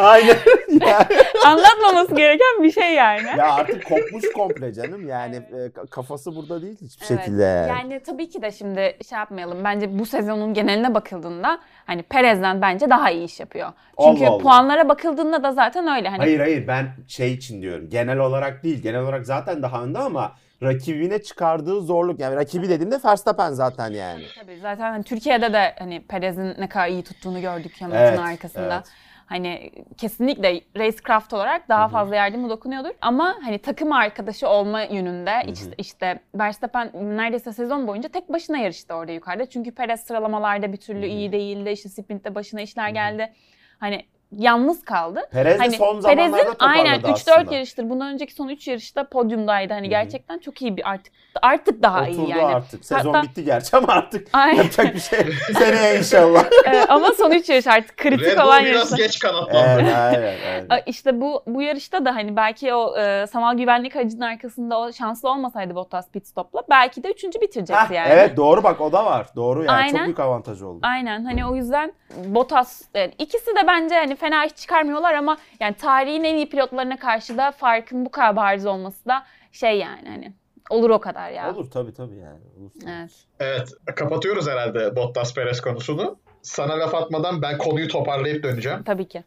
Aynen. 0.00 0.36
Anlatmaması 1.46 2.14
gereken 2.14 2.62
bir 2.62 2.72
şey 2.72 2.94
yani. 2.94 3.26
Ya 3.38 3.52
artık 3.52 3.84
kopmuş 3.88 4.24
komple 4.34 4.72
canım. 4.72 5.08
Yani 5.08 5.36
e, 5.36 5.86
kafası 5.90 6.36
burada 6.36 6.62
değil 6.62 6.76
hiçbir 6.80 7.06
evet. 7.10 7.24
şekilde. 7.24 7.42
Yani 7.42 8.00
tabii 8.00 8.28
ki 8.28 8.42
de 8.42 8.52
şimdi 8.52 8.96
şey 9.08 9.18
yapmayalım. 9.18 9.64
Bence 9.64 9.98
bu 9.98 10.06
sezonun 10.06 10.54
geneline 10.54 10.94
bakıldığında 10.94 11.58
hani 11.86 12.02
Perez'den 12.02 12.62
bence 12.62 12.90
daha 12.90 13.10
iyi 13.10 13.24
iş 13.24 13.40
yapıyor. 13.40 13.72
Çünkü 14.02 14.24
Allah 14.24 14.34
Allah. 14.34 14.42
puanlara 14.42 14.88
bakıldığında 14.88 15.42
da 15.42 15.52
zaten 15.52 15.96
öyle. 15.96 16.08
Hani... 16.08 16.18
Hayır 16.18 16.40
hayır 16.40 16.66
ben 16.66 16.86
şey 17.08 17.32
için 17.32 17.62
diyorum. 17.62 17.90
Genel 17.90 18.18
olarak 18.18 18.64
değil. 18.64 18.82
Genel 18.82 19.00
olarak 19.00 19.26
zaten 19.26 19.62
daha 19.62 19.82
önde 19.82 19.98
ama 19.98 20.32
rakibine 20.62 21.22
çıkardığı 21.22 21.80
zorluk 21.80 22.20
yani 22.20 22.36
rakibi 22.36 22.68
dediğimde 22.68 22.98
Verstappen 23.04 23.50
zaten 23.50 23.90
yani. 23.90 24.24
Tabii 24.40 24.58
zaten 24.62 24.90
hani 24.90 25.04
Türkiye'de 25.04 25.52
de 25.52 25.74
hani 25.78 26.02
Perez'in 26.06 26.54
ne 26.58 26.68
kadar 26.68 26.88
iyi 26.88 27.02
tuttuğunu 27.02 27.40
gördük 27.40 27.72
Hamilton'ın 27.80 28.06
evet, 28.06 28.18
arkasında. 28.18 28.74
Evet. 28.74 28.86
Hani 29.28 29.70
kesinlikle 29.98 30.60
racecraft 30.76 31.32
olarak 31.32 31.68
daha 31.68 31.82
Hı 31.84 31.86
hı. 31.86 31.92
fazla 31.92 32.16
yardımı 32.16 32.50
dokunuyordur. 32.50 32.90
Ama 33.00 33.36
hani 33.44 33.58
takım 33.58 33.92
arkadaşı 33.92 34.48
olma 34.48 34.82
yönünde 34.82 35.42
hı. 35.44 35.50
işte, 35.50 35.74
işte 35.78 36.18
Verstappen 36.34 36.90
neredeyse 36.94 37.52
sezon 37.52 37.86
boyunca 37.86 38.08
tek 38.08 38.32
başına 38.32 38.58
yarıştı 38.58 38.94
orada 38.94 39.12
yukarıda. 39.12 39.46
Çünkü 39.46 39.70
Perez 39.70 40.00
sıralamalarda 40.00 40.72
bir 40.72 40.76
türlü 40.76 41.02
Hı 41.02 41.06
hı. 41.06 41.06
iyi 41.10 41.32
değildi. 41.32 41.70
İşte 41.70 41.88
sprintte 41.88 42.34
başına 42.34 42.60
işler 42.60 42.88
geldi. 42.88 43.32
Hani 43.80 44.04
yalnız 44.32 44.84
kaldı. 44.84 45.20
Perez 45.32 45.60
Hani 45.60 45.70
son 45.76 46.00
zamanlarda 46.00 46.36
Perez'in 46.36 46.52
toparladı 46.52 46.78
aynen 46.78 47.00
3-4 47.00 47.12
aslında. 47.12 47.54
yarıştır. 47.54 47.90
Bundan 47.90 48.12
önceki 48.14 48.34
son 48.34 48.48
3 48.48 48.68
yarışta 48.68 49.04
podyumdaydı. 49.08 49.72
Hani 49.72 49.82
Hı 49.82 49.86
hı. 49.86 49.90
gerçekten 49.90 50.38
çok 50.38 50.62
iyi 50.62 50.76
bir 50.76 50.90
artık 50.90 51.12
artık 51.42 51.82
daha 51.82 52.02
Oturdu 52.02 52.16
iyi 52.26 52.28
yani. 52.30 52.42
artık. 52.54 52.84
Sezon 52.84 53.14
Hatta- 53.14 53.28
bitti 53.28 53.44
gerçi 53.44 53.76
ama 53.76 53.92
artık 53.92 54.28
Aynen. 54.32 54.56
yapacak 54.56 54.94
bir 54.94 55.00
şey. 55.00 55.18
Seneye 55.58 55.98
inşallah. 55.98 56.44
Ee, 56.66 56.84
ama 56.88 57.08
son 57.18 57.30
3 57.30 57.48
yarış 57.48 57.66
artık 57.66 57.96
kritik 57.96 58.26
Red 58.26 58.38
olan 58.38 58.60
Bull 58.62 58.66
biraz 58.70 58.76
yarışlar. 58.90 58.98
geç 58.98 59.18
kanatlandı. 59.18 59.58
evet, 59.82 60.14
evet, 60.18 60.38
evet. 60.46 60.64
A- 60.72 60.78
İşte 60.78 61.20
bu 61.20 61.42
bu 61.46 61.62
yarışta 61.62 62.04
da 62.04 62.14
hani 62.14 62.36
belki 62.36 62.74
o 62.74 62.98
e, 62.98 63.26
Samal 63.26 63.56
güvenlik 63.56 63.96
aracının 63.96 64.20
arkasında 64.20 64.78
o 64.80 64.92
şanslı 64.92 65.30
olmasaydı 65.30 65.74
Bottas 65.74 66.10
pit 66.10 66.26
stopla 66.26 66.62
belki 66.70 67.02
de 67.02 67.10
üçüncü 67.12 67.40
bitirecekti 67.40 67.82
Heh, 67.84 67.90
yani. 67.94 68.08
Evet 68.12 68.36
doğru 68.36 68.62
bak 68.62 68.80
o 68.80 68.92
da 68.92 69.04
var. 69.04 69.26
Doğru 69.36 69.64
yani. 69.64 69.68
Çok 69.68 69.94
Aynen. 69.94 70.04
büyük 70.04 70.20
avantaj 70.20 70.62
oldu. 70.62 70.78
Aynen 70.82 71.24
hani 71.24 71.46
o 71.46 71.56
yüzden 71.56 71.92
Bottas 72.24 72.82
yani 72.94 73.12
ikisi 73.18 73.46
de 73.56 73.66
bence 73.66 73.94
hani 73.94 74.16
fena 74.18 74.44
iş 74.46 74.54
çıkarmıyorlar 74.56 75.14
ama 75.14 75.36
yani 75.60 75.74
tarihin 75.74 76.24
en 76.24 76.34
iyi 76.36 76.48
pilotlarına 76.48 76.96
karşı 76.96 77.38
da 77.38 77.50
farkın 77.52 78.04
bu 78.06 78.10
kadar 78.10 78.36
bariz 78.36 78.66
olması 78.66 79.06
da 79.06 79.22
şey 79.52 79.78
yani 79.78 80.08
hani 80.08 80.32
olur 80.70 80.90
o 80.90 81.00
kadar 81.00 81.30
ya. 81.30 81.54
Olur 81.54 81.70
tabii 81.70 81.94
tabii 81.94 82.16
yani. 82.16 82.40
Olur. 82.60 82.70
Evet. 82.88 83.10
Evet, 83.40 83.68
kapatıyoruz 83.96 84.48
herhalde 84.48 84.96
Bottas 84.96 85.34
Perez 85.34 85.60
konusunu. 85.60 86.18
Sana 86.42 86.78
laf 86.78 86.94
atmadan 86.94 87.42
ben 87.42 87.58
konuyu 87.58 87.88
toparlayıp 87.88 88.42
döneceğim. 88.42 88.82
Tabii 88.82 89.08
ki. 89.08 89.24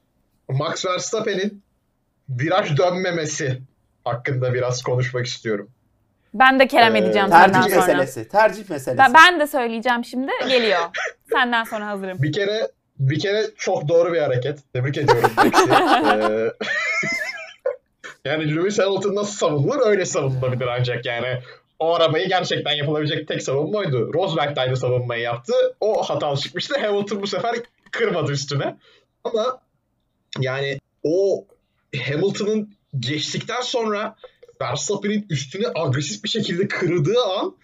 Max 0.49 0.85
Verstappen'in 0.85 1.63
viraj 2.29 2.77
dönmemesi 2.77 3.61
hakkında 4.05 4.53
biraz 4.53 4.83
konuşmak 4.83 5.25
istiyorum. 5.25 5.69
Ben 6.33 6.59
de 6.59 6.67
Kerem 6.67 6.95
Ee, 6.95 6.99
edeceğim 6.99 7.27
senden 7.29 7.51
Tercih 7.51 7.69
sonra. 7.69 7.79
meselesi. 7.85 8.27
Tercih 8.29 8.69
meselesi. 8.69 8.97
Ben, 8.97 9.13
ben 9.13 9.39
de 9.39 9.47
söyleyeceğim 9.47 10.05
şimdi. 10.05 10.31
Geliyor. 10.49 10.79
Senden 11.31 11.63
sonra 11.63 11.87
hazırım. 11.87 12.21
Bir 12.21 12.31
kere 12.33 12.67
bir 13.01 13.19
kere 13.19 13.51
çok 13.57 13.87
doğru 13.87 14.13
bir 14.13 14.19
hareket. 14.19 14.59
Tebrik 14.73 14.97
ediyorum. 14.97 15.31
Ee, 15.37 16.51
yani 18.29 18.55
Lewis 18.55 18.79
Hamilton 18.79 19.15
nasıl 19.15 19.33
savunulur 19.33 19.85
öyle 19.85 20.05
savunulabilir 20.05 20.67
ancak 20.67 21.05
yani. 21.05 21.41
O 21.79 21.95
arabayı 21.95 22.27
gerçekten 22.27 22.73
yapılabilecek 22.73 23.27
tek 23.27 23.43
savunma 23.43 23.77
oydu. 23.77 24.13
Rosberg 24.13 24.55
de 24.55 24.61
aynı 24.61 24.77
savunmayı 24.77 25.21
yaptı. 25.21 25.53
O 25.79 26.03
hatalı 26.03 26.37
çıkmıştı. 26.37 26.79
Hamilton 26.81 27.21
bu 27.21 27.27
sefer 27.27 27.55
kırmadı 27.91 28.31
üstüne. 28.31 28.77
Ama 29.23 29.61
yani 30.39 30.79
o 31.03 31.45
Hamilton'ın 32.07 32.75
geçtikten 32.99 33.61
sonra 33.61 34.15
Verstappen'in 34.61 35.25
üstüne 35.29 35.67
agresif 35.75 36.23
bir 36.23 36.29
şekilde 36.29 36.67
kırdığı 36.67 37.23
an 37.39 37.55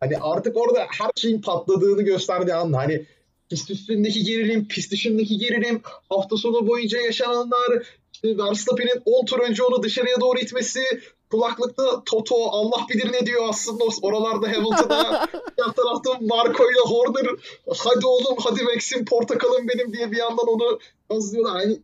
hani 0.00 0.18
artık 0.18 0.56
orada 0.56 0.86
her 0.98 1.10
şeyin 1.16 1.42
patladığını 1.42 2.02
gösterdiği 2.02 2.54
an 2.54 2.72
hani 2.72 3.06
pist 3.50 3.70
üstündeki 3.70 4.24
gerilim, 4.24 4.68
pist 4.68 4.92
dışındaki 4.92 5.38
gerilim, 5.38 5.80
hafta 6.08 6.36
sonu 6.36 6.66
boyunca 6.66 6.98
yaşananlar, 6.98 7.86
işte 8.12 8.38
Verstappen'in 8.38 9.02
10 9.04 9.24
tur 9.24 9.38
önce 9.38 9.62
onu 9.62 9.82
dışarıya 9.82 10.20
doğru 10.20 10.38
itmesi, 10.38 10.80
kulaklıkta 11.30 12.04
Toto 12.04 12.34
Allah 12.34 12.86
bilir 12.90 13.12
ne 13.12 13.26
diyor 13.26 13.42
aslında 13.48 13.84
oralarda 14.02 14.48
Hamilton'a, 14.48 15.28
yan 15.58 15.72
tarafta 15.72 16.10
Marco 16.20 16.64
ile 16.70 16.80
Horner 16.84 17.30
hadi 17.78 18.06
oğlum 18.06 18.36
hadi 18.38 18.62
Max'im 18.62 19.04
portakalım 19.04 19.68
benim 19.68 19.92
diye 19.92 20.12
bir 20.12 20.16
yandan 20.16 20.46
onu 20.48 20.78
yazıyorlar. 21.12 21.52
Hani 21.52 21.78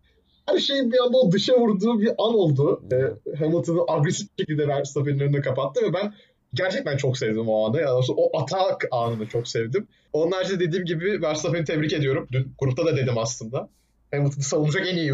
her 0.47 0.59
şeyin 0.59 0.93
bir 0.93 0.99
anda 0.99 1.19
o 1.19 1.33
dışa 1.33 1.61
vurduğu 1.61 2.01
bir 2.01 2.09
an 2.09 2.35
oldu. 2.35 2.83
Ee, 2.93 3.37
Hamilton'ı 3.37 3.81
agresif 3.89 4.29
şekilde 4.39 4.69
Verstappen'in 4.69 5.21
önüne 5.21 5.41
kapattı 5.41 5.83
ve 5.83 5.93
ben 5.93 6.15
gerçekten 6.57 6.97
çok 6.97 7.19
sevdim 7.19 7.49
o 7.49 7.67
anı. 7.69 7.81
Yani 7.81 8.05
o 8.17 8.39
atak 8.41 8.85
anını 8.91 9.27
çok 9.27 9.49
sevdim. 9.49 9.89
Onun 10.13 10.33
haricinde 10.33 10.61
dediğim 10.61 10.85
gibi 10.85 11.23
Verstappen'i 11.23 11.65
tebrik 11.65 11.93
ediyorum. 11.93 12.29
Dün 12.33 12.55
grupta 12.59 12.87
da 12.87 12.97
dedim 12.97 13.19
aslında. 13.19 13.69
Hamilton'ı 14.11 14.45
savunacak 14.45 14.87
en 14.89 14.97
iyi 14.97 15.13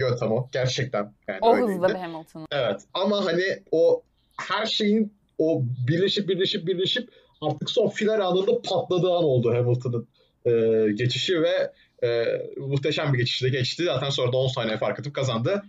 yöntem 0.00 0.32
o. 0.32 0.48
Gerçekten. 0.52 1.12
Yani 1.28 1.38
O 1.42 1.54
öyleydi. 1.54 1.72
hızda 1.72 1.88
bir 1.88 1.94
Hamilton'ın. 1.94 2.46
Evet 2.52 2.80
ama 2.94 3.24
hani 3.24 3.62
o 3.72 4.02
her 4.36 4.66
şeyin 4.66 5.12
o 5.38 5.62
birleşip 5.88 6.28
birleşip 6.28 6.66
birleşip 6.66 7.08
artık 7.42 7.70
son 7.70 7.88
final 7.88 8.20
anında 8.20 8.62
patladığı 8.62 9.12
an 9.12 9.24
oldu 9.24 9.54
Hamilton'ın 9.54 10.08
e, 10.46 10.92
geçişi 10.92 11.42
ve 11.42 11.72
e, 12.08 12.24
muhteşem 12.56 13.12
bir 13.12 13.18
geçişle 13.18 13.48
geçti. 13.48 13.84
Zaten 13.84 14.10
sonra 14.10 14.32
da 14.32 14.36
10 14.36 14.48
saniye 14.48 14.78
fark 14.78 14.98
atıp 14.98 15.14
kazandı. 15.14 15.62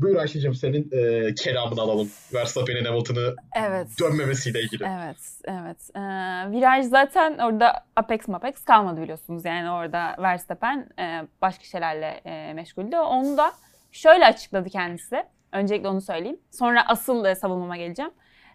Buyur 0.00 0.16
Ayşe'cim 0.16 0.54
senin 0.54 0.90
e, 0.92 1.34
kelamını 1.34 1.80
alalım. 1.80 2.10
Verstappen'in 2.34 2.84
Hamilton'ı 2.84 3.34
Evet. 3.56 3.88
dönmemesiyle 4.00 4.60
ilgili. 4.62 4.84
Evet, 4.84 5.16
evet. 5.44 5.90
Ee, 5.96 6.00
viraj 6.50 6.86
zaten 6.86 7.38
orada 7.38 7.84
Apex 7.96 8.28
Mapex 8.28 8.64
kalmadı 8.64 9.02
biliyorsunuz. 9.02 9.44
Yani 9.44 9.70
orada 9.70 10.16
Verstappen 10.18 10.88
e, 10.98 11.22
başka 11.42 11.64
şeylerle 11.64 12.06
e, 12.24 12.52
meşguldü. 12.54 12.96
Onu 12.96 13.36
da 13.36 13.52
şöyle 13.92 14.26
açıkladı 14.26 14.68
kendisi. 14.70 15.24
Öncelikle 15.52 15.88
onu 15.88 16.00
söyleyeyim. 16.00 16.40
Sonra 16.50 16.88
asıl 16.88 17.24
e, 17.24 17.34
savunmama 17.34 17.76
geleceğim. 17.76 18.10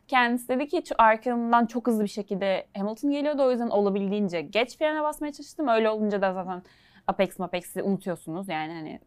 Kendisi 0.07 0.47
dedi 0.49 0.67
ki 0.67 0.83
"Şu 0.89 0.95
arkamdan 0.97 1.65
çok 1.65 1.87
hızlı 1.87 2.03
bir 2.03 2.09
şekilde 2.09 2.67
Hamilton 2.77 3.11
geliyordu. 3.11 3.43
O 3.43 3.51
yüzden 3.51 3.69
olabildiğince 3.69 4.41
geç 4.41 4.77
frene 4.77 5.03
basmaya 5.03 5.33
çalıştım. 5.33 5.67
Öyle 5.67 5.89
olunca 5.89 6.21
da 6.21 6.33
zaten 6.33 6.63
Apex 7.07 7.39
Mapex'i 7.39 7.83
unutuyorsunuz. 7.83 8.49
Yani 8.49 8.73
hani 8.73 8.99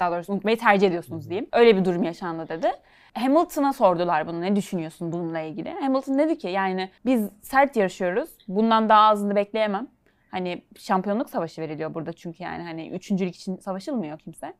daha 0.00 0.12
doğrusu 0.12 0.32
unutmayı 0.32 0.58
tercih 0.58 0.88
ediyorsunuz 0.88 1.30
diyeyim. 1.30 1.48
Öyle 1.52 1.76
bir 1.76 1.84
durum 1.84 2.02
yaşandı 2.02 2.48
dedi. 2.48 2.72
Hamilton'a 3.14 3.72
sordular 3.72 4.26
bunu 4.26 4.40
ne 4.40 4.56
düşünüyorsun 4.56 5.12
bununla 5.12 5.40
ilgili. 5.40 5.70
Hamilton 5.70 6.18
dedi 6.18 6.38
ki 6.38 6.48
yani 6.48 6.90
biz 7.06 7.28
sert 7.42 7.76
yarışıyoruz. 7.76 8.30
Bundan 8.48 8.88
daha 8.88 9.08
azını 9.08 9.36
bekleyemem. 9.36 9.88
Hani 10.30 10.62
şampiyonluk 10.78 11.30
savaşı 11.30 11.62
veriliyor 11.62 11.94
burada 11.94 12.12
çünkü 12.12 12.42
yani 12.42 12.62
hani 12.62 12.88
üçüncülük 12.88 13.36
için 13.36 13.56
savaşılmıyor 13.56 14.18
kimse. 14.18 14.54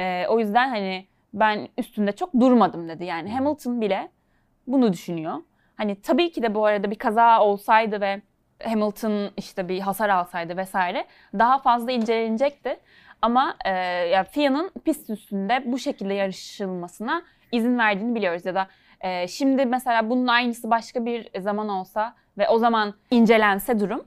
Ee, 0.00 0.26
o 0.28 0.38
yüzden 0.38 0.68
hani 0.68 1.06
ben 1.34 1.68
üstünde 1.78 2.12
çok 2.12 2.34
durmadım 2.34 2.88
dedi. 2.88 3.04
Yani 3.04 3.32
Hamilton 3.32 3.80
bile 3.80 4.08
bunu 4.66 4.92
düşünüyor. 4.92 5.34
Hani 5.76 6.00
tabii 6.02 6.32
ki 6.32 6.42
de 6.42 6.54
bu 6.54 6.66
arada 6.66 6.90
bir 6.90 6.98
kaza 6.98 7.40
olsaydı 7.40 8.00
ve 8.00 8.22
Hamilton 8.64 9.30
işte 9.36 9.68
bir 9.68 9.80
hasar 9.80 10.08
alsaydı 10.08 10.56
vesaire 10.56 11.06
daha 11.34 11.58
fazla 11.58 11.92
incelenecekti. 11.92 12.80
Ama 13.22 13.56
e, 13.64 13.70
ya 14.08 14.24
FIA'nın 14.24 14.70
pist 14.84 15.10
üstünde 15.10 15.62
bu 15.66 15.78
şekilde 15.78 16.14
yarışılmasına 16.14 17.22
izin 17.52 17.78
verdiğini 17.78 18.14
biliyoruz. 18.14 18.46
Ya 18.46 18.54
da 18.54 18.68
e, 19.00 19.28
şimdi 19.28 19.66
mesela 19.66 20.10
bunun 20.10 20.26
aynısı 20.26 20.70
başka 20.70 21.06
bir 21.06 21.40
zaman 21.40 21.68
olsa 21.68 22.14
ve 22.38 22.48
o 22.48 22.58
zaman 22.58 22.94
incelense 23.10 23.80
durum 23.80 24.04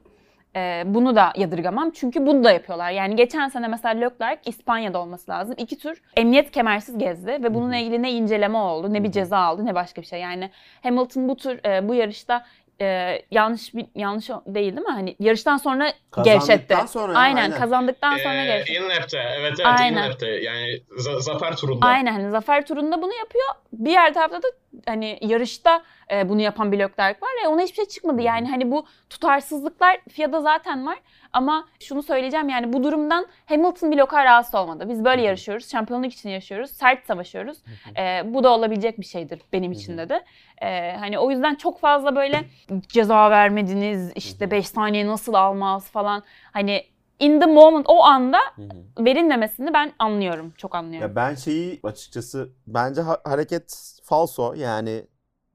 e, 0.56 0.84
bunu 0.86 1.16
da 1.16 1.34
yadırgamam. 1.36 1.92
Çünkü 1.92 2.26
bunu 2.26 2.44
da 2.44 2.52
yapıyorlar. 2.52 2.92
Yani 2.92 3.16
geçen 3.16 3.48
sene 3.48 3.68
mesela 3.68 4.00
Leclerc 4.00 4.42
İspanya'da 4.46 5.02
olması 5.02 5.32
lazım. 5.32 5.56
İki 5.58 5.78
tur 5.78 6.02
emniyet 6.16 6.52
kemersiz 6.52 6.98
gezdi 6.98 7.32
ve 7.32 7.54
bununla 7.54 7.76
ilgili 7.76 8.02
ne 8.02 8.12
inceleme 8.12 8.58
oldu, 8.58 8.94
ne 8.94 9.04
bir 9.04 9.12
ceza 9.12 9.38
aldı, 9.38 9.66
ne 9.66 9.76
başka 9.76 10.02
bir 10.02 10.08
şey. 10.08 10.20
Yani 10.20 10.50
Hamilton 10.84 11.30
bu 11.30 11.36
tur 11.36 11.66
e, 11.66 11.88
bu 11.88 11.94
yarışta 11.94 12.46
e, 12.82 13.22
yanlış 13.32 13.76
bir 13.76 13.86
yanlış 13.96 14.30
değil 14.30 14.76
değil 14.76 14.88
mi? 14.88 14.94
Hani 14.94 15.16
yarıştan 15.20 15.58
sonra 15.58 15.94
gevşetti. 16.24 16.68
Kazandıktan 16.68 16.86
sonra 16.86 17.18
aynen, 17.18 17.42
aynen. 17.42 17.58
kazandıktan 17.60 18.18
sonra 18.18 18.44
Ee, 18.44 18.46
gevşetti. 18.46 18.74
Inlep'te, 18.80 19.18
evet 19.40 19.54
evet 19.60 19.66
Aynen. 19.80 20.04
Inlep'te. 20.04 20.28
Yani 20.28 20.82
za- 20.98 21.22
zafer 21.22 21.56
turunda. 21.58 21.86
Aynen 21.88 22.14
hani 22.14 22.32
zafer 22.32 22.66
turunda 22.66 23.02
bunu 23.02 23.14
yapıyor. 23.14 23.48
Bir 23.74 23.92
yer 23.92 24.14
tarafta 24.14 24.38
da 24.44 24.48
hani 24.86 25.18
yarışta 25.22 25.84
e, 26.12 26.30
bunu 26.30 26.42
yapan 26.42 26.72
bir 26.72 26.80
Leclerc 26.80 27.22
var 27.22 27.44
ya 27.44 27.50
ona 27.50 27.62
hiçbir 27.62 27.76
şey 27.76 27.86
çıkmadı. 27.86 28.22
Yani 28.22 28.50
hani 28.50 28.72
bu 28.72 28.86
tutarsızlıklar 29.10 29.98
FIA'da 30.10 30.42
zaten 30.42 30.86
var. 30.86 30.98
Ama 31.34 31.68
şunu 31.80 32.04
söyleyeceğim 32.04 32.50
yani 32.50 32.74
bu 32.74 32.84
durumdan 32.84 33.28
Hamilton 33.46 33.98
o 33.98 34.06
kadar 34.06 34.26
rahatsız 34.26 34.56
olmadı. 34.56 34.90
Biz 34.90 35.06
böyle 35.06 35.22
yarışıyoruz. 35.22 35.72
Şampiyonluk 35.72 36.14
için 36.14 36.30
yarışıyoruz. 36.30 36.72
Sert 36.72 37.06
savaşıyoruz. 37.06 37.58
E, 37.98 38.34
bu 38.34 38.44
da 38.44 38.50
olabilecek 38.50 39.00
bir 39.00 39.06
şeydir 39.06 39.42
benim 39.54 39.72
için 39.72 39.98
de 39.98 40.10
de. 40.10 40.24
E, 40.62 40.96
hani 41.00 41.20
o 41.20 41.32
yüzden 41.32 41.56
çok 41.56 41.80
fazla 41.80 42.16
böyle 42.16 42.44
ceza 42.88 43.30
vermediniz 43.30 44.12
işte 44.16 44.52
5 44.52 44.68
saniye 44.68 45.08
nasıl 45.08 45.34
almaz 45.34 45.92
falan. 45.92 46.24
Hani 46.52 46.84
in 47.20 47.40
the 47.40 47.46
moment 47.46 47.86
o 47.90 48.04
anda 48.04 48.40
Hı 48.56 48.62
hı. 48.62 49.06
verilmemesini 49.06 49.74
ben 49.74 49.94
anlıyorum. 50.00 50.54
Çok 50.58 50.76
anlıyorum. 50.76 51.10
Ya 51.10 51.16
ben 51.16 51.36
şeyi 51.36 51.80
açıkçası 51.84 52.50
bence 52.68 53.02
ha- 53.02 53.22
hareket 53.24 54.00
falso 54.04 54.54
yani 54.54 55.04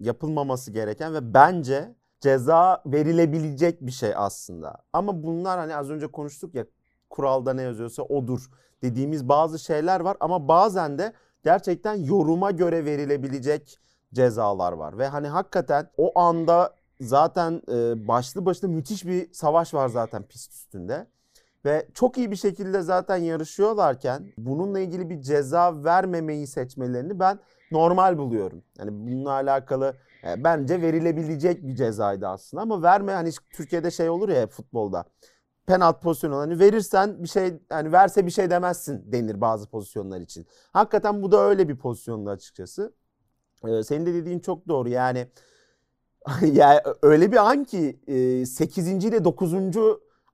yapılmaması 0.00 0.70
gereken 0.70 1.14
ve 1.14 1.34
bence 1.34 1.94
ceza 2.20 2.82
verilebilecek 2.86 3.80
bir 3.80 3.92
şey 3.92 4.12
aslında. 4.16 4.76
Ama 4.92 5.22
bunlar 5.22 5.58
hani 5.58 5.76
az 5.76 5.90
önce 5.90 6.06
konuştuk 6.06 6.54
ya 6.54 6.66
kuralda 7.10 7.54
ne 7.54 7.62
yazıyorsa 7.62 8.02
odur 8.02 8.50
dediğimiz 8.82 9.28
bazı 9.28 9.58
şeyler 9.58 10.00
var 10.00 10.16
ama 10.20 10.48
bazen 10.48 10.98
de 10.98 11.12
gerçekten 11.44 11.94
yoruma 11.94 12.50
göre 12.50 12.84
verilebilecek 12.84 13.78
cezalar 14.14 14.72
var 14.72 14.98
ve 14.98 15.08
hani 15.08 15.28
hakikaten 15.28 15.90
o 15.96 16.18
anda 16.18 16.74
zaten 17.00 17.62
e, 17.68 18.08
başlı 18.08 18.46
başına 18.46 18.70
müthiş 18.70 19.06
bir 19.06 19.32
savaş 19.32 19.74
var 19.74 19.88
zaten 19.88 20.22
pist 20.22 20.52
üstünde. 20.52 21.06
ve 21.64 21.88
çok 21.94 22.18
iyi 22.18 22.30
bir 22.30 22.36
şekilde 22.36 22.82
zaten 22.82 23.16
yarışıyorlarken 23.16 24.32
bununla 24.38 24.80
ilgili 24.80 25.10
bir 25.10 25.20
ceza 25.20 25.84
vermemeyi 25.84 26.46
seçmelerini 26.46 27.20
ben 27.20 27.38
normal 27.70 28.18
buluyorum. 28.18 28.62
Yani 28.78 28.90
bununla 28.92 29.30
alakalı 29.30 29.94
e, 30.24 30.44
bence 30.44 30.82
verilebilecek 30.82 31.66
bir 31.66 31.74
cezaydı 31.74 32.28
aslında 32.28 32.62
ama 32.62 32.82
verme 32.82 33.12
hani 33.12 33.30
Türkiye'de 33.52 33.90
şey 33.90 34.08
olur 34.08 34.28
ya 34.28 34.46
futbolda. 34.46 35.04
Penaltı 35.66 36.00
pozisyonu 36.00 36.36
hani 36.36 36.58
verirsen 36.58 37.22
bir 37.22 37.28
şey 37.28 37.54
hani 37.68 37.92
verse 37.92 38.26
bir 38.26 38.30
şey 38.30 38.50
demezsin 38.50 39.12
denir 39.12 39.40
bazı 39.40 39.70
pozisyonlar 39.70 40.20
için. 40.20 40.46
Hakikaten 40.72 41.22
bu 41.22 41.32
da 41.32 41.40
öyle 41.40 41.68
bir 41.68 41.76
pozisyonda 41.76 42.30
açıkçası. 42.30 42.94
Ee, 43.68 43.82
senin 43.82 44.06
de 44.06 44.14
dediğin 44.14 44.38
çok 44.38 44.68
doğru 44.68 44.88
yani 44.88 45.26
yani 46.52 46.80
öyle 47.02 47.32
bir 47.32 47.50
an 47.50 47.64
ki 47.64 48.00
8. 48.46 48.88
ile 48.88 49.24
9. 49.24 49.54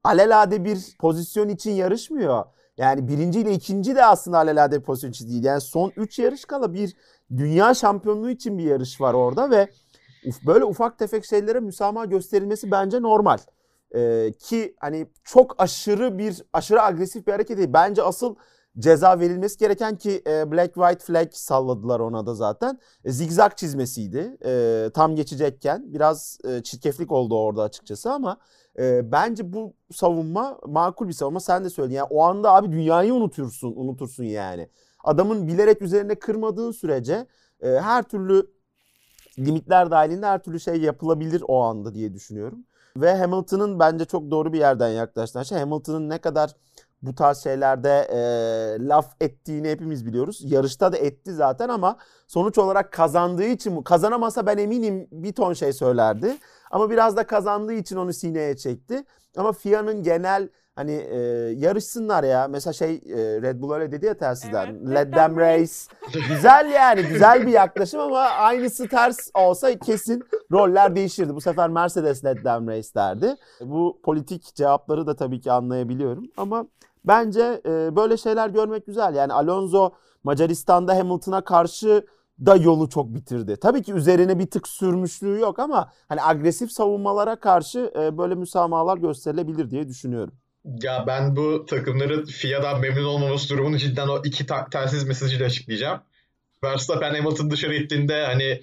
alelade 0.05 0.65
bir 0.65 0.97
pozisyon 1.01 1.49
için 1.49 1.71
yarışmıyor. 1.71 2.45
Yani 2.77 3.09
birinci 3.09 3.41
ile 3.41 3.53
ikinci 3.53 3.97
de 3.97 4.05
aslında 4.05 4.39
alelade 4.39 4.81
pozisyon 4.83 5.11
için 5.11 5.29
değil. 5.29 5.45
Yani 5.45 5.61
son 5.61 5.93
3 5.97 6.19
yarış 6.19 6.45
kala 6.45 6.75
bir 6.75 6.97
dünya 7.37 7.75
şampiyonluğu 7.75 8.31
için 8.31 8.59
bir 8.59 8.65
yarış 8.65 9.01
var 9.01 9.15
orada 9.15 9.51
ve 9.51 9.69
böyle 10.47 10.65
ufak 10.65 10.99
tefek 10.99 11.25
şeylere 11.25 11.61
müsamaha 11.61 12.05
gösterilmesi 12.05 12.71
bence 12.71 13.03
normal. 13.03 13.39
Ee, 13.95 14.33
ki 14.39 14.77
hani 14.81 15.07
çok 15.25 15.55
aşırı 15.63 16.19
bir 16.19 16.43
aşırı 16.53 16.83
agresif 16.83 17.27
bir 17.27 17.33
hareket 17.33 17.59
değil. 17.59 17.73
Bence 17.73 18.03
asıl 18.03 18.35
ceza 18.79 19.21
verilmesi 19.21 19.59
gereken 19.59 19.97
ki 19.97 20.23
e, 20.27 20.53
Black 20.53 20.75
White 20.75 21.05
Flag 21.05 21.33
salladılar 21.33 22.01
ona 22.01 22.27
da 22.27 22.35
zaten. 22.35 22.79
E, 23.05 23.13
zigzag 23.13 23.57
çizmesiydi. 23.57 24.37
E, 24.45 24.91
tam 24.95 25.17
geçecekken 25.17 25.95
biraz 25.95 26.39
e, 26.45 26.63
çirkeflik 26.63 27.13
oldu 27.13 27.39
orada 27.39 27.63
açıkçası 27.63 28.13
ama 28.13 28.37
e, 28.79 29.13
bence 29.13 29.53
bu 29.53 29.75
savunma 29.93 30.59
makul 30.67 31.09
bir 31.09 31.13
savunma. 31.13 31.41
Sen 31.41 31.65
de 31.65 31.71
söyledin. 31.71 31.95
Yani 31.95 32.09
o 32.11 32.23
anda 32.23 32.53
abi 32.53 32.73
dünyayı 32.73 33.15
unutursun, 33.15 33.73
unutursun 33.77 34.25
yani. 34.25 34.69
Adamın 35.05 35.49
bilerek 35.49 35.83
üzerine 35.83 36.15
kırmadığın 36.15 36.71
sürece 36.71 37.27
e, 37.61 37.69
her 37.69 38.03
türlü 38.03 38.47
limitler 39.39 39.91
dahilinde 39.91 40.27
her 40.27 40.43
türlü 40.43 40.61
şey 40.61 40.81
yapılabilir 40.81 41.43
o 41.49 41.61
anda 41.61 41.95
diye 41.95 42.15
düşünüyorum. 42.15 42.65
Ve 42.97 43.17
Hamilton'ın 43.17 43.79
bence 43.79 44.05
çok 44.05 44.31
doğru 44.31 44.53
bir 44.53 44.59
yerden 44.59 44.89
yaklaştığı 44.89 45.45
şey 45.45 45.59
Hamilton'ın 45.59 46.09
ne 46.09 46.19
kadar 46.19 46.57
bu 47.03 47.15
tarz 47.15 47.39
şeylerde 47.39 48.09
e, 48.13 48.19
laf 48.89 49.07
ettiğini 49.21 49.71
hepimiz 49.71 50.07
biliyoruz. 50.07 50.41
Yarışta 50.45 50.93
da 50.93 50.97
etti 50.97 51.33
zaten 51.35 51.69
ama 51.69 51.97
sonuç 52.29 52.59
olarak 52.59 52.93
kazandığı 52.93 53.45
için 53.45 53.83
kazanamasa 53.83 54.47
ben 54.47 54.59
eminim 54.59 55.09
bir 55.13 55.33
ton 55.33 55.53
şey 55.53 55.73
söylerdi. 55.73 56.37
Ama 56.71 56.91
biraz 56.91 57.17
da 57.17 57.27
kazandığı 57.27 57.73
için 57.73 57.97
onu 57.97 58.13
sineye 58.13 58.57
çekti. 58.57 59.05
Ama 59.37 59.53
FIA'nın 59.53 60.03
genel 60.03 60.49
hani 60.75 60.93
e, 60.93 61.19
yarışsınlar 61.57 62.25
ya. 62.25 62.49
Mesela 62.49 62.73
şey 62.73 62.95
e, 62.95 63.17
Red 63.43 63.61
Bull 63.61 63.73
öyle 63.73 63.93
dedi 63.93 64.07
ya 64.07 64.15
telsizden. 64.15 64.67
Evet, 64.67 64.95
Let 64.95 65.15
them 65.15 65.37
race. 65.37 65.73
güzel 66.29 66.71
yani 66.75 67.03
güzel 67.03 67.47
bir 67.47 67.53
yaklaşım 67.53 68.01
ama 68.01 68.19
aynısı 68.21 68.89
ters 68.89 69.17
olsa 69.35 69.79
kesin 69.79 70.25
roller 70.53 70.97
değişirdi. 70.97 71.35
Bu 71.35 71.41
sefer 71.41 71.71
Mercedes 71.71 72.25
let 72.25 72.43
them 72.45 72.69
race 72.69 72.89
derdi. 72.95 73.35
Bu 73.61 74.01
politik 74.05 74.55
cevapları 74.55 75.07
da 75.07 75.17
tabii 75.17 75.41
ki 75.41 75.53
anlayabiliyorum 75.53 76.25
ama 76.37 76.67
Bence 77.05 77.61
e, 77.67 77.97
böyle 77.97 78.17
şeyler 78.17 78.49
görmek 78.49 78.87
güzel. 78.87 79.15
Yani 79.15 79.33
Alonso 79.33 79.93
Macaristan'da 80.25 80.97
Hamilton'a 80.97 81.45
karşı 81.45 82.07
da 82.47 82.57
yolu 82.57 82.89
çok 82.89 83.15
bitirdi. 83.15 83.57
Tabii 83.57 83.83
ki 83.83 83.93
üzerine 83.93 84.39
bir 84.39 84.47
tık 84.47 84.69
sürmüşlüğü 84.69 85.41
yok 85.41 85.59
ama 85.59 85.93
hani 86.09 86.23
agresif 86.23 86.73
savunmalara 86.73 87.37
karşı 87.37 87.93
e, 87.97 88.19
böyle 88.19 88.35
müsamahalar 88.35 88.99
gösterilebilir 88.99 89.71
diye 89.71 89.89
düşünüyorum. 89.89 90.35
Ya 90.83 91.05
ben 91.07 91.37
bu 91.37 91.67
takımların 91.67 92.25
FIA'dan 92.25 92.81
memnun 92.81 93.05
olmaması 93.05 93.49
durumunu 93.49 93.79
cidden 93.79 94.09
o 94.09 94.23
iki 94.25 94.47
telsiz 94.73 95.05
mesajıyla 95.05 95.47
açıklayacağım. 95.47 96.01
Verstappen 96.65 97.15
Hamilton 97.15 97.51
dışarı 97.51 97.75
ittiğinde 97.75 98.27
hani 98.27 98.63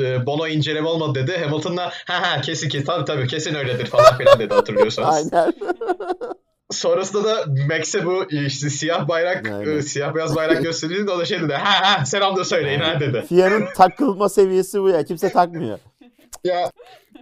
e, 0.00 0.26
Bono 0.26 0.46
inceleme 0.46 0.88
olmadı 0.88 1.14
dedi. 1.14 1.44
Hamilton'la 1.44 1.92
ha 2.06 2.22
ha 2.22 2.40
kesin 2.40 2.68
kesin 2.68 2.86
tabii 2.86 3.04
tabii 3.04 3.26
kesin 3.26 3.54
öyledir 3.54 3.86
falan 3.86 4.18
filan 4.18 4.38
dedi 4.38 4.54
hatırlıyorsanız. 4.54 5.32
Aynen. 5.32 5.52
Sonrasında 6.70 7.24
da 7.24 7.44
Max'e 7.68 8.06
bu 8.06 8.24
işte 8.30 8.70
siyah 8.70 9.08
bayrak, 9.08 9.66
e, 9.66 9.82
siyah 9.82 10.14
beyaz 10.14 10.36
bayrak 10.36 10.62
gösterildi. 10.62 11.10
O 11.10 11.18
da 11.18 11.24
şey 11.24 11.40
dedi. 11.40 11.52
Ha 11.52 11.98
ha 11.98 12.04
selam 12.04 12.36
da 12.36 12.44
söyleyin 12.44 12.80
ha 12.80 13.00
dedi. 13.00 13.24
FIA'nın 13.28 13.64
takılma 13.76 14.28
seviyesi 14.28 14.82
bu 14.82 14.88
ya. 14.88 15.04
Kimse 15.04 15.32
takmıyor. 15.32 15.78
ya 16.44 16.70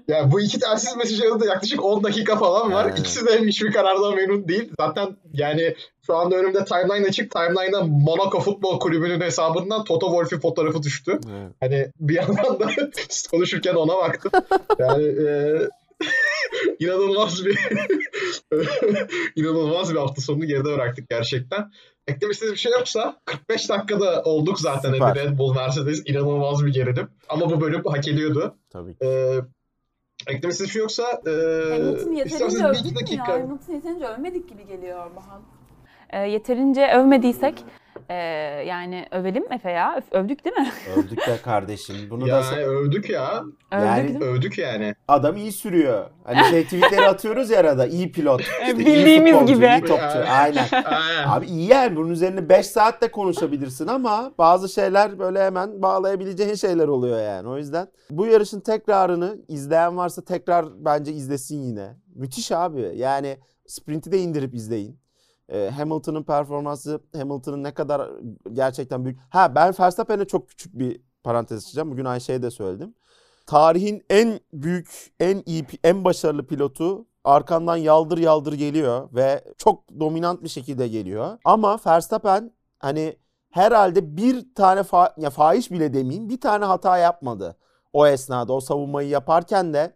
ya 0.08 0.32
bu 0.32 0.40
iki 0.40 0.58
telsiz 0.58 0.96
mesaj 0.96 1.20
arasında 1.20 1.46
yaklaşık 1.46 1.84
10 1.84 2.04
dakika 2.04 2.36
falan 2.36 2.72
var. 2.72 2.86
Yani. 2.88 3.00
İkisi 3.00 3.26
de 3.26 3.40
hiçbir 3.40 3.72
karardan 3.72 4.14
memnun 4.14 4.48
değil. 4.48 4.70
Zaten 4.80 5.16
yani 5.32 5.74
şu 6.06 6.16
anda 6.16 6.36
önümde 6.36 6.64
timeline 6.64 7.06
açık. 7.06 7.30
Timeline'da 7.30 7.82
Monaco 7.82 8.40
Futbol 8.40 8.80
Kulübü'nün 8.80 9.20
hesabından 9.20 9.84
Toto 9.84 10.06
Wolff'in 10.06 10.40
fotoğrafı 10.40 10.82
düştü. 10.82 11.18
Evet. 11.30 11.52
Hani 11.60 11.88
bir 12.00 12.14
yandan 12.14 12.60
da 12.60 12.70
konuşurken 13.30 13.74
ona 13.74 13.96
baktım. 13.96 14.32
Yani 14.78 15.04
e, 15.04 15.28
inanılmaz 16.78 17.44
bir 17.44 17.58
inanılmaz 19.36 19.94
bir 19.94 19.98
hafta 19.98 20.22
sonunu 20.22 20.46
geride 20.46 20.64
bıraktık 20.64 21.08
gerçekten. 21.08 21.70
Eklemek 22.06 22.34
istediğiniz 22.34 22.56
bir 22.56 22.60
şey 22.60 22.72
yoksa 22.72 23.20
45 23.24 23.68
dakikada 23.68 24.22
olduk 24.22 24.60
zaten 24.60 24.92
Süper. 24.92 25.14
Red 25.14 25.38
Bull 25.38 25.54
Mercedes 25.54 26.02
inanılmaz 26.06 26.66
bir 26.66 26.72
gerilim. 26.72 27.08
Ama 27.28 27.50
bu 27.50 27.60
bölüm 27.60 27.82
hak 27.84 28.08
ediyordu. 28.08 28.56
Tabii 28.70 28.92
ki. 28.92 29.04
Ee, 29.04 29.40
eklemek 30.26 30.52
istediğiniz 30.52 30.60
bir 30.60 30.68
şey 30.68 30.80
yoksa 30.80 31.02
e, 31.02 31.30
Hamilton 31.70 32.12
yeterince 32.12 32.66
övdük 32.66 33.10
mü 33.10 33.16
ya? 33.16 33.28
Hamilton 33.28 33.74
yeterince 33.74 34.06
övmedik 34.06 34.48
gibi 34.48 34.66
geliyor 34.66 35.16
Bahal. 35.16 35.40
E, 36.10 36.18
yeterince 36.18 36.90
övmediysek 36.94 37.64
ee, 38.08 38.14
yani 38.66 39.06
övelim 39.10 39.52
Efe 39.52 39.70
ya. 39.70 40.02
Övdük 40.10 40.44
değil 40.44 40.56
mi? 40.56 40.72
Övdük 40.96 41.18
de 41.18 41.36
kardeşim. 41.42 41.96
Bunu 42.10 42.28
ya 42.28 42.42
da 42.42 42.56
övdük 42.56 43.10
ya. 43.10 43.44
Yani, 43.72 44.10
övdük, 44.10 44.22
övdük 44.22 44.58
yani. 44.58 44.94
Adam 45.08 45.36
iyi 45.36 45.52
sürüyor. 45.52 46.10
Hani 46.24 46.50
şey 46.50 46.64
tweetleri 46.64 47.06
atıyoruz 47.06 47.50
ya 47.50 47.60
arada. 47.60 47.86
İyi 47.86 48.12
pilot. 48.12 48.40
İşte 48.62 48.78
Bildiğimiz 48.78 49.06
iyi 49.06 49.32
futbolcu, 49.32 49.54
gibi. 49.54 49.66
iyi 49.66 49.80
topçu. 49.80 50.18
Aynen. 50.28 50.66
Abi 51.26 51.46
iyi 51.46 51.68
yani. 51.68 51.96
Bunun 51.96 52.10
üzerine 52.10 52.48
5 52.48 52.66
saat 52.66 53.02
de 53.02 53.10
konuşabilirsin 53.10 53.86
ama 53.86 54.32
bazı 54.38 54.68
şeyler 54.68 55.18
böyle 55.18 55.44
hemen 55.44 55.82
bağlayabileceğin 55.82 56.54
şeyler 56.54 56.88
oluyor 56.88 57.20
yani. 57.20 57.48
O 57.48 57.56
yüzden 57.58 57.88
bu 58.10 58.26
yarışın 58.26 58.60
tekrarını 58.60 59.36
izleyen 59.48 59.96
varsa 59.96 60.24
tekrar 60.24 60.66
bence 60.84 61.12
izlesin 61.12 61.62
yine. 61.62 61.96
Müthiş 62.14 62.52
abi. 62.52 62.92
Yani 62.94 63.38
sprinti 63.66 64.12
de 64.12 64.18
indirip 64.18 64.54
izleyin. 64.54 65.03
Ee, 65.48 65.70
Hamilton'ın 65.76 66.22
performansı, 66.22 67.00
Hamilton'ın 67.16 67.62
ne 67.62 67.74
kadar 67.74 68.10
gerçekten 68.52 69.04
büyük. 69.04 69.18
Ha 69.30 69.54
ben 69.54 69.74
Verstappen'e 69.80 70.24
çok 70.24 70.48
küçük 70.48 70.78
bir 70.78 71.00
parantez 71.22 71.64
açacağım. 71.64 71.90
Bugün 71.90 72.04
Ayşe'ye 72.04 72.42
de 72.42 72.50
söyledim. 72.50 72.94
Tarihin 73.46 74.04
en 74.10 74.40
büyük, 74.52 75.14
en 75.20 75.42
iyi, 75.46 75.66
en 75.84 76.04
başarılı 76.04 76.46
pilotu 76.46 77.06
arkandan 77.24 77.76
yaldır 77.76 78.18
yaldır 78.18 78.52
geliyor 78.52 79.08
ve 79.12 79.44
çok 79.58 80.00
dominant 80.00 80.42
bir 80.42 80.48
şekilde 80.48 80.88
geliyor. 80.88 81.38
Ama 81.44 81.78
Verstappen 81.86 82.52
hani 82.78 83.16
herhalde 83.50 84.16
bir 84.16 84.54
tane 84.54 84.82
fa 84.82 85.14
ya 85.16 85.30
fahiş 85.30 85.70
bile 85.70 85.94
demeyeyim 85.94 86.28
bir 86.28 86.40
tane 86.40 86.64
hata 86.64 86.98
yapmadı. 86.98 87.56
O 87.92 88.06
esnada 88.06 88.52
o 88.52 88.60
savunmayı 88.60 89.08
yaparken 89.08 89.74
de 89.74 89.92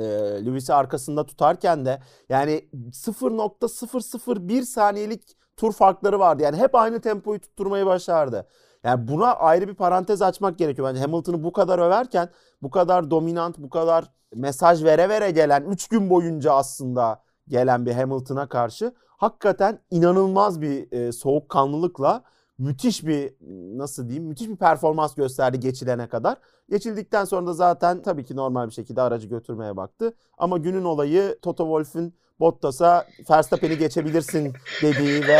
e, 0.00 0.46
Lewis'i 0.46 0.74
arkasında 0.74 1.26
tutarken 1.26 1.84
de 1.84 2.00
yani 2.28 2.68
0.001 2.92 4.62
saniyelik 4.62 5.22
tur 5.56 5.72
farkları 5.72 6.18
vardı. 6.18 6.42
Yani 6.42 6.56
hep 6.56 6.74
aynı 6.74 7.00
tempoyu 7.00 7.40
tutturmayı 7.40 7.86
başardı. 7.86 8.46
Yani 8.84 9.08
buna 9.08 9.32
ayrı 9.34 9.68
bir 9.68 9.74
parantez 9.74 10.22
açmak 10.22 10.58
gerekiyor. 10.58 10.88
Bence 10.88 11.00
Hamilton'ı 11.00 11.44
bu 11.44 11.52
kadar 11.52 11.78
överken 11.78 12.28
bu 12.62 12.70
kadar 12.70 13.10
dominant, 13.10 13.58
bu 13.58 13.70
kadar 13.70 14.04
mesaj 14.34 14.84
vere 14.84 15.08
vere 15.08 15.30
gelen 15.30 15.64
3 15.64 15.88
gün 15.88 16.10
boyunca 16.10 16.52
aslında 16.52 17.22
gelen 17.48 17.86
bir 17.86 17.92
Hamilton'a 17.92 18.48
karşı 18.48 18.92
hakikaten 19.08 19.78
inanılmaz 19.90 20.60
bir 20.60 20.92
e, 20.92 21.12
soğukkanlılıkla 21.12 22.22
müthiş 22.58 23.06
bir 23.06 23.34
nasıl 23.78 24.08
diyeyim 24.08 24.28
müthiş 24.28 24.48
bir 24.48 24.56
performans 24.56 25.14
gösterdi 25.14 25.60
geçilene 25.60 26.08
kadar. 26.08 26.38
Geçildikten 26.70 27.24
sonra 27.24 27.46
da 27.46 27.52
zaten 27.52 28.02
tabii 28.02 28.24
ki 28.24 28.36
normal 28.36 28.66
bir 28.66 28.72
şekilde 28.72 29.02
aracı 29.02 29.28
götürmeye 29.28 29.76
baktı. 29.76 30.14
Ama 30.38 30.58
günün 30.58 30.84
olayı 30.84 31.38
Toto 31.42 31.64
Wolff'ün 31.64 32.14
Bottas'a 32.40 33.06
Verstappen'i 33.30 33.78
geçebilirsin 33.78 34.52
dediği 34.82 35.26
ve 35.26 35.38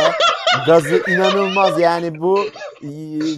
gazı 0.65 1.01
inanılmaz 1.07 1.79
yani 1.79 2.19
bu 2.19 2.39
e, 2.83 2.89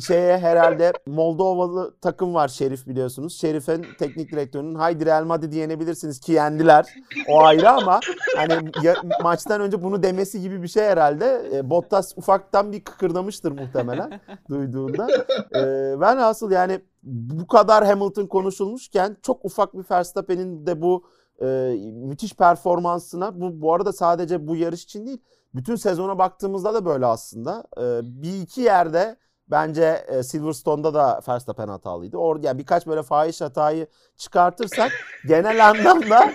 şeye 0.01 0.38
herhalde 0.38 0.93
Moldovalı 1.07 1.95
takım 2.01 2.34
var 2.34 2.47
Şerif 2.47 2.88
biliyorsunuz. 2.88 3.39
Şerif'in 3.41 3.86
teknik 3.99 4.32
direktörünün 4.32 4.76
haydi 4.76 5.05
Real 5.05 5.26
Madrid 5.26 5.53
yenebilirsiniz 5.53 6.20
ki 6.20 6.32
yendiler. 6.32 6.86
O 7.28 7.43
ayrı 7.43 7.70
ama 7.70 7.99
hani 8.36 8.72
ya, 8.84 8.95
maçtan 9.24 9.62
önce 9.62 9.84
bunu 9.84 10.03
demesi 10.03 10.41
gibi 10.41 10.64
bir 10.64 10.68
şey 10.68 10.84
herhalde. 10.84 11.49
E, 11.53 11.70
Bottas 11.70 12.14
ufaktan 12.18 12.72
bir 12.72 12.84
kıkırdamıştır 12.84 13.51
muhtemelen 13.51 14.22
duyduğunda. 14.49 15.07
E, 15.55 15.62
ben 16.01 16.18
asıl 16.18 16.51
yani 16.51 16.80
bu 17.03 17.47
kadar 17.47 17.86
Hamilton 17.86 18.28
konuşulmuşken 18.28 19.18
çok 19.22 19.45
ufak 19.45 19.74
bir 19.74 19.86
Verstappen'in 19.91 20.66
de 20.66 20.82
bu 20.82 21.03
e, 21.41 21.45
müthiş 21.93 22.36
performansına 22.36 23.41
bu 23.41 23.62
bu 23.62 23.74
arada 23.74 23.93
sadece 23.93 24.47
bu 24.47 24.55
yarış 24.55 24.84
için 24.84 25.07
değil 25.07 25.22
bütün 25.56 25.76
sezona 25.76 26.18
baktığımızda 26.18 26.74
da 26.74 26.86
böyle 26.86 27.06
aslında. 27.06 27.64
E, 27.78 27.82
bir 28.04 28.41
iki 28.41 28.62
yerde 28.62 29.16
bence 29.52 30.06
e, 30.08 30.24
Silverstone'da 30.24 30.93
da 30.93 31.22
Verstappen 31.28 31.68
hatalıydı. 31.68 32.18
Orada 32.18 32.47
yani 32.47 32.58
birkaç 32.60 32.88
böyle 32.88 33.04
fahiş 33.04 33.41
hatayı 33.41 33.88
çıkartırsak 34.18 34.91
genel 35.28 35.70
anlamda 35.70 36.32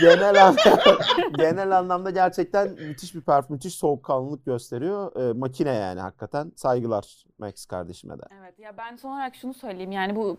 genel 0.00 0.46
anlamda, 0.46 0.98
genel 1.38 1.78
anlamda 1.78 2.10
gerçekten 2.10 2.68
müthiş 2.68 3.14
bir 3.14 3.20
perf 3.20 3.50
müthiş 3.50 3.74
soğukkanlılık 3.74 4.46
gösteriyor. 4.46 5.16
E, 5.16 5.32
makine 5.32 5.74
yani 5.74 6.00
hakikaten. 6.00 6.52
Saygılar 6.56 7.24
Max 7.38 7.66
kardeşime 7.66 8.18
de. 8.18 8.22
Evet 8.40 8.58
ya 8.58 8.76
ben 8.76 8.96
son 8.96 9.12
olarak 9.12 9.34
şunu 9.34 9.54
söyleyeyim 9.54 9.92
yani 9.92 10.16
bu 10.16 10.36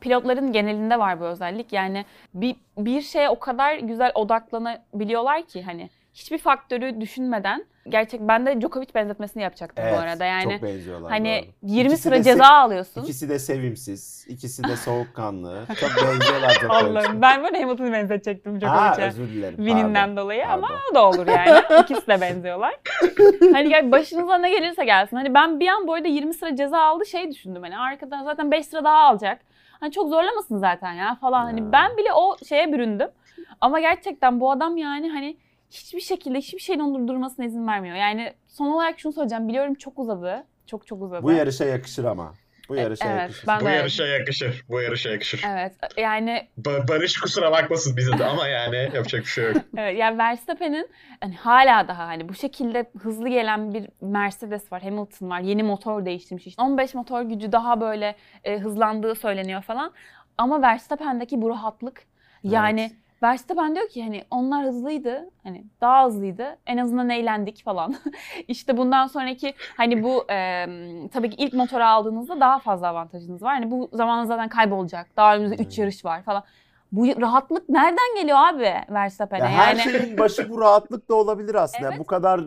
pilotların 0.00 0.52
genelinde 0.52 0.98
var 0.98 1.20
bu 1.20 1.24
özellik. 1.24 1.72
Yani 1.72 2.04
bir 2.34 2.56
bir 2.78 3.00
şeye 3.00 3.28
o 3.30 3.38
kadar 3.38 3.78
güzel 3.78 4.12
odaklanabiliyorlar 4.14 5.42
ki 5.42 5.62
hani 5.62 5.90
hiçbir 6.20 6.38
faktörü 6.38 7.00
düşünmeden 7.00 7.64
gerçek 7.88 8.20
ben 8.20 8.46
de 8.46 8.60
Djokovic 8.60 8.86
benzetmesini 8.94 9.42
yapacaktım 9.42 9.84
bu 9.92 9.96
arada. 9.98 10.24
Yani 10.24 10.42
çok 10.52 10.62
benziyorlar. 10.62 11.10
hani 11.10 11.44
doğru. 11.62 11.70
20 11.72 11.86
İkisi 11.88 12.02
sıra 12.02 12.22
ceza 12.22 12.46
alıyorsun. 12.46 13.02
İkisi 13.02 13.28
de 13.28 13.38
sevimsiz, 13.38 14.26
ikisi 14.28 14.64
de 14.64 14.76
soğukkanlı. 14.84 15.64
çok 15.80 15.90
benziyorlar 16.06 16.50
Djokovic'e. 16.50 16.68
Allah'ım 16.68 17.22
ben 17.22 17.42
böyle 17.44 17.60
Hamilton'u 17.62 17.92
benzetecektim 17.92 18.60
Ha, 18.60 18.60
Djokovic'e. 18.60 19.08
özür 19.08 19.28
dilerim. 19.28 19.56
Wininden 19.56 19.92
pardon. 19.94 20.16
dolayı 20.16 20.42
Pardon. 20.44 20.62
ama 20.62 20.68
o 20.90 20.94
da 20.94 21.08
olur 21.08 21.26
yani. 21.26 21.62
İkisi 21.82 22.06
de 22.06 22.20
benziyorlar. 22.20 22.74
hani 23.52 23.68
gel 23.68 23.92
başınıza 23.92 24.38
ne 24.38 24.50
gelirse 24.50 24.84
gelsin. 24.84 25.16
Hani 25.16 25.34
ben 25.34 25.60
bir 25.60 25.68
an 25.68 25.86
bu 25.86 25.94
arada 25.94 26.08
20 26.08 26.34
sıra 26.34 26.56
ceza 26.56 26.78
aldı 26.80 27.06
şey 27.06 27.30
düşündüm. 27.30 27.62
Hani 27.62 27.78
arkadan 27.78 28.24
zaten 28.24 28.50
5 28.50 28.66
sıra 28.66 28.84
daha 28.84 28.98
alacak. 28.98 29.40
Hani 29.80 29.92
çok 29.92 30.08
zorlamasın 30.08 30.58
zaten 30.58 30.92
ya 30.92 31.14
falan. 31.20 31.44
Hani 31.44 31.72
ben 31.72 31.96
bile 31.96 32.12
o 32.12 32.36
şeye 32.48 32.72
büründüm. 32.72 33.08
Ama 33.60 33.80
gerçekten 33.80 34.40
bu 34.40 34.50
adam 34.50 34.76
yani 34.76 35.10
hani 35.10 35.36
hiçbir 35.70 36.00
şekilde 36.00 36.38
hiçbir 36.38 36.60
şeyin 36.60 36.80
onu 36.80 36.98
durdurmasına 36.98 37.44
izin 37.44 37.66
vermiyor. 37.66 37.96
Yani 37.96 38.32
son 38.48 38.66
olarak 38.66 39.00
şunu 39.00 39.12
söyleyeceğim. 39.12 39.48
Biliyorum 39.48 39.74
çok 39.74 39.98
uzadı. 39.98 40.44
Çok 40.66 40.86
çok 40.86 41.02
uzadı. 41.02 41.22
Bu 41.22 41.32
yarışa 41.32 41.64
yakışır 41.64 42.04
ama. 42.04 42.34
Bu 42.68 42.76
yarışa 42.76 43.08
evet, 43.08 43.20
yakışır. 43.20 43.46
ben- 43.46 43.60
Bu 43.60 43.64
de- 43.64 43.70
yarışa 43.70 44.06
yakışır. 44.06 44.64
Bu 44.68 44.80
yarışa 44.80 45.10
yakışır. 45.10 45.44
Evet 45.48 45.72
yani 45.96 46.48
Ba- 46.62 46.88
Barış 46.88 47.20
kusura 47.20 47.52
bakmasın 47.52 47.96
bize 47.96 48.18
de 48.18 48.24
ama 48.24 48.46
yani 48.48 48.76
yapacak 48.76 49.20
bir 49.20 49.26
şey 49.28 49.44
yok. 49.44 49.56
Evet, 49.76 49.98
yani 49.98 50.18
Verstappen'in 50.18 50.88
hani 51.20 51.34
hala 51.36 51.88
daha 51.88 52.06
hani 52.06 52.28
bu 52.28 52.34
şekilde 52.34 52.90
hızlı 52.98 53.28
gelen 53.28 53.74
bir 53.74 53.88
Mercedes 54.00 54.72
var, 54.72 54.82
Hamilton 54.82 55.30
var. 55.30 55.40
Yeni 55.40 55.62
motor 55.62 56.04
değiştirmiş 56.04 56.46
işte. 56.46 56.62
15 56.62 56.94
motor 56.94 57.22
gücü 57.22 57.52
daha 57.52 57.80
böyle 57.80 58.16
e, 58.44 58.58
hızlandığı 58.58 59.14
söyleniyor 59.14 59.62
falan. 59.62 59.92
Ama 60.38 60.62
Verstappen'deki 60.62 61.42
bu 61.42 61.50
rahatlık 61.50 62.02
yani 62.42 62.80
Evet. 62.80 62.92
Verstappen 63.22 63.74
diyor 63.74 63.88
ki 63.88 64.02
hani 64.02 64.24
onlar 64.30 64.64
hızlıydı. 64.64 65.30
Hani 65.42 65.64
daha 65.80 66.06
hızlıydı. 66.06 66.58
En 66.66 66.76
azından 66.76 67.10
eğlendik 67.10 67.64
falan. 67.64 67.94
işte 68.48 68.76
bundan 68.76 69.06
sonraki 69.06 69.54
hani 69.76 70.02
bu 70.02 70.24
e, 70.30 70.66
tabii 71.12 71.30
ki 71.30 71.36
ilk 71.38 71.52
motoru 71.52 71.84
aldığınızda 71.84 72.40
daha 72.40 72.58
fazla 72.58 72.88
avantajınız 72.88 73.42
var. 73.42 73.54
Hani 73.54 73.70
bu 73.70 73.90
zamanla 73.92 74.26
zaten 74.26 74.48
kaybolacak. 74.48 75.16
Daha 75.16 75.34
önümüzde 75.36 75.54
3 75.54 75.60
Evet. 75.60 75.78
yarış 75.78 76.04
var 76.04 76.22
falan. 76.22 76.44
Bu 76.92 77.06
rahatlık 77.20 77.68
nereden 77.68 78.14
geliyor 78.16 78.38
abi 78.38 78.74
Verstappen'e? 78.90 79.42
Ya 79.44 79.50
her 79.50 79.76
yani 79.76 79.80
şeyin 80.00 80.18
başı 80.18 80.50
bu 80.50 80.60
rahatlık 80.60 81.08
da 81.08 81.14
olabilir 81.14 81.54
aslında. 81.54 81.88
Evet. 81.88 81.98
Bu 81.98 82.04
kadar 82.06 82.40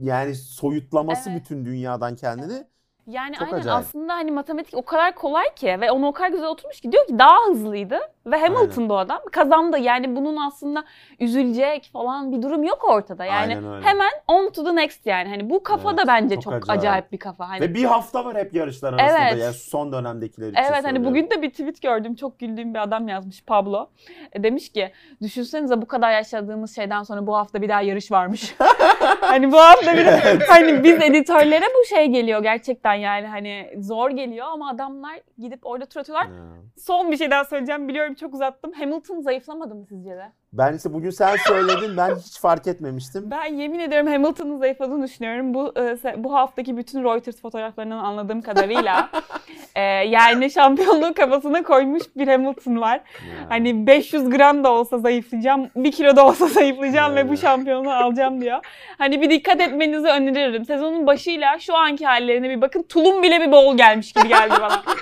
yani 0.00 0.34
soyutlaması 0.34 1.30
Evet. 1.30 1.40
bütün 1.42 1.64
dünyadan 1.64 2.16
kendini. 2.16 2.64
Yani 3.06 3.34
Çok 3.34 3.48
aynen 3.48 3.58
acayip. 3.58 3.78
aslında 3.78 4.14
hani 4.14 4.30
matematik 4.30 4.74
o 4.76 4.82
kadar 4.82 5.14
kolay 5.14 5.54
ki 5.56 5.76
ve 5.80 5.90
onu 5.90 6.06
o 6.06 6.12
kadar 6.12 6.28
güzel 6.28 6.46
oturmuş 6.48 6.80
ki 6.80 6.92
diyor 6.92 7.06
ki 7.06 7.18
daha 7.18 7.36
hızlıydı 7.48 7.98
ve 8.26 8.36
Hamilton'dı 8.40 8.92
o 8.92 8.96
adam 8.96 9.20
kazandı. 9.32 9.78
Yani 9.78 10.16
bunun 10.16 10.36
aslında 10.36 10.84
üzülecek 11.20 11.90
falan 11.92 12.32
bir 12.32 12.42
durum 12.42 12.64
yok 12.64 12.84
ortada. 12.88 13.24
Yani 13.24 13.56
Aynen 13.56 13.72
öyle. 13.74 13.86
hemen 13.86 14.10
on 14.28 14.50
to 14.50 14.64
the 14.64 14.76
next 14.76 15.06
yani. 15.06 15.28
Hani 15.28 15.50
bu 15.50 15.62
kafa 15.62 15.88
da 15.96 16.00
Evet, 16.00 16.08
bence 16.08 16.34
çok 16.34 16.42
çok, 16.42 16.54
acayip. 16.54 16.78
acayip. 16.80 17.12
bir 17.12 17.18
kafa. 17.18 17.48
Hani 17.48 17.60
Ve 17.60 17.74
bir 17.74 17.84
hafta 17.84 18.24
var 18.24 18.36
hep 18.36 18.54
yarışlar 18.54 18.92
arasında. 18.92 19.20
Evet. 19.20 19.42
Yani 19.42 19.54
son 19.54 19.92
dönemdekiler 19.92 20.48
için 20.48 20.56
Evet 20.60 20.70
hani 20.70 20.82
söylüyorum. 20.82 21.10
bugün 21.10 21.30
de 21.30 21.42
bir 21.42 21.50
tweet 21.50 21.82
gördüm. 21.82 22.14
Çok 22.14 22.38
güldüğüm 22.38 22.74
bir 22.74 22.78
adam 22.82 23.08
yazmış 23.08 23.44
Pablo. 23.44 23.88
E, 24.32 24.42
demiş 24.42 24.68
ki 24.72 24.92
düşünsenize 25.22 25.82
bu 25.82 25.86
kadar 25.86 26.12
yaşadığımız 26.12 26.76
şeyden 26.76 27.02
sonra 27.02 27.26
bu 27.26 27.36
hafta 27.36 27.62
bir 27.62 27.68
daha 27.68 27.80
yarış 27.80 28.12
varmış. 28.12 28.54
hani 29.20 29.52
bu 29.52 29.58
hafta 29.58 29.94
bir 29.96 30.06
hani 30.48 30.84
biz 30.84 31.02
editörlere 31.02 31.64
bu 31.64 31.88
şey 31.88 32.06
geliyor 32.06 32.42
gerçekten 32.42 32.94
yani 32.94 33.26
hani 33.26 33.70
zor 33.78 34.10
geliyor 34.10 34.46
ama 34.50 34.70
adamlar 34.70 35.20
gidip 35.38 35.66
orada 35.66 35.86
tur 35.86 36.00
atıyorlar. 36.00 36.26
Ya. 36.26 36.32
Son 36.78 37.10
bir 37.12 37.16
şey 37.16 37.30
daha 37.30 37.44
söyleyeceğim. 37.44 37.88
Biliyorum 37.88 38.13
çok 38.14 38.34
uzattım. 38.34 38.72
Hamilton 38.72 39.20
zayıflamadı 39.20 39.74
mı 39.74 39.86
sizce 39.88 40.10
de? 40.10 40.32
Ben 40.52 40.72
ise 40.72 40.92
bugün 40.92 41.10
sen 41.10 41.36
söyledin 41.36 41.96
ben 41.96 42.14
hiç 42.14 42.40
fark 42.40 42.66
etmemiştim. 42.66 43.30
Ben 43.30 43.44
yemin 43.44 43.78
ediyorum 43.78 44.08
Hamilton'ın 44.08 44.58
zayıfladığını 44.58 45.04
düşünüyorum. 45.04 45.54
Bu 45.54 45.72
e, 45.78 46.24
bu 46.24 46.34
haftaki 46.34 46.76
bütün 46.76 47.04
Reuters 47.04 47.40
fotoğraflarından 47.40 47.98
anladığım 47.98 48.42
kadarıyla 48.42 49.10
e, 49.74 49.80
yani 49.82 50.50
şampiyonluğu 50.50 51.14
kafasına 51.14 51.62
koymuş 51.62 52.02
bir 52.16 52.28
Hamilton 52.28 52.80
var. 52.80 52.96
Ya. 52.96 53.02
Hani 53.48 53.86
500 53.86 54.30
gram 54.30 54.64
da 54.64 54.72
olsa 54.72 54.98
zayıflayacağım, 54.98 55.68
1 55.76 55.92
kilo 55.92 56.16
da 56.16 56.26
olsa 56.26 56.46
zayıflayacağım 56.46 57.16
ve 57.16 57.28
bu 57.28 57.36
şampiyonluğu 57.36 57.92
alacağım 57.92 58.40
diyor. 58.40 58.58
Hani 58.98 59.22
bir 59.22 59.30
dikkat 59.30 59.60
etmenizi 59.60 60.08
öneririm. 60.08 60.64
Sezonun 60.64 61.06
başıyla 61.06 61.58
şu 61.58 61.76
anki 61.76 62.06
hallerine 62.06 62.50
bir 62.50 62.60
bakın. 62.60 62.82
Tulum 62.82 63.22
bile 63.22 63.40
bir 63.40 63.52
bol 63.52 63.76
gelmiş 63.76 64.12
gibi 64.12 64.28
geldi 64.28 64.54
bana. 64.60 64.82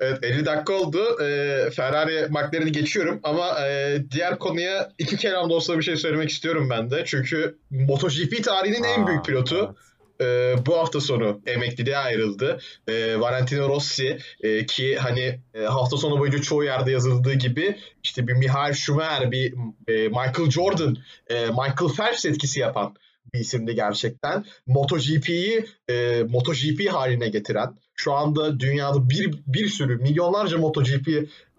Evet 0.00 0.18
50 0.22 0.46
dakika 0.46 0.72
oldu. 0.72 1.22
Ee, 1.22 1.70
Ferrari 1.70 2.26
McLaren'i 2.28 2.72
geçiyorum 2.72 3.20
ama 3.22 3.66
e, 3.66 3.98
diğer 4.10 4.38
konuya 4.38 4.92
iki 4.98 5.16
kelamda 5.16 5.54
olsa 5.54 5.78
bir 5.78 5.82
şey 5.82 5.96
söylemek 5.96 6.30
istiyorum 6.30 6.68
ben 6.70 6.90
de. 6.90 7.02
Çünkü 7.06 7.58
MotoGP 7.70 8.44
tarihinin 8.44 8.82
en 8.82 9.02
Aa, 9.02 9.06
büyük 9.06 9.24
pilotu 9.24 9.76
evet. 10.20 10.58
e, 10.58 10.66
bu 10.66 10.78
hafta 10.78 11.00
sonu 11.00 11.40
emekliliğe 11.46 11.96
ayrıldı. 11.96 12.60
E, 12.88 13.20
Valentino 13.20 13.68
Rossi 13.68 14.18
e, 14.40 14.66
ki 14.66 14.96
hani 14.96 15.40
e, 15.54 15.62
hafta 15.62 15.96
sonu 15.96 16.18
boyunca 16.18 16.40
çoğu 16.40 16.64
yerde 16.64 16.90
yazıldığı 16.90 17.34
gibi 17.34 17.78
işte 18.02 18.28
bir 18.28 18.32
Michael 18.32 18.72
Schumacher, 18.72 19.30
bir 19.30 19.54
e, 19.88 20.08
Michael 20.08 20.50
Jordan, 20.50 20.96
e, 21.30 21.34
Michael 21.40 21.92
Phelps 21.96 22.26
etkisi 22.26 22.60
yapan 22.60 22.94
bir 23.34 23.40
isimdi 23.40 23.74
gerçekten. 23.74 24.44
MotoGP'yi 24.66 25.66
e, 25.90 26.22
MotoGP 26.28 26.92
haline 26.92 27.28
getiren, 27.28 27.74
şu 27.94 28.12
anda 28.12 28.60
dünyada 28.60 29.10
bir 29.10 29.38
bir 29.46 29.68
sürü 29.68 29.96
milyonlarca 29.96 30.58
MotoGP 30.58 31.08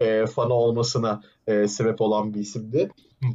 e, 0.00 0.26
fanı 0.26 0.54
olmasına 0.54 1.22
e, 1.46 1.68
sebep 1.68 2.00
olan 2.00 2.34
bir 2.34 2.40
isimdi. 2.40 2.90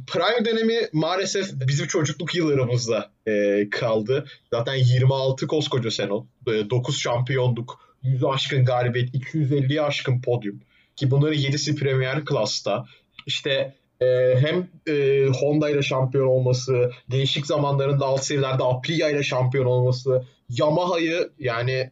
Prime 0.06 0.44
dönemi 0.44 0.80
maalesef 0.92 1.50
bizim 1.52 1.86
çocukluk 1.86 2.34
yıllarımızda 2.34 3.10
e, 3.26 3.66
kaldı. 3.70 4.26
Zaten 4.52 4.74
26 4.74 5.46
koskoca 5.46 5.90
sene, 5.90 6.12
e, 6.46 6.70
9 6.70 7.00
şampiyonluk, 7.00 7.80
100 8.02 8.24
aşkın 8.24 8.64
galibiyet, 8.64 9.14
250'ye 9.14 9.82
aşkın 9.82 10.20
podyum. 10.20 10.60
Ki 10.96 11.10
bunların 11.10 11.38
7'si 11.38 11.76
Premier 11.76 12.24
Class'ta. 12.24 12.86
İşte 13.26 13.74
e, 14.00 14.36
hem 14.40 14.68
e, 14.94 15.26
Honda 15.26 15.70
ile 15.70 15.82
şampiyon 15.82 16.26
olması, 16.26 16.90
değişik 17.10 17.46
zamanlarında 17.46 18.06
alt 18.06 18.24
seviyelerde 18.24 18.64
Aprilia 18.64 19.10
ile 19.10 19.22
şampiyon 19.22 19.66
olması, 19.66 20.24
Yamaha'yı 20.48 21.30
yani 21.38 21.90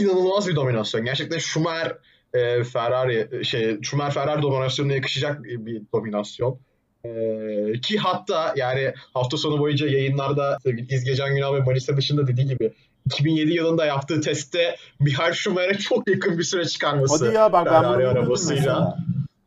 inanılmaz 0.00 0.48
bir 0.48 0.56
dominasyon. 0.56 1.04
Gerçekten 1.04 1.38
Schumacher 1.38 1.96
e, 2.34 2.64
Ferrari 2.64 3.44
şey 3.44 3.78
Schumacher 3.82 4.14
Ferrari 4.14 4.42
dominasyonuna 4.42 4.94
yakışacak 4.94 5.44
bir, 5.44 5.66
bir 5.66 5.82
dominasyon. 5.92 6.58
Ee, 7.04 7.80
ki 7.82 7.98
hatta 7.98 8.54
yani 8.56 8.94
hafta 9.14 9.36
sonu 9.36 9.58
boyunca 9.58 9.86
yayınlarda 9.88 10.58
sevgili 10.62 10.94
İzgecan 10.94 11.34
Günal 11.34 11.54
ve 11.54 11.60
Manisa 11.60 11.96
dışında 11.96 12.26
dediği 12.26 12.46
gibi 12.46 12.72
2007 13.06 13.52
yılında 13.52 13.86
yaptığı 13.86 14.20
testte 14.20 14.76
Michael 15.00 15.32
Schumacher'e 15.32 15.78
çok 15.78 16.10
yakın 16.10 16.38
bir 16.38 16.42
süre 16.42 16.64
çıkarması. 16.64 17.26
Hadi 17.26 17.34
ya 17.34 17.52
bak 17.52 17.66
ben 17.66 17.84
bunu 17.84 18.08
arabasıyla. 18.08 18.56
mesela. 18.56 18.98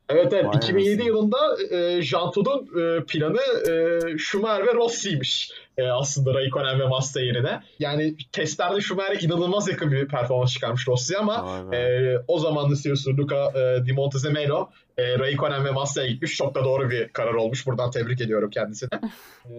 Evet 0.09 0.33
evet 0.33 0.45
Vay 0.45 0.57
2007 0.57 0.89
anasını. 0.89 1.07
yılında 1.07 1.37
e, 1.71 2.01
Jean 2.01 2.31
Toud'un 2.31 2.81
e, 2.81 3.03
planı 3.03 3.39
e, 3.71 3.99
Schumacher 4.17 4.67
ve 4.67 4.73
Rossi'ymiş 4.73 5.51
e, 5.77 5.87
aslında 5.87 6.33
Raikkonen 6.33 6.79
ve 6.79 6.87
Massa 6.87 7.21
yerine. 7.21 7.61
Yani 7.79 8.15
testlerde 8.31 8.81
Schumacher'e 8.81 9.19
inanılmaz 9.25 9.67
yakın 9.67 9.91
bir 9.91 10.07
performans 10.07 10.53
çıkarmış 10.53 10.87
Rossi 10.87 11.17
ama 11.17 11.65
Vay 11.69 12.13
e, 12.13 12.17
o 12.27 12.39
zaman 12.39 12.73
CEO'su 12.83 13.17
Luca 13.17 13.51
e, 13.55 13.85
Di 13.85 13.93
Montezemelo 13.93 14.69
e, 14.97 15.19
Raikkonen 15.19 15.65
ve 15.65 15.71
Massa'ya 15.71 16.07
gitmiş. 16.07 16.35
Çok 16.37 16.55
da 16.55 16.63
doğru 16.63 16.89
bir 16.89 17.07
karar 17.09 17.33
olmuş. 17.33 17.67
Buradan 17.67 17.91
tebrik 17.91 18.21
ediyorum 18.21 18.49
kendisine. 18.49 18.89
E, 19.45 19.55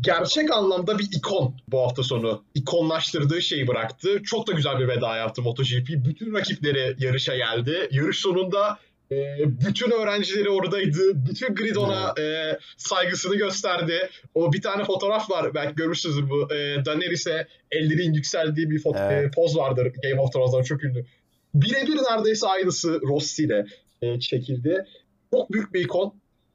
gerçek 0.00 0.50
anlamda 0.52 0.98
bir 0.98 1.08
ikon 1.16 1.54
bu 1.68 1.80
hafta 1.80 2.02
sonu. 2.02 2.44
İkonlaştırdığı 2.54 3.42
şeyi 3.42 3.68
bıraktı. 3.68 4.22
Çok 4.22 4.46
da 4.46 4.52
güzel 4.52 4.78
bir 4.78 4.88
veda 4.88 5.16
yaptı 5.16 5.42
MotoGP. 5.42 5.88
Bütün 5.88 6.34
rakipleri 6.34 6.96
yarışa 6.98 7.36
geldi. 7.36 7.88
Yarış 7.90 8.18
sonunda 8.18 8.78
e, 9.12 9.16
bütün 9.66 9.90
öğrencileri 9.90 10.48
oradaydı. 10.50 10.98
Bütün 11.30 11.54
grid 11.54 11.76
ona 11.76 12.14
e, 12.22 12.58
saygısını 12.76 13.36
gösterdi. 13.36 14.10
O 14.34 14.52
bir 14.52 14.62
tane 14.62 14.84
fotoğraf 14.84 15.30
var. 15.30 15.54
Belki 15.54 15.74
görmüşsünüzdür 15.74 16.30
bu. 16.30 16.54
E, 16.54 16.84
Daenerys'e 16.84 17.46
ellerin 17.70 18.12
yükseldiği 18.12 18.70
bir 18.70 18.82
foto- 18.82 19.12
Evet. 19.12 19.24
e, 19.26 19.30
poz 19.30 19.56
vardır. 19.56 19.92
Game 20.02 20.20
of 20.20 20.32
Thrones'da 20.32 20.62
çok 20.62 20.84
ünlü. 20.84 21.04
birebir 21.54 21.96
neredeyse 22.10 22.46
aynısı 22.46 23.00
Rossi 23.02 23.44
ile 23.44 23.66
e, 24.02 24.20
çekildi. 24.20 24.86
Çok 25.34 25.52
büyük 25.52 25.74
bir 25.74 25.80
ikon. 25.84 26.14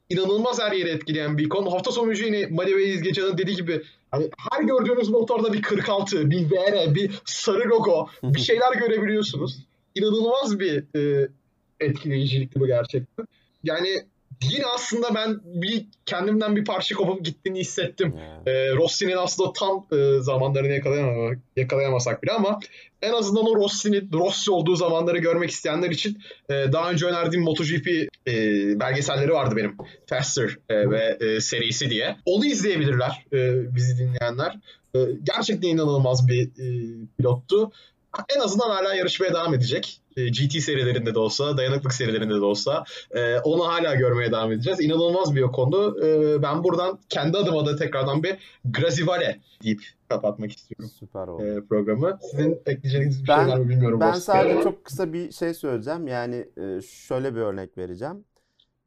İnanılmaz 0.10 0.60
her 0.62 0.72
yeri 0.72 0.89
etkileyen 0.89 1.38
bir 1.38 1.45
ikon. 1.45 1.66
Hafta 1.68 1.91
sonu 1.91 2.14
yine 2.14 2.47
Mali 2.47 2.78
ve 2.78 2.84
İzgecan'ın 2.86 3.38
dediği 3.38 3.56
gibi 3.56 3.82
hani 4.12 4.30
her 4.51 4.64
gördüğünüz 4.64 5.10
motorda 5.10 5.53
bir 5.53 5.62
46, 5.62 6.32
bir 6.32 6.51
VR, 6.51 6.95
bir 6.95 7.12
sarı 7.26 7.70
logo, 7.70 8.08
bir 8.24 8.39
şeyler 8.49 8.74
görebiliyorsunuz. 8.74 9.58
İnanılmaz 9.95 10.60
bir 10.60 10.84
e, 10.99 11.28
etkileyicilikti 11.80 12.59
bu 12.59 12.67
gerçekten. 12.67 13.26
Yani 13.63 14.05
yine 14.43 14.65
aslında 14.76 15.15
ben 15.15 15.39
bir 15.45 15.86
kendimden 16.05 16.55
bir 16.55 16.65
parça 16.65 16.95
kopup 16.95 17.26
gittiğini 17.26 17.59
hissettim. 17.59 18.13
Yeah. 18.17 18.55
E, 18.55 18.76
Rossi'nin 18.76 19.17
aslında 19.17 19.53
tam 19.53 19.88
e, 19.91 20.19
zamanlarını 20.19 20.73
yakalayamamak, 20.73 21.38
yakalayamasak 21.55 22.23
bile 22.23 22.32
ama 22.32 22.59
en 23.01 23.13
azından 23.13 23.45
o 23.45 23.55
Rossi'nin 23.55 24.09
Rossi 24.13 24.51
olduğu 24.51 24.76
zamanları 24.76 25.17
görmek 25.17 25.49
isteyenler 25.49 25.89
için 25.89 26.17
e, 26.49 26.53
daha 26.53 26.91
önce 26.91 27.05
önerdiğim 27.05 27.45
MotoGP 27.45 27.88
e, 28.28 28.34
belgeselleri 28.80 29.32
vardı 29.32 29.55
benim. 29.55 29.78
Faster 30.05 30.57
e, 30.69 30.89
ve 30.89 31.17
e, 31.19 31.41
serisi 31.41 31.89
diye. 31.89 32.15
Onu 32.26 32.45
izleyebilirler 32.45 33.26
e, 33.34 33.76
bizi 33.76 33.97
dinleyenler. 33.97 34.59
E, 34.95 34.99
gerçekten 35.23 35.69
inanılmaz 35.69 36.28
bir 36.28 36.47
e, 36.47 36.67
pilottu 37.17 37.71
en 38.36 38.39
azından 38.39 38.70
hala 38.70 38.95
yarışmaya 38.95 39.34
devam 39.34 39.53
edecek. 39.53 40.01
E, 40.18 40.30
GT 40.30 40.61
serilerinde 40.61 41.16
de 41.16 41.20
olsa, 41.20 41.57
dayanıklık 41.57 41.93
serilerinde 41.93 42.34
de 42.34 42.45
olsa 42.45 42.84
e, 43.11 43.39
onu 43.39 43.68
hala 43.68 43.95
görmeye 43.95 44.32
devam 44.32 44.51
edeceğiz. 44.51 44.82
İnanılmaz 44.82 45.36
bir 45.36 45.41
o 45.41 45.51
konu. 45.51 46.05
E, 46.05 46.41
ben 46.41 46.63
buradan 46.63 46.99
kendi 47.09 47.38
adıma 47.38 47.66
da 47.66 47.76
tekrardan 47.76 48.24
bir 48.24 48.36
Grazivale 48.66 49.39
deyip 49.63 49.82
kapatmak 50.09 50.51
istiyorum 50.51 50.91
Süper 50.99 51.28
oldu. 51.28 51.43
E, 51.43 51.68
programı. 51.70 52.20
Sizin 52.32 52.61
ekleyeceğiniz 52.66 53.24
bir 53.24 53.28
ben, 53.28 53.43
şey 53.43 53.53
var 53.53 53.57
mı 53.57 53.70
bilmiyorum. 53.70 53.99
Ben 53.99 54.13
sadece 54.13 54.63
çok 54.63 54.86
kısa 54.86 55.13
bir 55.13 55.32
şey 55.32 55.53
söyleyeceğim. 55.53 56.07
Yani 56.07 56.45
şöyle 56.88 57.36
bir 57.36 57.41
örnek 57.41 57.78
vereceğim. 57.78 58.26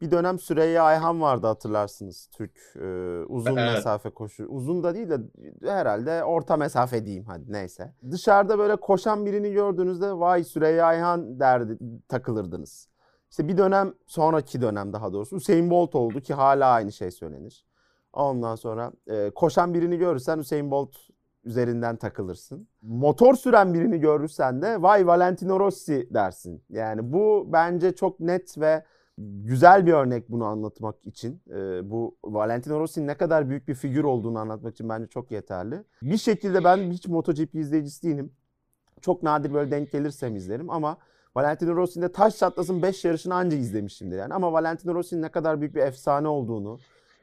Bir 0.01 0.11
dönem 0.11 0.39
Süreyya 0.39 0.83
Ayhan 0.83 1.21
vardı 1.21 1.47
hatırlarsınız. 1.47 2.29
Türk 2.33 2.53
e, 2.77 3.25
uzun 3.29 3.57
evet. 3.57 3.75
mesafe 3.75 4.11
koşu. 4.11 4.47
Uzun 4.47 4.83
da 4.83 4.95
değil 4.95 5.11
de 5.11 5.19
herhalde 5.65 6.25
orta 6.25 6.57
mesafe 6.57 7.05
diyeyim 7.05 7.25
hadi 7.25 7.53
neyse. 7.53 7.93
Dışarıda 8.11 8.59
böyle 8.59 8.77
koşan 8.77 9.27
birini 9.27 9.53
gördüğünüzde 9.53 10.13
vay 10.13 10.45
Süreyya 10.45 10.87
Ayhan 10.87 11.41
derdi 11.41 11.79
takılırdınız. 12.09 12.89
İşte 13.31 13.49
bir 13.49 13.59
dönem 13.59 13.95
sonraki 14.07 14.61
dönem 14.61 14.93
daha 14.93 15.13
doğrusu 15.13 15.37
Hüseyin 15.37 15.71
Bolt 15.71 15.95
oldu 15.95 16.21
ki 16.21 16.35
hala 16.35 16.71
aynı 16.71 16.93
şey 16.93 17.11
söylenir. 17.11 17.65
Ondan 18.13 18.55
sonra 18.55 18.93
e, 19.07 19.31
koşan 19.31 19.75
birini 19.75 19.99
görürsen 19.99 20.39
Hüseyin 20.39 20.71
Bolt 20.71 20.97
üzerinden 21.45 21.97
takılırsın. 21.97 22.69
Motor 22.83 23.35
süren 23.35 23.75
birini 23.75 24.01
görürsen 24.01 24.63
de 24.63 24.83
vay 24.83 25.07
Valentino 25.07 25.61
Rossi 25.61 26.09
dersin. 26.15 26.63
Yani 26.71 27.13
bu 27.13 27.49
bence 27.53 27.95
çok 27.95 28.21
net 28.21 28.59
ve 28.59 28.85
güzel 29.19 29.87
bir 29.87 29.93
örnek 29.93 30.31
bunu 30.31 30.45
anlatmak 30.45 31.07
için. 31.07 31.43
E, 31.51 31.91
bu 31.91 32.17
Valentino 32.25 32.81
Rossi'nin 32.81 33.07
ne 33.07 33.15
kadar 33.15 33.49
büyük 33.49 33.69
bir 33.69 33.75
figür 33.75 34.05
olduğunu 34.05 34.39
anlatmak 34.39 34.75
için 34.75 34.89
bence 34.89 35.07
çok 35.07 35.31
yeterli. 35.31 35.85
Bir 36.03 36.17
şekilde 36.17 36.65
ben 36.65 36.91
hiç 36.91 37.07
MotoGP 37.09 37.55
izleyicisi 37.55 38.03
değilim. 38.03 38.33
Çok 39.01 39.23
nadir 39.23 39.55
böyle 39.55 39.71
denk 39.71 39.93
gelirsem 39.93 40.37
izlerim 40.37 40.71
ama 40.71 40.99
Valentino 41.37 41.77
Rossi'nin 41.77 42.05
de 42.05 42.13
taş 42.13 42.39
çatlasın 42.39 42.83
5 42.83 43.05
yarışını 43.05 43.35
anca 43.35 43.57
izlemişimdir 43.57 44.19
yani. 44.19 44.35
Ama 44.35 44.53
Valentino 44.53 44.95
Rossi'nin 44.95 45.23
ne 45.23 45.29
kadar 45.29 45.61
büyük 45.61 45.75
bir 45.75 45.81
efsane 45.81 46.29
olduğunu, 46.29 46.79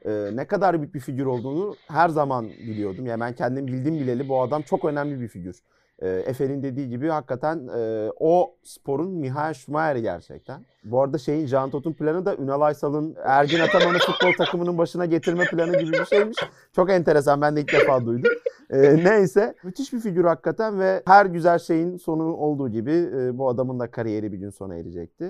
e, 0.06 0.30
ne 0.34 0.48
kadar 0.48 0.80
büyük 0.80 0.94
bir 0.96 1.00
figür 1.00 1.26
olduğunu 1.26 1.76
her 1.88 2.10
zaman 2.10 2.50
biliyordum. 2.50 3.06
Yani 3.06 3.22
ben 3.22 3.34
kendim 3.34 3.68
bildim 3.68 3.96
bileli 3.96 4.30
bu 4.30 4.42
adam 4.42 4.62
çok 4.62 4.86
önemli 4.86 5.22
bir 5.22 5.28
figür. 5.28 5.62
E, 6.00 6.10
Efe'nin 6.10 6.64
dediği 6.64 6.90
gibi 6.90 7.08
hakikaten 7.08 7.68
e, 7.78 8.12
o 8.20 8.56
sporun 8.64 9.12
Mihail 9.12 9.54
Schumacher'i 9.54 10.02
gerçekten. 10.02 10.66
Bu 10.84 11.02
arada 11.02 11.18
şeyin 11.18 11.46
Can 11.46 11.70
Tot'un 11.70 11.94
planı 11.94 12.26
da 12.26 12.36
Ünal 12.36 12.62
Aysal'ın 12.62 13.16
Ergin 13.24 13.60
Ataman'ı 13.60 13.98
futbol 13.98 14.34
takımının 14.38 14.78
başına 14.78 15.06
getirme 15.06 15.46
planı 15.46 15.78
gibi 15.78 15.92
bir 15.92 16.06
şeymiş. 16.06 16.38
Çok 16.76 16.90
enteresan 16.90 17.42
ben 17.42 17.56
de 17.56 17.62
ilk 17.62 17.74
defa 17.74 18.06
duydum. 18.06 18.32
E, 18.70 19.04
neyse 19.04 19.56
müthiş 19.64 19.94
bir 19.94 20.00
figür 20.00 20.26
hakikaten 20.26 20.80
ve 20.80 21.04
her 21.06 21.26
güzel 21.26 21.60
şeyin 21.60 21.98
sonu 21.98 22.24
olduğu 22.24 22.70
gibi 22.70 22.92
e, 22.92 23.38
bu 23.38 23.50
adamın 23.50 23.80
da 23.80 23.92
kariyeri 23.92 24.32
bir 24.32 24.38
gün 24.38 24.50
sona 24.50 24.76
erecekti. 24.76 25.30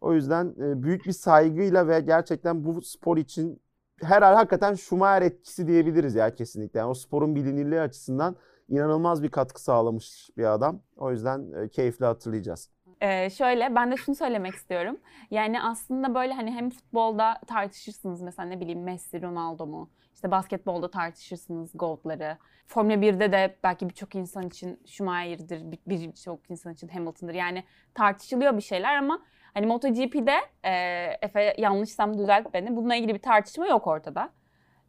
O 0.00 0.14
yüzden 0.14 0.54
e, 0.58 0.82
büyük 0.82 1.06
bir 1.06 1.12
saygıyla 1.12 1.88
ve 1.88 2.00
gerçekten 2.00 2.64
bu 2.64 2.82
spor 2.82 3.16
için 3.16 3.60
herhalde 4.02 4.36
hakikaten 4.36 4.74
Schumacher 4.74 5.22
etkisi 5.22 5.66
diyebiliriz 5.66 6.14
ya 6.14 6.34
kesinlikle. 6.34 6.78
Yani 6.78 6.90
o 6.90 6.94
sporun 6.94 7.34
bilinirliği 7.34 7.80
açısından 7.80 8.36
inanılmaz 8.72 9.22
bir 9.22 9.28
katkı 9.28 9.62
sağlamış 9.62 10.30
bir 10.36 10.44
adam. 10.44 10.80
O 10.96 11.10
yüzden 11.10 11.52
e, 11.52 11.68
keyifli 11.68 12.06
hatırlayacağız. 12.06 12.70
Ee, 13.00 13.30
şöyle 13.30 13.74
ben 13.74 13.92
de 13.92 13.96
şunu 13.96 14.14
söylemek 14.14 14.54
istiyorum. 14.54 15.00
Yani 15.30 15.62
aslında 15.62 16.14
böyle 16.14 16.32
hani 16.32 16.50
hem 16.50 16.70
futbolda 16.70 17.40
tartışırsınız 17.46 18.22
mesela 18.22 18.48
ne 18.48 18.60
bileyim 18.60 18.82
Messi, 18.82 19.22
Ronaldo 19.22 19.66
mu? 19.66 19.90
İşte 20.14 20.30
basketbolda 20.30 20.90
tartışırsınız 20.90 21.70
GOAT'ları. 21.74 22.38
Formula 22.66 22.94
1'de 22.94 23.32
de 23.32 23.56
belki 23.64 23.88
birçok 23.88 24.14
insan 24.14 24.46
için 24.46 24.80
Schumacher'dir, 24.86 25.62
birçok 25.86 26.50
insan 26.50 26.72
için 26.72 26.88
Hamilton'dır. 26.88 27.34
Yani 27.34 27.64
tartışılıyor 27.94 28.56
bir 28.56 28.62
şeyler 28.62 28.96
ama 28.96 29.22
hani 29.54 29.66
MotoGP'de 29.66 30.36
e, 30.64 30.72
Efe 31.22 31.54
yanlışsam 31.58 32.18
düzelt 32.18 32.54
beni. 32.54 32.76
Bununla 32.76 32.94
ilgili 32.94 33.14
bir 33.14 33.22
tartışma 33.22 33.66
yok 33.66 33.86
ortada. 33.86 34.30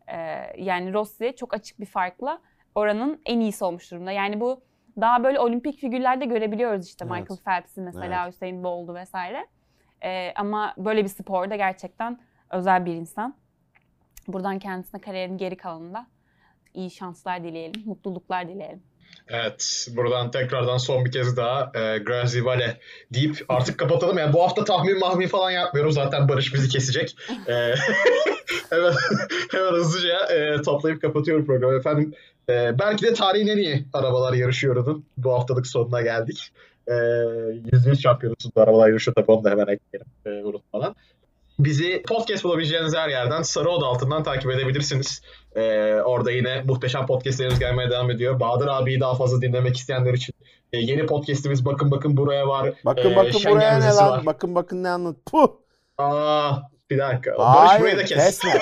E, 0.07 0.17
yani 0.57 0.93
Rossi 0.93 1.33
çok 1.37 1.53
açık 1.53 1.79
bir 1.79 1.85
farkla 1.85 2.41
oranın 2.75 3.21
en 3.25 3.39
iyisi 3.39 3.65
olmuş 3.65 3.91
durumda. 3.91 4.11
Yani 4.11 4.39
bu 4.39 4.61
daha 5.01 5.23
böyle 5.23 5.39
olimpik 5.39 5.79
figürlerde 5.79 6.25
görebiliyoruz 6.25 6.87
işte 6.87 7.05
evet. 7.05 7.19
Michael 7.19 7.39
Phelps'i 7.39 7.81
mesela 7.81 8.23
evet. 8.23 8.33
Hüseyin 8.33 8.63
Bolt'u 8.63 8.95
vesaire. 8.95 9.47
Ee, 10.03 10.33
ama 10.35 10.73
böyle 10.77 11.03
bir 11.03 11.09
sporda 11.09 11.55
gerçekten 11.55 12.19
özel 12.49 12.85
bir 12.85 12.93
insan. 12.93 13.35
Buradan 14.27 14.59
kendisine 14.59 15.01
kariyerin 15.01 15.37
geri 15.37 15.57
kalanında 15.57 16.07
iyi 16.73 16.91
şanslar 16.91 17.43
dileyelim, 17.43 17.83
mutluluklar 17.85 18.47
dileyelim. 18.47 18.83
Evet, 19.27 19.87
buradan 19.95 20.31
tekrardan 20.31 20.77
son 20.77 21.05
bir 21.05 21.11
kez 21.11 21.37
daha 21.37 21.71
e, 21.75 21.97
Grazi 21.97 22.45
Vale 22.45 22.79
deyip 23.13 23.45
artık 23.49 23.77
kapatalım. 23.79 24.17
Yani 24.17 24.33
bu 24.33 24.43
hafta 24.43 24.63
tahmin 24.63 24.99
mahmin 24.99 25.27
falan 25.27 25.51
yapmıyoruz. 25.51 25.95
Zaten 25.95 26.29
Barış 26.29 26.53
bizi 26.53 26.69
kesecek. 26.69 27.15
e, 27.47 27.53
hemen, 28.69 28.93
hemen 29.51 29.71
hızlıca 29.73 30.17
e, 30.25 30.61
toplayıp 30.61 31.01
kapatıyorum 31.01 31.45
programı. 31.45 31.77
Efendim 31.77 32.13
e, 32.49 32.79
belki 32.79 33.05
de 33.05 33.13
tarihin 33.13 33.47
en 33.47 33.57
iyi 33.57 33.85
arabalar 33.93 34.33
yarışıyordu. 34.33 35.03
Bu 35.17 35.33
haftalık 35.33 35.67
sonuna 35.67 36.01
geldik. 36.01 36.51
E, 36.87 36.91
%100 36.91 38.01
şampiyonasında 38.01 38.63
arabalar 38.63 38.87
yarışıyor 38.87 39.15
tabii 39.15 39.31
onu 39.31 39.43
da 39.43 39.49
hemen 39.49 39.67
ekleyelim 39.67 40.07
e, 40.25 40.29
unutmadan. 40.29 40.95
Bizi 41.59 42.03
podcast 42.07 42.43
bulabileceğiniz 42.43 42.95
her 42.95 43.09
yerden 43.09 43.41
Sarı 43.41 43.69
Oda 43.69 43.85
altından 43.85 44.23
takip 44.23 44.51
edebilirsiniz. 44.51 45.21
Ee, 45.55 45.93
orada 45.93 46.31
yine 46.31 46.61
muhteşem 46.61 47.05
podcastlerimiz 47.05 47.59
gelmeye 47.59 47.89
devam 47.89 48.11
ediyor. 48.11 48.39
Bahadır 48.39 48.67
abiyi 48.67 48.99
daha 48.99 49.15
fazla 49.15 49.41
dinlemek 49.41 49.77
isteyenler 49.77 50.13
için 50.13 50.35
e, 50.73 50.77
yeni 50.77 51.05
podcastimiz 51.05 51.65
Bakın 51.65 51.91
Bakın 51.91 52.17
Buraya 52.17 52.47
var. 52.47 52.73
Bakın 52.85 53.11
ee, 53.11 53.15
bakın 53.15 53.41
buraya 53.51 53.79
ne 53.79 53.85
lan? 53.85 54.11
Var. 54.11 54.25
Bakın 54.25 54.55
bakın 54.55 54.83
ne 54.83 54.89
anlat. 54.89 55.15
Puh. 55.31 55.47
Aa, 55.97 56.51
bir 56.89 56.97
dakika. 56.97 57.33
Hayır, 57.37 57.69
Barış 57.69 57.81
burayı 57.81 57.97
da 57.97 58.05
kes. 58.05 58.17
kesme. 58.17 58.61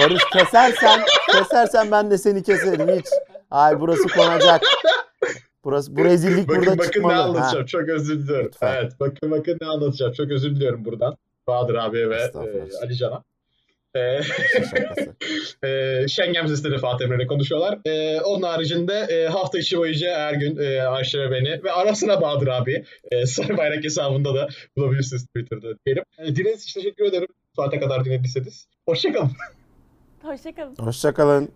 Barış 0.00 0.22
kesersen, 0.32 1.00
kesersen 1.32 1.90
ben 1.90 2.10
de 2.10 2.18
seni 2.18 2.42
keserim 2.42 2.98
hiç. 2.98 3.06
Ay 3.50 3.80
burası 3.80 4.08
konacak. 4.08 4.62
Burası 5.64 5.96
bu 5.96 6.04
rezillik 6.04 6.48
bakın, 6.48 6.60
burada 6.62 6.78
bakın 6.78 6.90
çıkmalı. 6.90 7.12
Bakın 7.12 7.18
ne 7.18 7.22
anlatacağım. 7.22 7.64
Ha. 7.64 7.66
Çok 7.66 7.88
özür 7.88 8.18
diliyorum. 8.18 8.46
Lütfen. 8.46 8.74
Evet, 8.74 8.92
bakın 9.00 9.30
bakın 9.30 9.58
ne 9.60 9.66
anlatacağım. 9.66 10.12
Çok 10.12 10.30
özür 10.30 10.56
diliyorum 10.56 10.84
buradan. 10.84 11.16
Bahadır 11.46 11.74
abi 11.74 12.10
ve 12.10 12.16
e, 12.16 12.76
Ali 12.82 12.96
Can'a. 12.96 13.24
E, 13.96 14.00
e, 15.68 16.08
Schengen 16.08 16.44
vizesiyle 16.44 16.78
Fatih 16.78 17.04
Emre'yle 17.04 17.26
konuşuyorlar. 17.26 17.78
E, 17.84 18.20
onun 18.20 18.42
haricinde 18.42 18.94
e, 18.94 19.26
hafta 19.28 19.58
içi 19.58 19.78
boyunca 19.78 20.18
her 20.18 20.34
gün 20.34 20.56
e, 20.56 20.82
Ayşe 20.82 21.18
ve 21.18 21.30
beni 21.30 21.64
ve 21.64 21.72
arasına 21.72 22.20
Bahadır 22.20 22.46
abi 22.46 22.84
e, 23.10 23.26
Sarı 23.26 23.56
Bayrak 23.56 23.84
hesabında 23.84 24.34
da 24.34 24.48
bulabilirsiniz 24.76 25.26
Twitter'da 25.26 25.68
diyelim. 25.86 26.04
E, 26.18 26.24
dinlediğiniz 26.26 26.62
için 26.62 26.80
teşekkür 26.80 27.04
ederim. 27.04 27.28
Saate 27.56 27.80
kadar 27.80 28.04
dinlediyseniz. 28.04 28.66
Hoşçakalın. 28.88 29.30
Hoşçakalın. 30.22 30.76
Hoşçakalın. 30.78 31.48